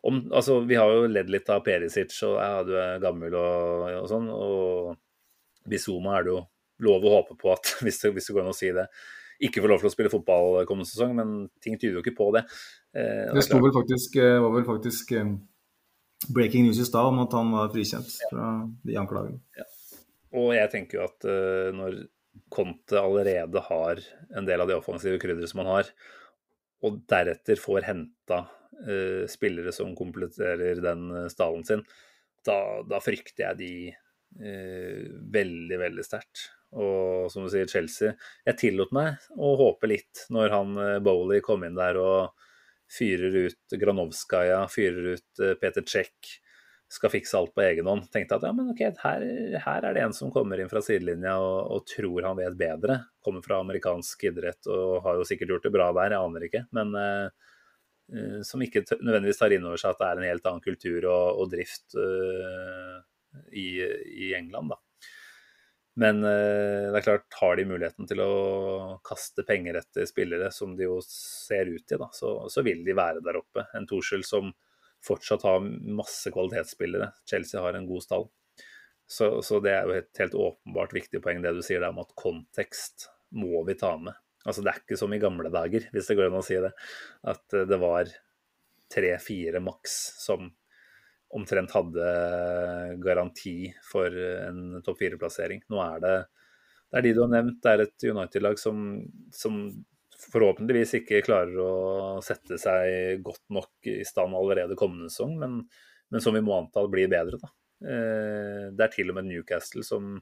[0.00, 3.88] om, altså, Vi har jo ledd litt av Perisic, og ja, du er gammel og,
[3.98, 4.28] og sånn.
[4.30, 6.42] Og Bizuma er det jo
[6.86, 8.86] lov å håpe på at, hvis det, hvis det går an å si det,
[9.48, 12.30] ikke får lov til å spille fotball kommende sesong, men ting tyder jo ikke på
[12.34, 12.44] det.
[12.94, 15.34] Eh, det sto vel faktisk, eh, var vel faktisk eh,
[16.34, 18.48] breaking news i stad om at han var frikjent fra
[18.86, 19.38] de anklagene.
[19.58, 19.66] Ja.
[20.38, 21.24] Og jeg tenker jo at
[21.72, 22.02] når
[22.52, 24.02] Conte allerede har
[24.36, 25.92] en del av de offensive krydderet som han har,
[26.86, 31.82] og deretter får henta uh, spillere som kompletterer den stallen sin,
[32.46, 36.48] da, da frykter jeg de uh, veldig, veldig sterkt.
[36.78, 38.10] Og som du sier, Chelsea
[38.44, 42.34] Jeg tillot meg å håpe litt når han Bowley kom inn der og
[42.88, 46.40] fyrer ut Granovskaja, fyrer ut eh, Peter Czech,
[46.88, 48.06] skal fikse alt på egen hånd.
[48.12, 49.26] Tenkte at ja, men ok, her,
[49.60, 52.96] her er det en som kommer inn fra sidelinja og, og, tror han vet bedre.
[53.24, 56.64] Kommer fra amerikansk idrett og har jo sikkert gjort det bra der, jeg aner ikke.
[56.78, 57.52] Men uh,
[58.16, 61.08] uh, som ikke nødvendigvis tar inn over seg at det er en helt annen kultur
[61.12, 63.00] og, og drift uh,
[63.52, 64.80] i, i, England, da.
[65.98, 68.34] Men det er klart, har de muligheten til å
[69.02, 72.94] kaste penger etter spillere, som de jo ser ut til, da, så, så vil de
[72.94, 73.64] være der oppe.
[73.74, 74.52] En Torskjell som
[75.04, 77.10] fortsatt har masse kvalitetsspillere.
[77.28, 78.28] Chelsea har en god stall.
[79.08, 82.02] Så, så det er jo et helt åpenbart viktig poeng det du sier der om
[82.02, 83.08] at kontekst
[83.38, 84.16] må vi ta med.
[84.44, 86.72] Altså Det er ikke som i gamle dager, hvis det går an å si det,
[87.28, 88.10] at det var
[88.92, 90.48] tre-fire maks som
[91.36, 92.10] omtrent hadde
[93.04, 94.12] garanti for
[94.48, 95.64] en topp fire-plassering.
[95.68, 96.16] Nå er det
[96.88, 97.60] det er de du har nevnt.
[97.60, 98.84] Det er et United-lag som,
[99.34, 99.58] som,
[100.18, 101.70] forhåpentligvis ikke klarer å
[102.24, 105.60] sette seg godt nok i stand allerede kommende sesong, men,
[106.10, 107.40] men som vi må anta blir bedre.
[107.42, 107.52] da.
[107.86, 110.18] Eh, det er til og med Newcastle som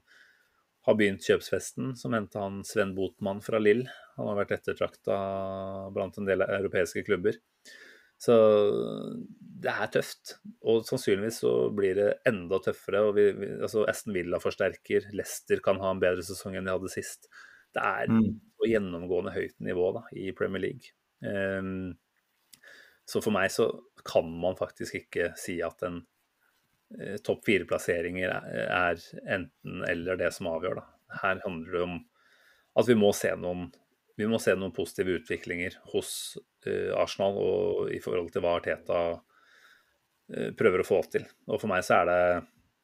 [0.87, 3.83] har begynt kjøpsfesten, som henta han Sven Botmann fra Lill.
[4.15, 5.17] Han har vært ettertrakta
[5.93, 7.35] blant en del europeiske klubber.
[8.17, 8.33] Så
[9.61, 10.37] det er tøft.
[10.65, 13.03] Og sannsynligvis så blir det enda tøffere.
[13.09, 16.77] og vi, vi, altså Esten Villa forsterker, Leicester kan ha en bedre sesong enn de
[16.77, 17.29] hadde sist.
[17.77, 18.27] Det er mm.
[18.65, 20.93] gjennomgående høyt nivå da, i Premier League.
[21.21, 21.95] Um,
[23.07, 23.69] så for meg så
[24.07, 29.03] kan man faktisk ikke si at en uh, topp fire-plasseringer er, er
[29.37, 30.81] enten eller det som avgjør.
[30.81, 30.87] Da.
[31.21, 31.99] Her handler det om
[32.77, 33.69] at vi må se noen
[34.17, 36.09] vi må se noen positive utviklinger hos
[36.65, 41.27] uh, Arsenal og i forhold til hva Arteta uh, prøver å få til.
[41.45, 42.21] Og For meg så er det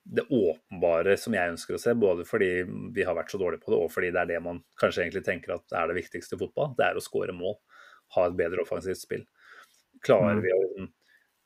[0.04, 2.50] det åpenbare som jeg ønsker å se, både fordi
[2.96, 5.24] vi har vært så dårlige på det, og fordi det er det man kanskje egentlig
[5.28, 7.56] tenker at er det viktigste i fotball, det er å skåre mål.
[8.18, 9.24] Ha et bedre offensivt spill.
[10.04, 10.44] Klarer mm.
[10.44, 10.92] vi å liksom,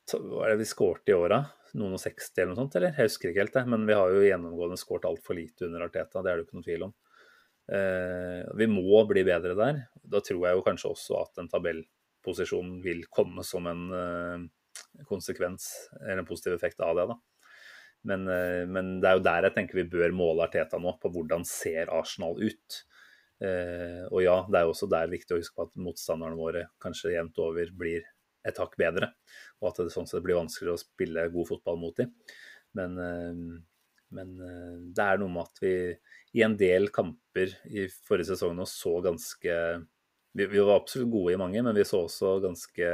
[0.08, 1.42] Hva er det vi skåret i åra?
[1.78, 2.94] Noen og 60 eller noe sånt, eller?
[2.96, 6.24] Jeg husker ikke helt det, men vi har jo gjennomgående skåret altfor lite under Arteta,
[6.24, 6.94] det er det jo ikke noen tvil om.
[7.68, 9.82] Eh, vi må bli bedre der.
[10.00, 14.46] Da tror jeg jo kanskje også at en tabellposisjon vil komme som en eh,
[15.08, 15.68] konsekvens,
[16.00, 17.06] eller en positiv effekt av det.
[17.12, 17.18] da.
[18.08, 21.10] Men, eh, men, det er jo der jeg tenker vi bør måle Arteta nå, på
[21.14, 22.84] hvordan ser Arsenal ut.
[23.38, 27.12] og ja, det er jo også der viktig å huske på at motstanderne våre kanskje
[27.12, 28.02] jevnt over blir
[28.42, 29.12] et hakk bedre,
[29.60, 32.10] og at det sånn sett blir vanskeligere å spille god fotball mot dem.
[32.74, 32.98] Men,
[34.10, 34.32] men
[34.90, 35.72] det er noe med at vi
[36.34, 39.54] i en del kamper i forrige sesong nå så ganske
[40.32, 42.90] vi, vi, var absolutt gode i mange, men vi så også ganske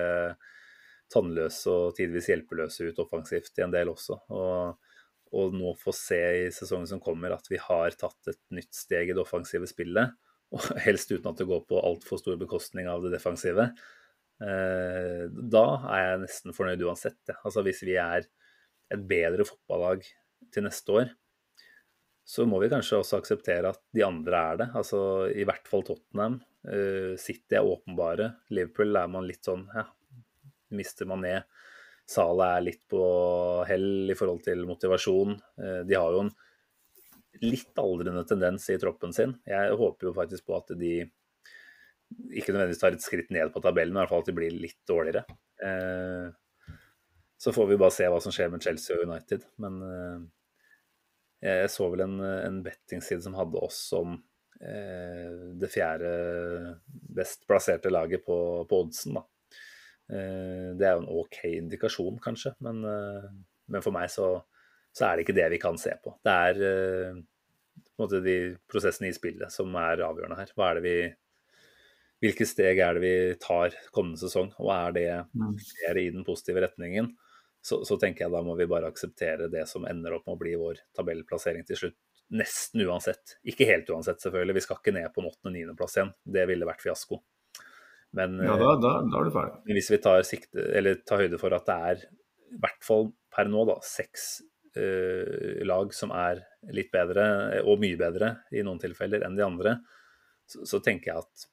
[1.12, 4.16] tannløse og tidvis hjelpeløse ut offensivt i en del også.
[4.32, 4.83] Og,
[5.34, 9.10] og nå få se i sesongen som kommer at vi har tatt et nytt steg
[9.10, 10.14] i det offensive spillet,
[10.54, 13.70] og helst uten at det går på altfor stor bekostning av det defensive,
[14.44, 17.34] eh, da er jeg nesten fornøyd uansett.
[17.42, 18.28] Altså Hvis vi er
[18.94, 20.04] et bedre fotballag
[20.54, 21.12] til neste år,
[22.24, 24.68] så må vi kanskje også akseptere at de andre er det.
[24.78, 26.38] Altså i hvert fall Tottenham.
[26.64, 28.30] Uh, City er åpenbare.
[28.54, 29.84] Liverpool er man litt sånn ja,
[30.72, 31.44] mister man ned.
[32.10, 33.02] Salah er litt på
[33.68, 35.36] hell i forhold til motivasjon.
[35.60, 36.32] Uh, de har jo en
[37.42, 39.34] litt aldrende tendens i troppen sin.
[39.48, 40.94] Jeg håper jo faktisk på at de
[42.30, 44.54] ikke nødvendigvis tar et skritt ned på tabellen, men i hvert fall at de blir
[44.54, 45.24] litt dårligere.
[45.58, 46.30] Uh,
[47.40, 49.42] så får vi bare se hva som skjer med Chelsea og United.
[49.60, 49.82] Men
[51.44, 54.14] jeg så vel en, en bettingside som hadde oss som
[54.60, 56.10] eh, det fjerde
[56.88, 59.18] best plasserte laget på, på oddsen.
[59.18, 59.24] Da.
[60.12, 63.28] Eh, det er jo en OK indikasjon, kanskje, men, eh,
[63.72, 64.36] men for meg så,
[64.92, 66.16] så, er det ikke det vi kan se på.
[66.24, 67.20] Det er eh,
[67.94, 68.38] på måte de
[68.70, 70.54] prosessene i spillet som er avgjørende her.
[70.68, 70.96] Er det vi
[72.24, 75.56] hvilke steg er det vi tar kommende sesong, og er det mm.
[75.90, 77.12] er i den positive retningen?
[77.64, 80.40] så, så, tenker jeg da må vi bare akseptere det som ender opp med å
[80.42, 81.96] bli vår tabellplassering til slutt.
[82.36, 83.38] Nesten uansett.
[83.48, 84.58] Ikke helt uansett, selvfølgelig.
[84.58, 86.12] Vi skal ikke ned på en åttende-niendeplass igjen.
[86.36, 87.22] Det ville vært fiasko.
[88.14, 89.60] Men, Ja, da, da, da er du ferdig.
[89.66, 92.04] men hvis vi tar, sikte, eller tar høyde for at det er
[92.54, 94.28] i hvert fall per nå da, seks
[94.78, 97.26] eh, lag som er litt bedre,
[97.66, 99.78] og mye bedre i noen tilfeller, enn de andre,
[100.46, 101.48] så, så tenker jeg at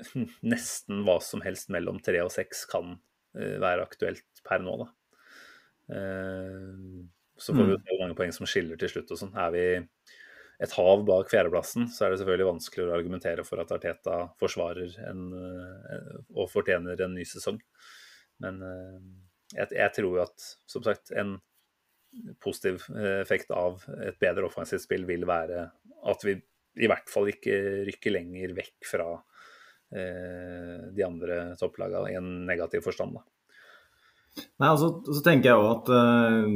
[0.52, 4.76] nesten hva som helst mellom tre og seks kan uh, være aktuelt per nå.
[4.80, 4.90] Da.
[5.90, 7.04] Uh,
[7.40, 9.12] så får vi jo se hvor mange poeng som skiller til slutt.
[9.14, 9.36] og sånn.
[9.38, 9.64] Er vi
[10.60, 14.98] et hav bak fjerdeplassen, så er det selvfølgelig vanskeligere å argumentere for at Arteta forsvarer
[15.08, 17.60] en, eh, og fortjener en ny sesong.
[18.44, 18.98] Men eh,
[19.54, 21.38] jeg, jeg tror jo at, som sagt, en
[22.42, 25.64] positiv eh, effekt av et bedre offensivt spill vil være
[26.10, 26.36] at vi
[26.80, 27.56] i hvert fall ikke
[27.88, 29.08] rykker lenger vekk fra
[29.96, 33.16] eh, de andre topplagene i en negativ forstand.
[33.18, 33.24] Da.
[34.60, 36.48] Nei, altså, så tenker jeg jo at eh,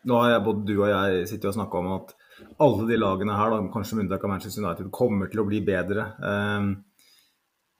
[0.00, 2.14] Nå har jeg, både du og jeg sittet og snakka om at
[2.60, 5.62] alle de lagene her, da, kanskje med unntak av Manchester United, kommer til å bli
[5.64, 6.06] bedre.
[6.20, 6.68] Eh,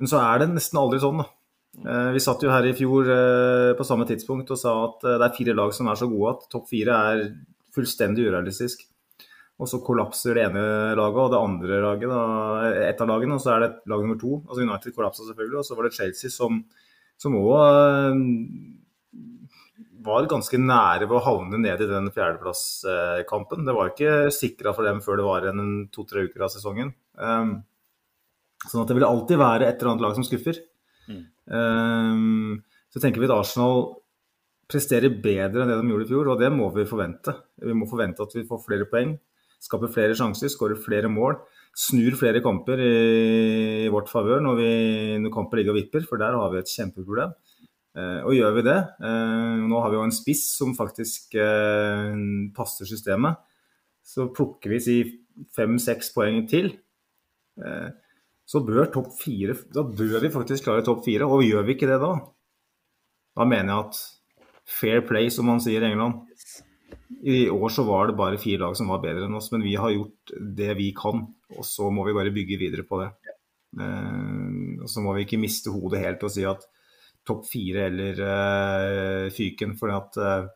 [0.01, 1.29] men så er det nesten aldri sånn, da.
[1.81, 5.19] Eh, vi satt jo her i fjor eh, på samme tidspunkt og sa at eh,
[5.21, 7.23] det er fire lag som er så gode at topp fire er
[7.77, 8.83] fullstendig urealistisk.
[9.61, 10.63] Og så kollapser det ene
[10.97, 14.17] laget og det andre laget, da, ett av lagene, og så er det lag nummer
[14.19, 14.39] to.
[14.49, 16.63] Altså United kollapsa selvfølgelig, og så var det Chelsea som
[17.21, 17.53] som òg
[20.05, 23.65] var ganske nære ved å havne ned i den fjerdeplasskampen.
[23.67, 26.93] Det var ikke sikra for dem før det var igjen to-tre uker av sesongen.
[27.21, 27.55] Um,
[28.67, 30.61] sånn at det vil alltid være et eller annet lag som skuffer.
[31.11, 31.25] Mm.
[31.51, 32.63] Um,
[32.93, 33.87] så tenker vi at Arsenal
[34.71, 37.35] presterer bedre enn det de gjorde i fjor, og det må vi forvente.
[37.61, 39.17] Vi må forvente at vi får flere poeng,
[39.61, 41.41] skaper flere sjanser, skårer flere mål.
[41.77, 42.95] Snur flere kamper i,
[43.87, 46.71] i vårt favør når, vi- når kamper ligger og vipper, for der har vi et
[46.71, 47.35] kjempeproblem.
[47.99, 52.13] Eh, og gjør vi det eh, Nå har vi jo en spiss som faktisk eh,
[52.55, 53.41] passer systemet.
[54.07, 54.97] Så plukker vi si
[55.57, 56.71] fem-seks poeng til.
[57.59, 57.91] Eh,
[58.51, 61.27] så bør topp fire Da bør vi faktisk klare topp fire.
[61.27, 62.15] Og gjør vi ikke det da,
[63.39, 64.01] da mener jeg at
[64.71, 66.21] fair play, som man sier i England
[67.27, 69.75] I år så var det bare fire lag som var bedre enn oss, men vi
[69.75, 71.25] har gjort det vi kan.
[71.59, 73.11] Og så må vi bare bygge videre på det.
[73.81, 76.63] Og så må vi ikke miste hodet helt og si at
[77.31, 79.77] topp fire eller uh, fyken.
[79.81, 80.51] For at uh,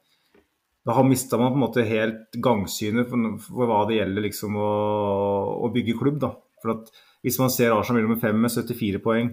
[0.84, 4.58] da har mista man på en måte helt gangsynet for, for hva det gjelder liksom
[4.60, 4.70] å,
[5.64, 6.20] å bygge klubb.
[6.26, 6.34] da.
[6.60, 6.92] For at
[7.24, 9.32] Hvis man ser Arsenal nummer fem med 74 poeng,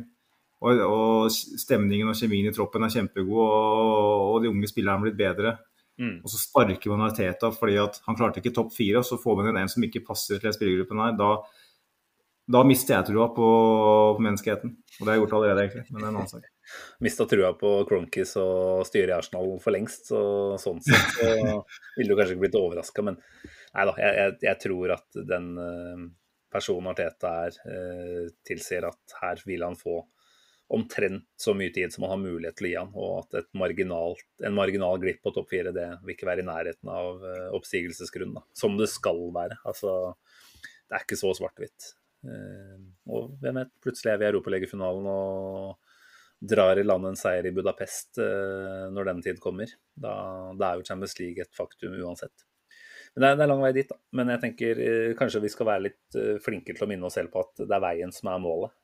[0.61, 5.07] og, og stemningen og kjemien i troppen er kjempegod, og, og de unge spillerne har
[5.09, 5.57] blitt bedre,
[6.01, 6.21] Mm.
[6.23, 9.35] og så sparker man Arteta fordi at han klarte ikke topp fire, og så får
[9.37, 11.27] man inn en som ikke passer til den spillergruppen her, da,
[12.55, 13.49] da mister jeg trua på,
[14.17, 14.73] på menneskeheten.
[14.97, 15.85] Og det har jeg gjort allerede, egentlig.
[15.91, 16.47] Men det er en annen sak.
[17.01, 20.21] Mista trua på Cronkis og styret i Arsenal for lengst, så
[20.61, 21.29] sånn sett så
[21.97, 23.05] ville du kanskje ikke blitt overraska.
[23.07, 26.03] Men nei da, jeg, jeg, jeg tror at den eh,
[26.53, 30.03] personen Arteta er, eh, tilsier at her vil han få
[30.71, 33.49] omtrent så mye tid som han har mulighet til å gi han, og at et
[33.59, 37.47] marginalt, en marginal glipp på topp fire det vil ikke være i nærheten av eh,
[37.57, 38.45] oppsigelsesgrunn, da.
[38.55, 39.57] som det skal være.
[39.67, 40.13] Altså,
[40.85, 41.95] det er ikke så svart-hvitt.
[43.09, 45.90] Og hvem vet, plutselig er vi i Europaligafinalen og
[46.41, 49.69] drar i land en seier i Budapest eh, når den tid kommer.
[49.93, 50.13] Da,
[50.57, 52.45] da er jo Champions League et faktum uansett.
[53.13, 53.97] Men det er, det er lang vei dit, da.
[54.17, 57.17] Men jeg tenker eh, kanskje vi skal være litt eh, flinke til å minne oss
[57.19, 58.77] selv på at det er veien som er målet,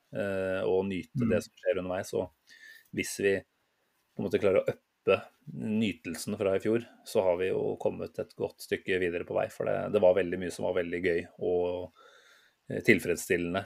[0.68, 1.32] og nyte Mm.
[1.34, 2.14] det som skjer underveis.
[2.16, 2.54] Og
[2.96, 5.18] hvis vi på en måte klarer å uppe
[5.58, 9.50] nytelsen fra i fjor, så har vi jo kommet et godt stykke videre på vei.
[9.52, 13.66] For det, det var veldig mye som var veldig gøy og tilfredsstillende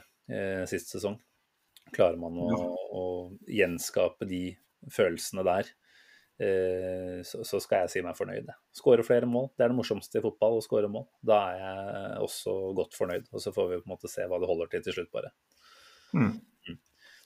[0.70, 1.14] sist sesong.
[1.92, 2.48] Klarer man å,
[2.94, 3.04] å
[3.50, 4.44] gjenskape de
[4.92, 5.72] følelsene der,
[6.42, 8.48] eh, så, så skal jeg si meg fornøyd.
[8.76, 11.08] Skåre flere mål, det er det morsomste i fotball, å skåre mål.
[11.26, 13.28] Da er jeg også godt fornøyd.
[13.32, 15.34] Og så får vi på en måte se hva det holder til til slutt, bare.
[16.16, 16.34] Mm.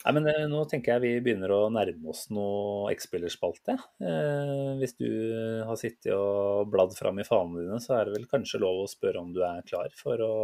[0.06, 3.74] Nei, men eh, Nå tenker jeg vi begynner å nærme oss noe X-spillerspalte.
[3.98, 5.08] Eh, hvis du
[5.66, 8.90] har sittet og bladd fram i fanene dine, så er det vel kanskje lov å
[8.90, 10.36] spørre om du er klar for å,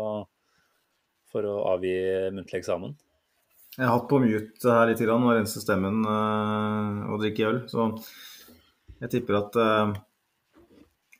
[1.30, 1.94] for å avgi
[2.34, 2.96] muntlig eksamen?
[3.78, 7.60] Jeg har hatt på mute her litt grann, og rense stemmen øh, og drikke øl.
[7.72, 7.86] Så
[9.00, 9.94] jeg tipper at, øh,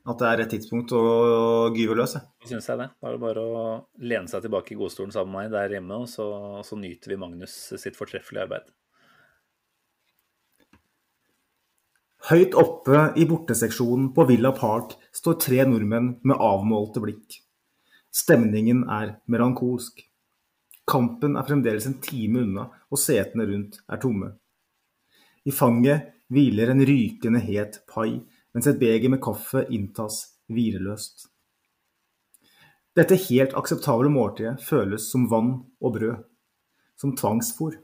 [0.03, 2.19] at det er rett tidspunkt å, å gyve løs.
[2.19, 2.29] Jeg.
[2.53, 2.91] Syns jeg det.
[2.93, 3.65] Da er det bare å
[4.05, 6.29] lene seg tilbake i godstolen sammen med meg der hjemme, og så,
[6.61, 8.69] og så nyter vi Magnus sitt fortreffelige arbeid.
[12.29, 17.41] Høyt oppe i borteseksjonen på Villa Park står tre nordmenn med avmålte blikk.
[18.13, 20.05] Stemningen er melankolsk.
[20.89, 24.33] Kampen er fremdeles en time unna, og setene rundt er tomme.
[25.47, 28.23] I fanget hviler en rykende het pai,
[28.55, 31.29] mens et beger med kaffe inntas hvileløst.
[32.93, 36.19] Dette helt akseptable måltidet føles som vann og brød,
[37.01, 37.79] som tvangsfôr.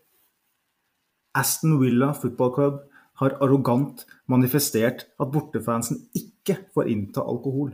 [1.39, 2.81] Aston Villa Football Club
[3.23, 7.73] har arrogant manifestert at bortefansen ikke får innta alkohol.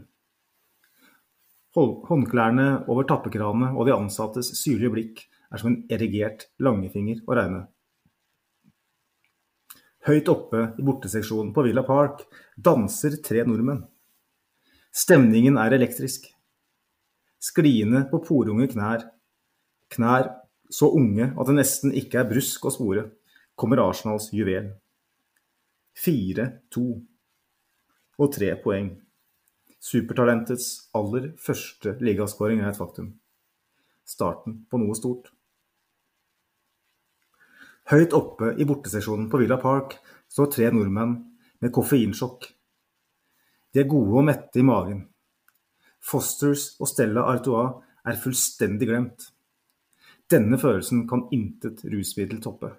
[1.74, 7.64] Håndklærne over tappekranene og de ansattes syrlige blikk er som en erigert langefinger å regne.
[10.04, 12.26] Høyt oppe i borteseksjonen på Villa Park
[12.60, 13.82] danser tre nordmenn.
[14.94, 16.28] Stemningen er elektrisk.
[17.42, 19.08] Skliende på porunge knær,
[19.96, 20.28] knær
[20.70, 23.08] så unge at det nesten ikke er brusk å spore,
[23.58, 24.70] kommer Arsenals juvel.
[25.94, 26.86] Fire, to
[28.18, 28.92] og tre poeng.
[29.84, 33.10] Supertalentets aller første ligaskåring er et faktum.
[34.08, 35.28] Starten på noe stort.
[37.92, 39.98] Høyt oppe i borteseksjonen på Villa Park
[40.32, 41.18] står tre nordmenn
[41.60, 42.46] med koffeinsjokk.
[43.74, 45.02] De er gode og mette i magen.
[46.00, 47.76] Fosters og Stella Artois
[48.08, 49.28] er fullstendig glemt.
[50.32, 52.72] Denne følelsen kan intet rusmiddel toppe.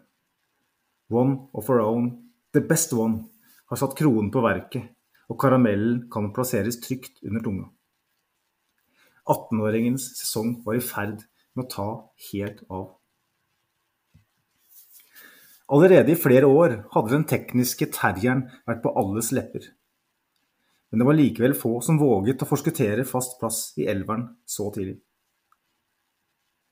[1.14, 2.10] One of our own,
[2.54, 3.28] the best one,
[3.70, 4.95] har satt kronen på verket,
[5.30, 7.70] og karamellen kan plasseres trygt under tunga.
[9.26, 11.24] 18-åringens sesong var i ferd
[11.56, 11.88] med å ta
[12.30, 12.92] helt av.
[15.74, 19.72] Allerede i flere år hadde den tekniske terrieren vært på alles lepper.
[20.92, 25.00] Men det var likevel få som våget å forskuttere fast plass i elveren så tidlig.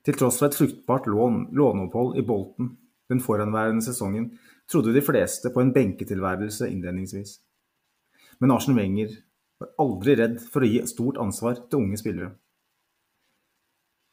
[0.04, 2.74] Til tross for et fruktbart lån, låneopphold i Bolten
[3.08, 4.30] den foranværende sesongen,
[4.70, 7.40] trodde de fleste på en benketilværelse innledningsvis.
[8.40, 9.12] Men Arsen Wenger
[9.60, 12.32] var aldri redd for å gi stort ansvar til unge spillere.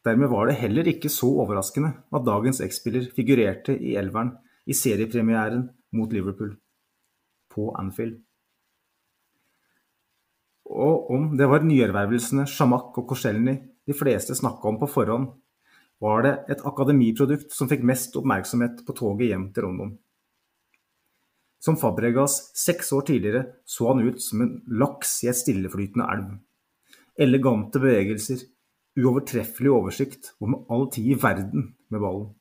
[0.05, 4.33] Dermed var det heller ikke så overraskende at dagens X-spiller figurerte i elveren
[4.65, 5.67] i seriepremieren
[5.97, 6.55] mot Liverpool
[7.53, 8.17] på Anfield.
[10.71, 13.57] Og om det var nyervervelsene Shamak og Korselny
[13.87, 15.27] de fleste snakka om på forhånd,
[16.01, 19.91] var det et akademiprodukt som fikk mest oppmerksomhet på toget hjem til London.
[21.61, 26.31] Som Fabregas seks år tidligere så han ut som en laks i et stilleflytende elv.
[27.21, 28.41] Elegante bevegelser,
[28.97, 32.31] uovertreffelig oversikt og med all tid i verden med ballen.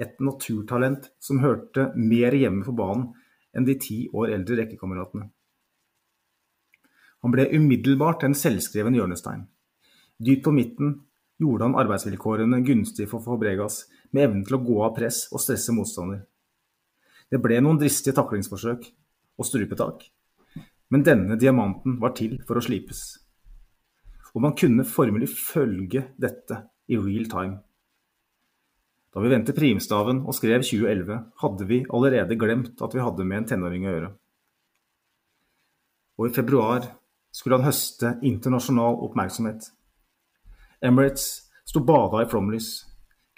[0.00, 3.12] Et naturtalent som hørte mer hjemme på banen
[3.54, 5.28] enn de ti år eldre rekkekameratene.
[7.24, 9.46] Han ble umiddelbart en selvskreven hjørnestein.
[10.16, 10.96] Dypt på midten
[11.40, 15.76] gjorde han arbeidsvilkårene gunstige for Fabregas med evnen til å gå av press og stresse
[15.76, 16.24] motstander.
[17.32, 18.86] Det ble noen dristige taklingsforsøk
[19.38, 20.04] og strupetak,
[20.92, 23.04] men denne diamanten var til for å slipes.
[24.34, 26.60] Og man kunne formelig følge dette
[26.90, 27.60] i real time.
[29.14, 33.44] Da vi vendte primstaven og skrev 2011, hadde vi allerede glemt at vi hadde med
[33.44, 34.10] en tenåring å gjøre.
[36.18, 36.88] Og i februar
[37.34, 39.70] skulle han høste internasjonal oppmerksomhet.
[40.82, 41.28] Emirates
[41.66, 42.84] sto bada i flomlys,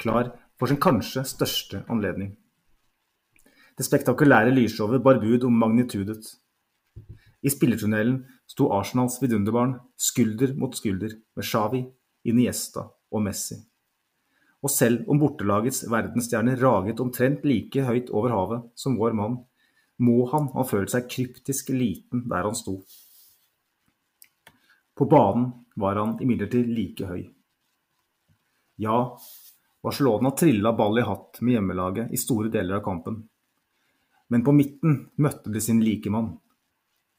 [0.00, 2.34] klar for sin kanskje største anledning.
[3.76, 6.24] Det spektakulære lysshowet bar bud om magnitudet.
[7.44, 11.82] I spillertunnelen sto Arsenals vidunderbarn skulder mot skulder med Xavi,
[12.24, 13.58] Iniesta og Messi.
[14.64, 19.36] Og selv om bortelagets verdensstjerne raget omtrent like høyt over havet som vår mann,
[20.00, 22.80] må han ha følt seg kryptisk liten der han sto.
[24.96, 27.22] På banen var han imidlertid like høy.
[28.80, 28.98] Ja,
[29.84, 33.20] Barcelona trilla ball i hatt med hjemmelaget i store deler av kampen.
[34.32, 36.34] Men på midten møtte de sin likemann.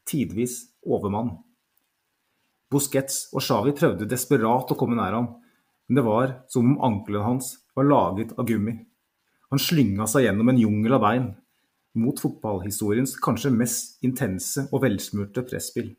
[0.08, 1.36] Tidvis overmann.
[2.72, 5.30] Busquets og Xavi prøvde desperat å komme nær ham,
[5.88, 8.76] men det var som om ankelen hans var laget av gummi.
[9.54, 11.30] Han slynga seg gjennom en jungel av bein,
[11.98, 15.94] mot fotballhistoriens kanskje mest intense og velsmurte presspill.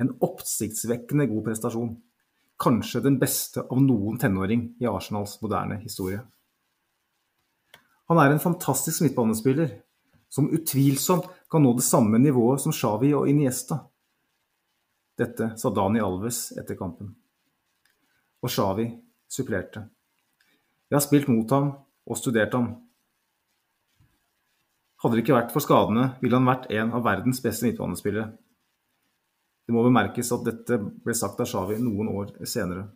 [0.00, 1.92] En oppsiktsvekkende god prestasjon
[2.60, 6.20] kanskje den beste av noen tenåring i Arsenals moderne historie.
[8.10, 9.76] Han er en fantastisk midtbanespiller,
[10.30, 13.80] som utvilsomt kan nå det samme nivået som Xavi og Iniesta.
[15.18, 17.10] Dette sa Dani Alves etter kampen.
[18.40, 18.86] Og Xavi
[19.28, 19.82] supplerte.
[20.88, 21.72] Jeg har spilt mot ham
[22.06, 22.70] og studert ham.
[25.00, 28.30] Hadde det ikke vært for skadene, ville han vært en av verdens beste midtbanespillere.
[29.66, 32.88] Det må bemerkes at dette ble sagt av Xavi noen år senere.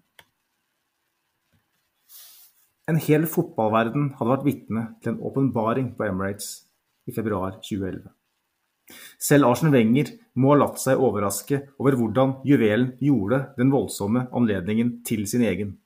[2.90, 6.63] En hel fotballverden hadde vært vitne til en åpenbaring på Emirates
[7.06, 8.10] i februar 2011.
[9.18, 14.98] Selv Arsen Wenger må ha latt seg overraske over hvordan juvelen gjorde den voldsomme anledningen
[15.06, 15.76] til sin egen.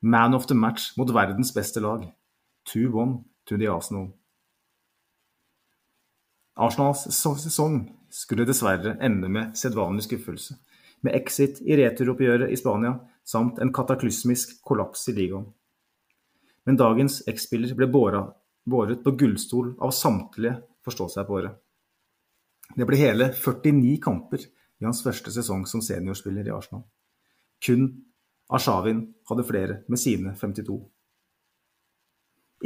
[0.00, 2.06] Man of the match mot verdens beste lag.
[2.68, 4.08] 2-1 to the Arsenal.
[6.56, 10.56] Arsenals sesong skulle dessverre ende med sedvanlig skuffelse,
[11.04, 12.94] med exit i returoppgjøret i Spania
[13.28, 15.44] samt en kataklysmisk kollaps i ligaen.
[16.66, 18.24] Men dagens X-spiller ble båra
[18.66, 21.54] båret på gullstol av samtlige forstå-seg-på-året.
[22.74, 26.82] Det ble hele 49 kamper i hans første sesong som seniorspiller i Arsenal.
[27.62, 27.88] Kun
[28.52, 30.76] Ashavin hadde flere med sine 52.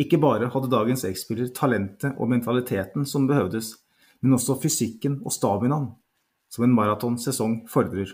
[0.00, 3.74] Ikke bare hadde dagens X-spiller talentet og mentaliteten som behøvdes,
[4.20, 5.90] men også fysikken og staminaen
[6.50, 8.12] som en maratonsesong fordrer.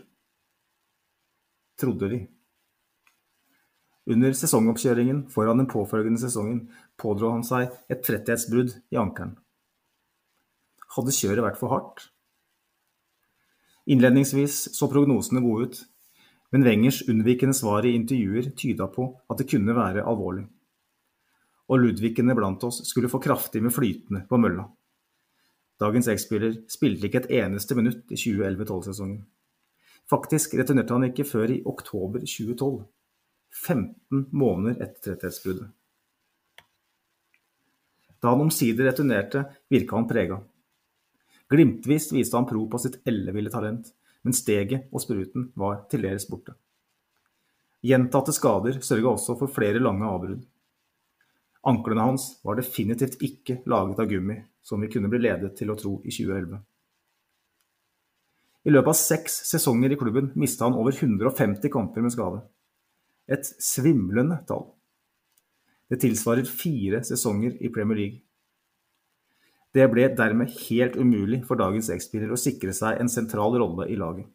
[1.81, 2.21] Trodde vi.
[4.07, 6.69] Under sesongoppkjøringen foran den påfølgende sesongen
[7.01, 9.37] pådro han seg et tretthetsbrudd i ankelen.
[10.97, 12.07] Hadde kjøret vært for hardt?
[13.87, 15.83] Innledningsvis så prognosene gode ut,
[16.55, 20.47] men Wengers unnvikende svar i intervjuer tyda på at det kunne være alvorlig.
[21.71, 24.67] Og Ludvigene blant oss skulle få kraftig med flytende på mølla.
[25.83, 29.25] Dagens X-spiller spilte ikke et eneste minutt i 2011-12-sesongen.
[30.09, 32.79] Faktisk returnerte han ikke før i oktober 2012,
[33.67, 35.75] 15 måneder etter tretthetsbruddet.
[38.23, 40.41] Da han omsider returnerte, virka han prega.
[41.53, 43.93] Glimtvis viste han pro på sitt elleville talent,
[44.27, 46.57] men steget og spruten var til dels borte.
[47.87, 50.47] Gjentatte skader sørga også for flere lange avbrudd.
[51.67, 55.79] Anklene hans var definitivt ikke laget av gummi, som vi kunne bli ledet til å
[55.79, 56.59] tro i 2011.
[58.67, 62.41] I løpet av seks sesonger i klubben mista han over 150 kamper med skade.
[63.31, 64.73] Et svimlende tall.
[65.91, 68.23] Det tilsvarer fire sesonger i Premier League.
[69.77, 73.99] Det ble dermed helt umulig for dagens X-spiller å sikre seg en sentral rolle i
[73.99, 74.29] laget.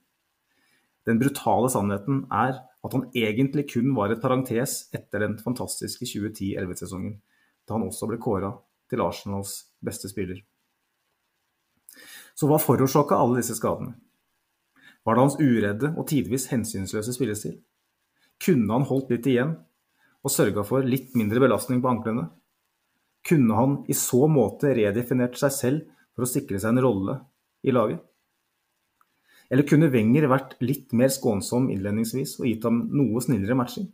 [1.07, 7.18] Den brutale sannheten er at han egentlig kun var et parentes etter den fantastiske 2010-11-sesongen,
[7.65, 8.53] da han også ble kåra
[8.91, 10.44] til Arsenals beste spiller.
[12.38, 13.95] Så hva forårsaka alle disse skadene?
[15.02, 17.57] Var det hans uredde og tidvis hensynsløse spillestil?
[18.41, 19.56] Kunne han holdt litt igjen
[20.22, 22.27] og sørga for litt mindre belastning på anklene?
[23.27, 27.18] Kunne han i så måte redefinert seg selv for å sikre seg en rolle
[27.65, 28.02] i laget?
[29.52, 33.89] Eller kunne Wenger vært litt mer skånsom innledningsvis og gitt ham noe snillere matching?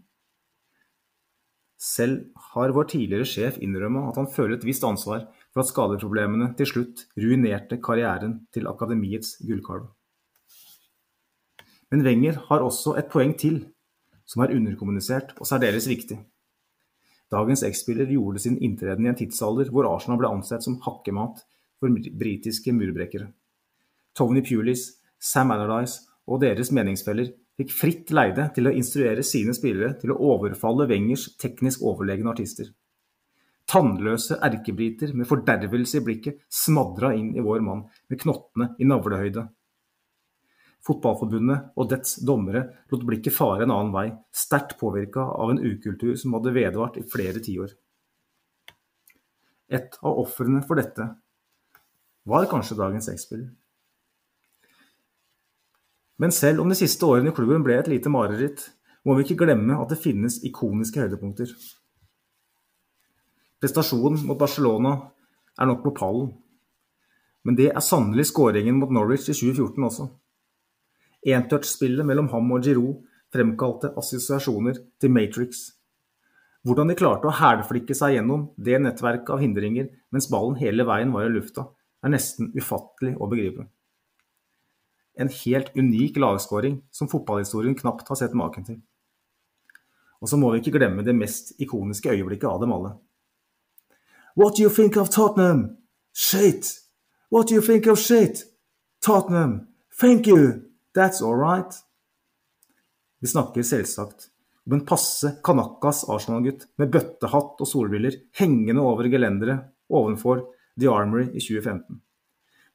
[1.77, 6.49] Selv har vår tidligere sjef innrømma at han føler et visst ansvar for at skadeproblemene
[6.57, 9.85] til slutt ruinerte karrieren til akademiets gullkalv.
[11.93, 13.61] Men Wenger har også et poeng til,
[14.27, 16.19] som er underkommunisert og særdeles viktig.
[17.31, 21.41] Dagens X-spiller gjorde sin inntreden i en tidsalder hvor Arsenal ble ansett som hakkemat
[21.79, 23.31] for britiske murbrekkere.
[24.15, 24.89] Tony Pulis,
[25.19, 30.19] Sam Allardyce og deres meningsfeller fikk fritt leide til å instruere sine spillere til å
[30.35, 32.69] overfalle Wengers teknisk overlegne artister.
[33.67, 39.43] Tannløse erkebriter med fordervelse i blikket smadra inn i vår mann med knottene i navlehøyde
[40.87, 46.15] Fotballforbundet og dets dommere lot blikket fare en annen vei, sterkt påvirka av en ukultur
[46.19, 47.73] som hadde vedvart i flere tiår.
[49.67, 51.09] Et av ofrene for dette
[52.27, 53.49] var kanskje dagens X-spiller.
[56.17, 58.63] Men selv om de siste årene i klubben ble et lite mareritt,
[59.05, 61.51] må vi ikke glemme at det finnes ikoniske høydepunkter.
[63.61, 64.95] Prestasjonen mot Barcelona
[65.57, 66.31] er nok på pallen,
[67.45, 70.07] men det er sannelig skåringen mot Norwich i 2014 også.
[71.27, 75.65] Entouch-spillet mellom ham og Giroud fremkalte assosiasjoner til Matrix.
[76.67, 81.13] Hvordan de klarte å hælflikke seg gjennom det nettverket av hindringer mens ballen hele veien
[81.15, 81.67] var i lufta,
[82.03, 83.67] er nesten ufattelig å begripe.
[85.17, 88.79] En helt unik lagskåring som fotballhistorien knapt har sett maken til.
[90.21, 92.95] Og så må vi ikke glemme det mest ikoniske øyeblikket av dem alle.
[94.37, 95.77] What do you think of Tottenham?
[96.13, 96.73] Shit!
[97.29, 98.45] What do you think of shit?
[99.01, 99.67] Tottenham!
[99.99, 100.67] Thank you!
[100.95, 101.73] That's all right.
[103.19, 104.29] Vi snakker selvsagt
[104.67, 110.43] om en passe Kanakas Arsenal-gutt med bøttehatt og solbriller hengende over gelenderet ovenfor
[110.77, 112.01] The Armory i 2015.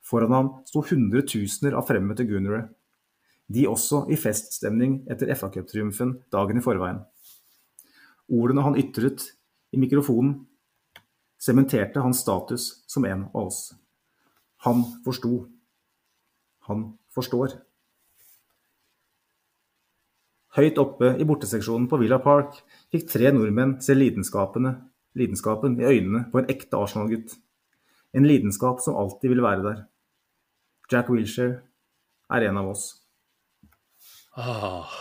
[0.03, 2.65] Foran ham sto hundretusener av fremmøtte gunnere,
[3.53, 7.03] de også i feststemning etter FA-cuptriumfen dagen i forveien.
[8.33, 9.27] Ordene han ytret
[9.73, 10.47] i mikrofonen,
[11.43, 13.61] sementerte hans status som en av oss.
[14.65, 15.45] Han forsto.
[16.71, 17.59] Han forstår.
[20.53, 22.59] Høyt oppe i borteseksjonen på Villa Park
[22.93, 27.39] fikk tre nordmenn se lidenskapen i øynene på en ekte Arsenal-gutt.
[28.13, 29.79] En lidenskap som alltid vil være der.
[30.93, 31.63] Jack Wilshere
[32.29, 32.85] er en av oss.
[34.37, 34.93] Ah,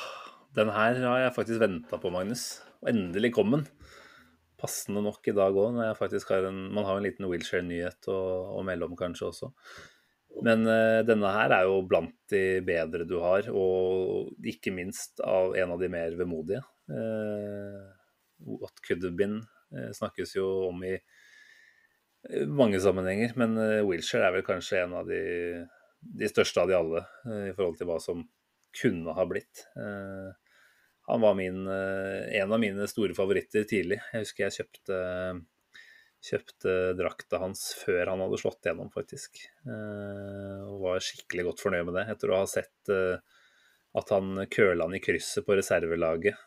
[0.56, 2.62] den her har jeg faktisk venta på, Magnus.
[2.80, 3.68] Og endelig kom den.
[4.62, 6.00] Passende nok i dag òg, når
[6.30, 8.20] har en Man har en liten Wilshere-nyhet å,
[8.56, 9.52] å melde om kanskje også.
[10.40, 15.58] Men uh, denne her er jo blant de bedre du har, og ikke minst av
[15.60, 16.64] en av de mer vemodige.
[16.92, 17.90] Uh,
[18.42, 19.44] What could have been
[19.76, 20.96] uh, snakkes jo om i
[22.50, 23.36] mange sammenhenger.
[23.38, 25.22] Men Wilshere er vel kanskje en av de,
[26.02, 27.02] de største av de alle
[27.50, 28.22] i forhold til hva som
[28.78, 29.64] kunne ha blitt.
[31.10, 33.98] Han var min, en av mine store favoritter tidlig.
[34.14, 35.00] Jeg husker jeg kjøpte,
[36.22, 39.40] kjøpte drakta hans før han hadde slått gjennom, faktisk.
[39.66, 44.96] Og var skikkelig godt fornøyd med det, etter å ha sett at han køla han
[44.96, 46.38] i krysset på reservelaget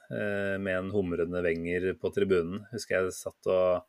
[0.62, 2.62] med en humrende Wenger på tribunen.
[2.70, 3.82] Husker jeg satt og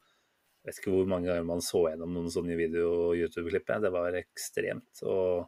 [0.66, 3.70] vet ikke hvor mange ganger man så gjennom noen sånne video- og YouTube-klipp.
[3.84, 5.04] Det var ekstremt.
[5.06, 5.46] Og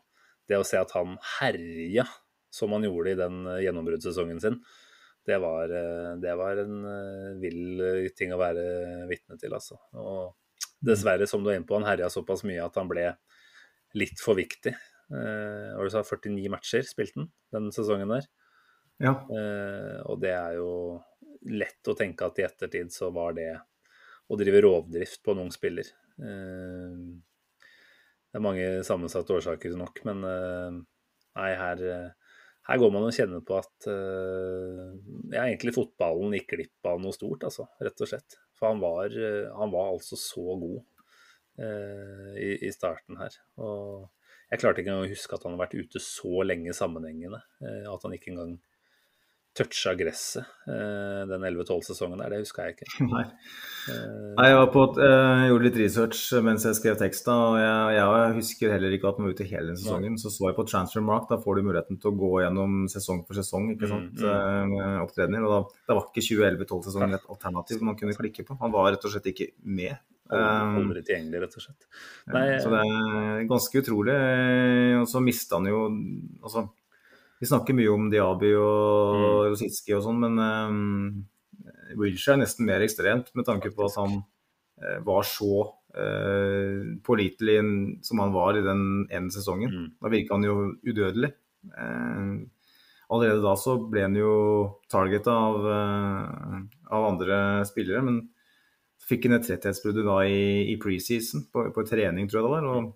[0.47, 2.05] det å se at han herja
[2.53, 4.59] som han gjorde i den eh, gjennombruddssesongen sin,
[5.27, 9.79] det var, eh, det var, en eh, vill ting å være vitne til, altså.
[9.99, 10.35] Og
[10.83, 13.09] dessverre, som du er inne på, han herja såpass mye at han ble
[13.97, 14.75] litt for viktig.
[15.07, 18.25] Og du sa 49 matcher spilte han den sesongen der.
[18.99, 19.13] Ja.
[20.03, 20.67] Og det er jo
[21.47, 23.53] lett å tenke at i ettertid så var det
[24.27, 25.87] å drive rovdrift på en ung spiller.
[26.19, 26.99] Eh,
[28.27, 30.79] det er mange sammensatte årsaker nok, men eh,
[31.39, 31.83] nei, her,
[32.67, 34.91] her går man og kjenner på at uh,
[35.31, 38.37] ja, egentlig fotballen gikk glipp av noe stort, altså, rett og slett.
[38.57, 39.13] For han var,
[39.55, 40.79] han var altså så god
[41.57, 43.33] i, i, starten her.
[43.61, 44.07] Og
[44.49, 47.39] jeg klarte ikke engang å huske at han har vært ute så lenge sammenhengende.
[47.61, 48.55] at han ikke engang
[49.57, 52.87] toucha gresset eh, den 11-12-sesongen der, det huska jeg ikke.
[53.11, 53.23] Nei.
[54.37, 58.73] Nei jeg, på, jeg, gjorde litt research mens jeg skrev teksta, og jeg, jeg, husker
[58.75, 60.19] heller ikke at den var ute hele sesongen.
[60.21, 63.39] Så så jeg på Transfermark, da får du muligheten til å gå gjennom sesong for
[63.39, 64.99] sesong, ikke mm, sant, mm, mm.
[65.05, 65.47] opptredener.
[65.47, 68.59] Og da, det var ikke 2011-12-sesongen et alternativ man kunne klikke på.
[68.61, 69.97] Han var rett og slett ikke med.
[70.27, 71.87] Aldri tilgjengelig, rett og slett.
[72.35, 74.17] Nei, så det er ganske utrolig.
[74.99, 75.85] Og så mista han jo
[76.43, 76.67] altså
[77.39, 79.25] vi snakker mye om Diaby og mm.
[79.51, 81.25] Rositski og sånn, men um,
[81.99, 87.59] Wilshere er nesten mer ekstremt med tanke på at han uh, var så uh, pålitelig
[88.07, 88.83] som han var i den
[89.13, 89.73] ene sesongen.
[89.73, 89.89] Mm.
[90.01, 91.33] Da virka han jo udødelig.
[91.69, 92.47] Uh,
[93.13, 94.33] allerede da så ble han jo
[94.91, 97.37] targeta av, av, andre
[97.69, 98.17] spillere, men
[99.07, 102.67] fikk han et tretthetsbrudd i, i preseason, på, på trening, tror jeg det var.
[102.67, 102.89] og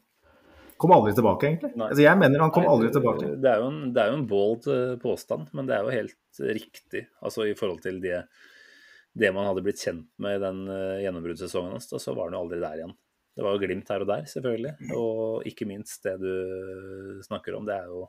[0.82, 1.72] kom aldri tilbake, egentlig.
[1.78, 3.34] Altså, jeg mener han kom Nei, aldri tilbake.
[3.44, 5.94] Det er jo en, det er jo en bold eh, påstand, men det er jo
[5.94, 7.06] helt riktig.
[7.22, 8.24] Altså i forhold til det,
[9.18, 12.44] det man hadde blitt kjent med i den uh, gjennombruddssesongen hans, så var han jo
[12.46, 12.96] aldri der igjen.
[13.36, 14.74] Det var jo glimt her og der, selvfølgelig.
[14.98, 18.06] Og ikke minst det du snakker om, det er jo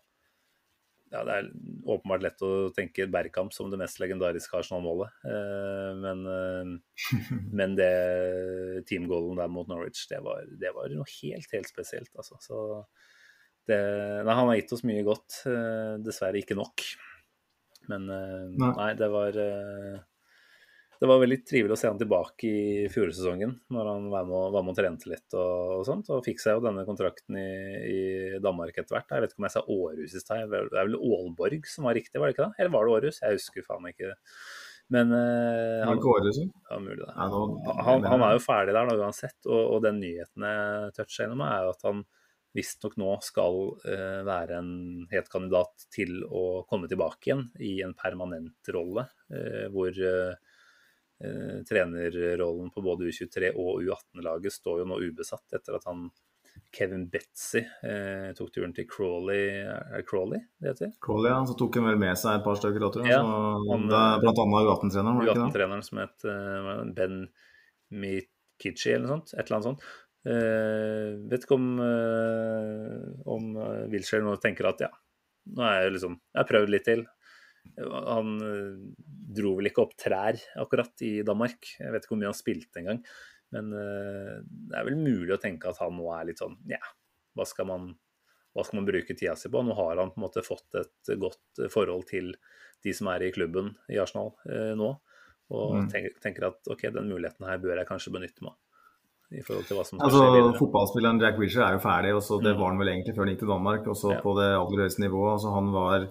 [1.12, 1.48] ja, det er
[1.92, 5.12] åpenbart lett å tenke Bergkamp som det mest legendariske Arsenal-målet.
[5.28, 7.02] Eh, men, eh,
[7.58, 7.92] men, det
[8.88, 12.12] teamgoalen der mot Norwich, det var, det var, noe helt, helt spesielt.
[12.16, 12.40] Altså.
[12.40, 12.62] Så
[13.68, 13.78] det,
[14.24, 15.42] nei, han har gitt oss mye godt.
[15.50, 16.86] Eh, dessverre ikke nok.
[17.90, 19.36] Men nei, det var
[21.02, 24.52] det var veldig trivelig å se han tilbake i fjorårssesongen, når han var med, og,
[24.54, 26.10] var med og trente litt og, og, sånt.
[26.14, 27.46] Og fikk seg jo denne kontrakten i,
[27.90, 28.02] i
[28.44, 29.10] Danmark etter hvert.
[29.10, 30.52] Jeg vet ikke om jeg sa Århus i stad.
[30.52, 32.54] Det er vel Aalborg som var riktig, var det ikke det?
[32.62, 33.18] Eller var det Århus?
[33.24, 34.12] Jeg husker faen ikke.
[34.12, 34.38] det.
[34.94, 35.98] Men uh, han,
[36.70, 37.10] ja, mulig.
[37.16, 41.42] Han, han, er jo ferdig der da uansett, og, og den nyheten jeg toucha innom,
[41.48, 42.06] er jo at han
[42.54, 44.72] visstnok nå skal uh, være en
[45.10, 50.51] het kandidat til å komme tilbake igjen i en permanent rolle, uh, hvor Eh,
[51.68, 56.08] trenerrollen på både U23 og U18-laget står jo nå ubesatt etter at han
[56.72, 60.92] Kevin Betzy eh, tok turen til Crawley Er Crawley det heter?
[61.04, 61.40] Crawley, ja.
[61.48, 63.12] Så tok han vel med seg et par stykker, tror jeg.
[63.12, 65.20] Ja, han, blant annet U18-treneren.
[65.26, 67.26] U18-treneren som het uh, Ben
[67.92, 69.34] Mikichi eller noe sånt.
[69.36, 69.88] Et eller annet sånt.
[70.22, 73.48] Uh, vet ikke om, uh, om
[73.92, 74.92] Wilshere nå tenker at ja,
[75.50, 77.04] nå er jeg liksom Jeg har prøvd litt til.
[77.82, 78.78] Han eh,
[79.32, 81.74] dro vel ikke opp trær akkurat i Danmark.
[81.78, 83.02] Jeg vet ikke hvor mye han spilte engang.
[83.52, 86.80] Men eh, det er vel mulig å tenke at han nå er litt sånn Ja,
[87.36, 87.92] hva skal man,
[88.56, 89.62] hva skal man bruke tida si på?
[89.64, 92.34] Nå har han på en måte fått et godt forhold til
[92.82, 94.94] de som er i klubben i Arsenal eh, nå.
[95.52, 95.88] Og mm.
[95.92, 98.58] tenker, tenker, at ok, den muligheten her bør jeg kanskje benytte meg av.
[99.32, 100.24] I forhold til hva som altså,
[100.58, 102.58] Fotballspilleren Jack Wisher er jo ferdig, og så det mm.
[102.58, 103.86] var han vel egentlig før han gikk til Danmark.
[103.94, 104.18] Også ja.
[104.24, 105.30] på det aller høyeste nivået.
[105.36, 106.08] Altså, han var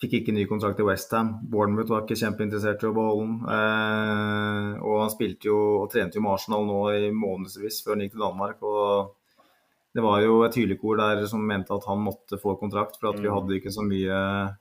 [0.00, 1.34] Fikk ikke ny kontrakt i Westham.
[1.52, 3.38] Bournemouth var ikke kjempeinteressert i å beholde den.
[3.52, 8.06] Eh, og han spilte jo og trente jo med Arsenal nå i månedsvis før han
[8.06, 8.62] gikk til Danmark.
[8.64, 9.16] og
[9.90, 13.18] det var jo et hylekor der som mente at han måtte få kontrakt, for at
[13.18, 13.34] vi mm.
[13.34, 14.18] hadde ikke så mye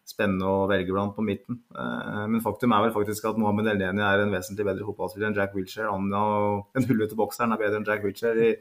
[0.10, 1.60] spennende å velge blant på midten.
[1.70, 5.38] Eh, men faktum er vel faktisk at Mohammed Elneni er en vesentlig bedre fotballspiller enn
[5.38, 5.91] Jack Wilshere.
[5.94, 8.56] Han og den hullete bokseren er bedre enn Jack Wilshere i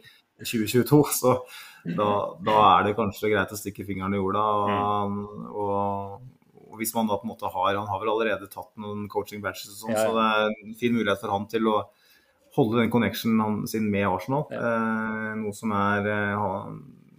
[0.44, 1.38] 2022, så
[1.96, 2.10] da,
[2.46, 4.44] da, er det kanskje greit å stikke fingeren i jorda.
[4.60, 5.48] Og, mm.
[5.64, 6.37] og
[6.78, 9.72] hvis man da på en måte har Han har vel allerede tatt noen coaching batches
[9.74, 10.06] og sånn, ja, ja.
[10.06, 11.78] så det er en fin mulighet for han til å
[12.56, 14.46] holde den connectionen sin med Arsenal.
[14.50, 16.46] Eh, noe som er eh,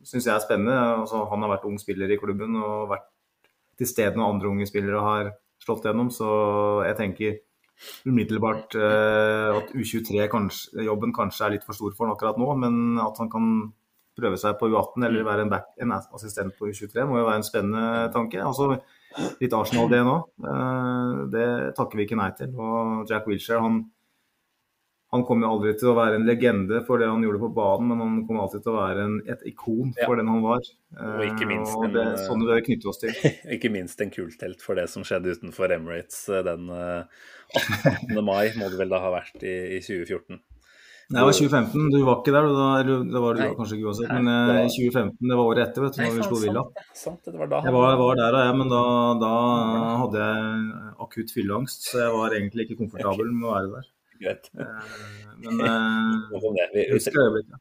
[0.08, 0.78] syns jeg er spennende.
[1.04, 3.08] Altså, han har vært ung spiller i klubben og vært
[3.80, 5.32] til stede når andre unge spillere har
[5.64, 6.30] slått gjennom, så
[6.88, 7.38] jeg tenker
[8.08, 13.20] umiddelbart eh, at U23-jobben kanskje er litt for stor for han akkurat nå, men at
[13.22, 13.46] han kan
[14.20, 17.40] prøve seg på U18 eller være en, back, en assistent på U23 må jo være
[17.40, 18.42] en spennende tanke.
[18.44, 18.82] Altså,
[19.42, 20.18] litt Arsenal det nå.
[20.46, 22.52] Eh, det takker vi ikke nei til.
[22.58, 23.82] Og Jack Wilshere han
[25.10, 28.02] han kommer aldri til å være en legende for det han gjorde på banen, men
[28.04, 30.18] han kommer alltid til å være en, et ikon for ja.
[30.20, 30.68] den han var.
[31.02, 33.16] Og ikke eh, minst og det, en, sånn det vi knytte oss til.
[33.56, 38.14] ikke minst en kulthelt for det som skjedde utenfor Emirates eh, den 18.
[38.14, 40.44] Eh, mai, må det vel da ha vært i, i 2014.
[41.10, 41.86] Nei, det var 2015.
[41.90, 43.52] Du var ikke der, da, eller det var du Nei.
[43.58, 44.12] kanskje ikke uansett.
[44.14, 46.66] Men i 2015, det var året etter, vet du, når vi slo Villa.
[46.98, 48.84] Sant, det var da jeg var, var der, jeg, men da,
[49.24, 49.32] da
[50.04, 54.52] hadde jeg akutt fylleangst, så jeg var egentlig ikke komfortabel med å være der greit.
[55.38, 57.60] men eh, vi, husker øyeblikket.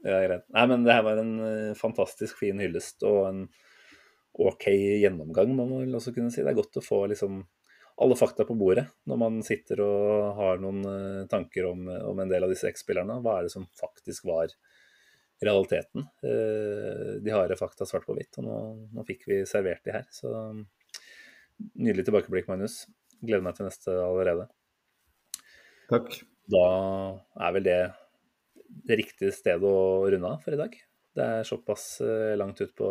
[0.00, 0.46] Ja, greit.
[0.56, 3.42] Nei, men det her var en uh, fantastisk fin hyllest og en
[4.40, 6.40] OK gjennomgang, må man vel også kunne si.
[6.40, 7.42] Det er godt å få liksom
[8.00, 12.30] alle fakta på bordet når man sitter og har noen uh, tanker om, om, en
[12.30, 13.20] del av disse X-spillerne.
[13.24, 14.54] Hva er det som faktisk var
[15.44, 16.06] realiteten?
[16.24, 18.58] Uh, de harde fakta svart på hvitt, og nå,
[18.96, 20.08] nå, fikk vi servert de her.
[20.14, 20.32] Så
[21.76, 22.82] nydelig tilbakeblikk, Magnus.
[23.20, 24.48] Gleder meg til neste allerede.
[25.90, 26.14] Takk.
[26.50, 26.66] Da
[27.46, 27.80] er vel det
[28.86, 30.76] det riktige stedet å runde av for i dag.
[31.16, 32.88] Det er såpass eh, langt utpå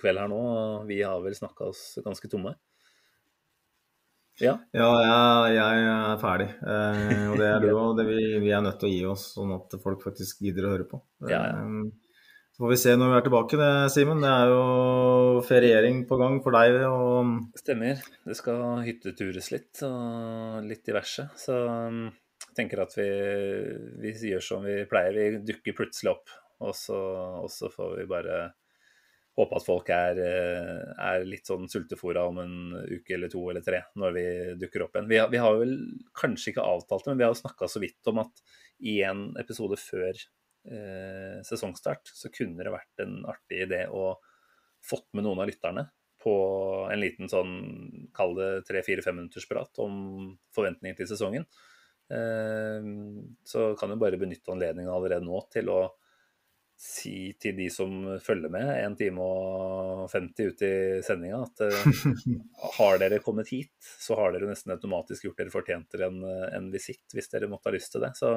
[0.00, 2.54] kveld her nå, og vi har vel snakka oss ganske tomme.
[4.42, 4.88] Ja, ja
[5.48, 6.48] jeg, jeg er ferdig.
[6.60, 8.02] Eh, og det er du òg.
[8.08, 10.88] Vi, vi, er nødt til å gi oss, sånn at folk faktisk gidder å høre
[10.90, 11.00] på.
[11.30, 11.62] Ja, ja.
[11.62, 12.06] Eh,
[12.56, 14.22] så får vi se når vi er tilbake, det, Simen.
[14.24, 16.78] Det er jo feriering på gang for deg.
[16.88, 17.34] Og...
[17.60, 18.00] Stemmer.
[18.24, 21.26] Det skal hyttetures litt, og litt diverse.
[21.36, 23.10] Så jeg tenker at vi,
[24.00, 25.18] vi gjør som vi pleier.
[25.36, 26.32] Vi dukker plutselig opp,
[26.64, 26.96] og så,
[27.42, 28.40] og så får vi bare
[29.36, 30.18] håpe at folk er,
[30.96, 32.54] er litt sånn sultefòra om en
[32.88, 34.24] uke eller to eller tre når vi
[34.62, 35.10] dukker opp igjen.
[35.10, 35.74] Vi har, vi har vel
[36.16, 38.40] kanskje ikke avtalt det, men vi har jo snakka så vidt om at
[38.80, 44.14] i en episode før eh, sesongstart så kunne det vært en artig idé å
[44.86, 45.88] fått med noen av lytterne
[46.22, 46.34] på
[46.90, 47.52] en liten sånn,
[48.16, 51.44] kall det tre-fire-fem minutters prat om forventninger til sesongen.
[52.08, 52.88] Eh,
[53.46, 55.80] så kan du bare benytte anledningen allerede nå til å
[56.76, 57.92] si til de som
[58.22, 60.72] følger med, 1 time og 50 ut i
[61.06, 62.22] sendinga, at uh,
[62.78, 66.20] har dere kommet hit, så har dere nesten automatisk gjort dere fortjent til en,
[66.52, 68.12] en visitt, hvis dere måtte ha lyst til det.
[68.20, 68.36] Så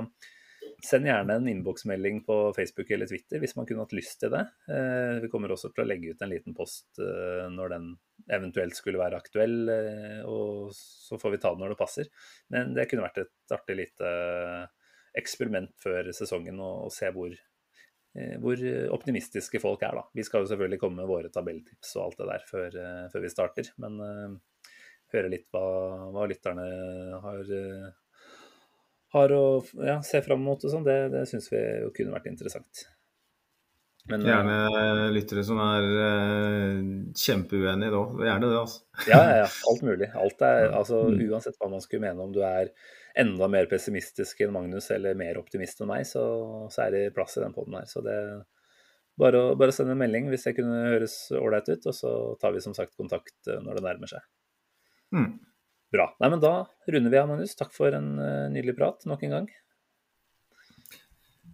[0.85, 4.45] Send gjerne en innboksmelding på Facebook eller Twitter hvis man kunne hatt lyst til det.
[4.71, 7.89] Eh, vi kommer også til å legge ut en liten post eh, når den
[8.31, 12.11] eventuelt skulle være aktuell, eh, og så får vi ta den når det passer.
[12.53, 14.13] Men det kunne vært et artig lite
[15.19, 17.35] eksperiment før sesongen å se hvor,
[18.41, 18.61] hvor
[18.95, 19.99] optimistiske folk er.
[19.99, 20.03] da.
[20.17, 22.77] Vi skal jo selvfølgelig komme med våre tabelltips og alt det der før,
[23.13, 23.69] før vi starter.
[23.79, 23.99] Men
[25.13, 25.61] høre litt hva,
[26.15, 26.65] hva lytterne
[27.23, 27.43] har
[29.13, 29.43] har å
[29.81, 32.85] ja, se fram mot og sånn, det, det syns vi jo kunne vært interessant.
[34.09, 36.77] Men, Gjerne uh, lyttere som er uh,
[37.17, 38.03] kjempeuenige da.
[38.25, 38.79] Gjerne det, altså.
[39.09, 39.49] ja, ja, ja.
[39.69, 40.09] Alt mulig.
[40.17, 41.21] Alt er, altså, mm.
[41.29, 42.71] Uansett hva man skulle mene, om du er
[43.19, 46.23] enda mer pessimistisk enn Magnus eller mer optimist enn meg, så,
[46.71, 47.87] så er det plass i den poden her.
[47.89, 48.15] Så det
[49.19, 52.55] bare å bare sende en melding hvis det kunne høres ålreit ut, og så tar
[52.55, 54.23] vi som sagt kontakt når det nærmer seg.
[55.15, 55.33] Mm.
[55.89, 56.05] Bra.
[56.21, 56.53] Nei, men Da
[56.93, 57.57] runder vi av, Magnus.
[57.57, 59.51] Takk for en uh, nydelig prat nok en gang.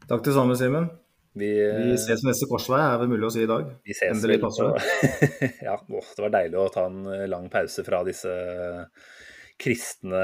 [0.10, 0.90] Takk til samme, Simen.
[1.36, 3.68] Vi, vi, eh, ses neste korsvei, er det mulig å si i dag.
[3.84, 4.78] Vi ses Endelig korsvei.
[5.68, 8.32] ja, å, det var deilig å ta en eh, lang pause fra disse
[9.62, 10.22] kristne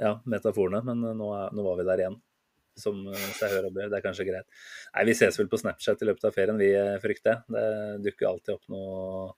[0.00, 2.18] ja, metaforene, men nå, er, nå var vi der igjen.
[2.74, 3.04] Som
[3.38, 3.86] seg hør og bør.
[3.86, 4.46] Det er kanskje greit.
[4.96, 6.72] Nei, Vi ses vel på Snapchat i løpet av ferien, vi
[7.02, 7.44] frykter.
[7.46, 7.66] Det
[8.02, 9.30] dukker alltid opp noen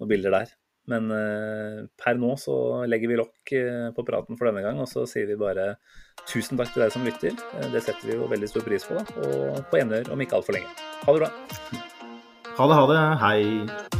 [0.00, 0.56] noe bilder der.
[0.90, 2.56] Men eh, per nå så
[2.88, 5.74] legger vi lokk eh, på praten for denne gang, og så sier vi bare
[6.30, 7.36] tusen takk til deg som lytter.
[7.60, 9.28] Eh, det setter vi jo veldig stor pris på, da.
[9.28, 10.74] Og på gjenhør om ikke altfor lenge.
[11.04, 11.32] Ha det bra.
[12.58, 13.02] Ha det, ha det.
[13.24, 13.99] Hei.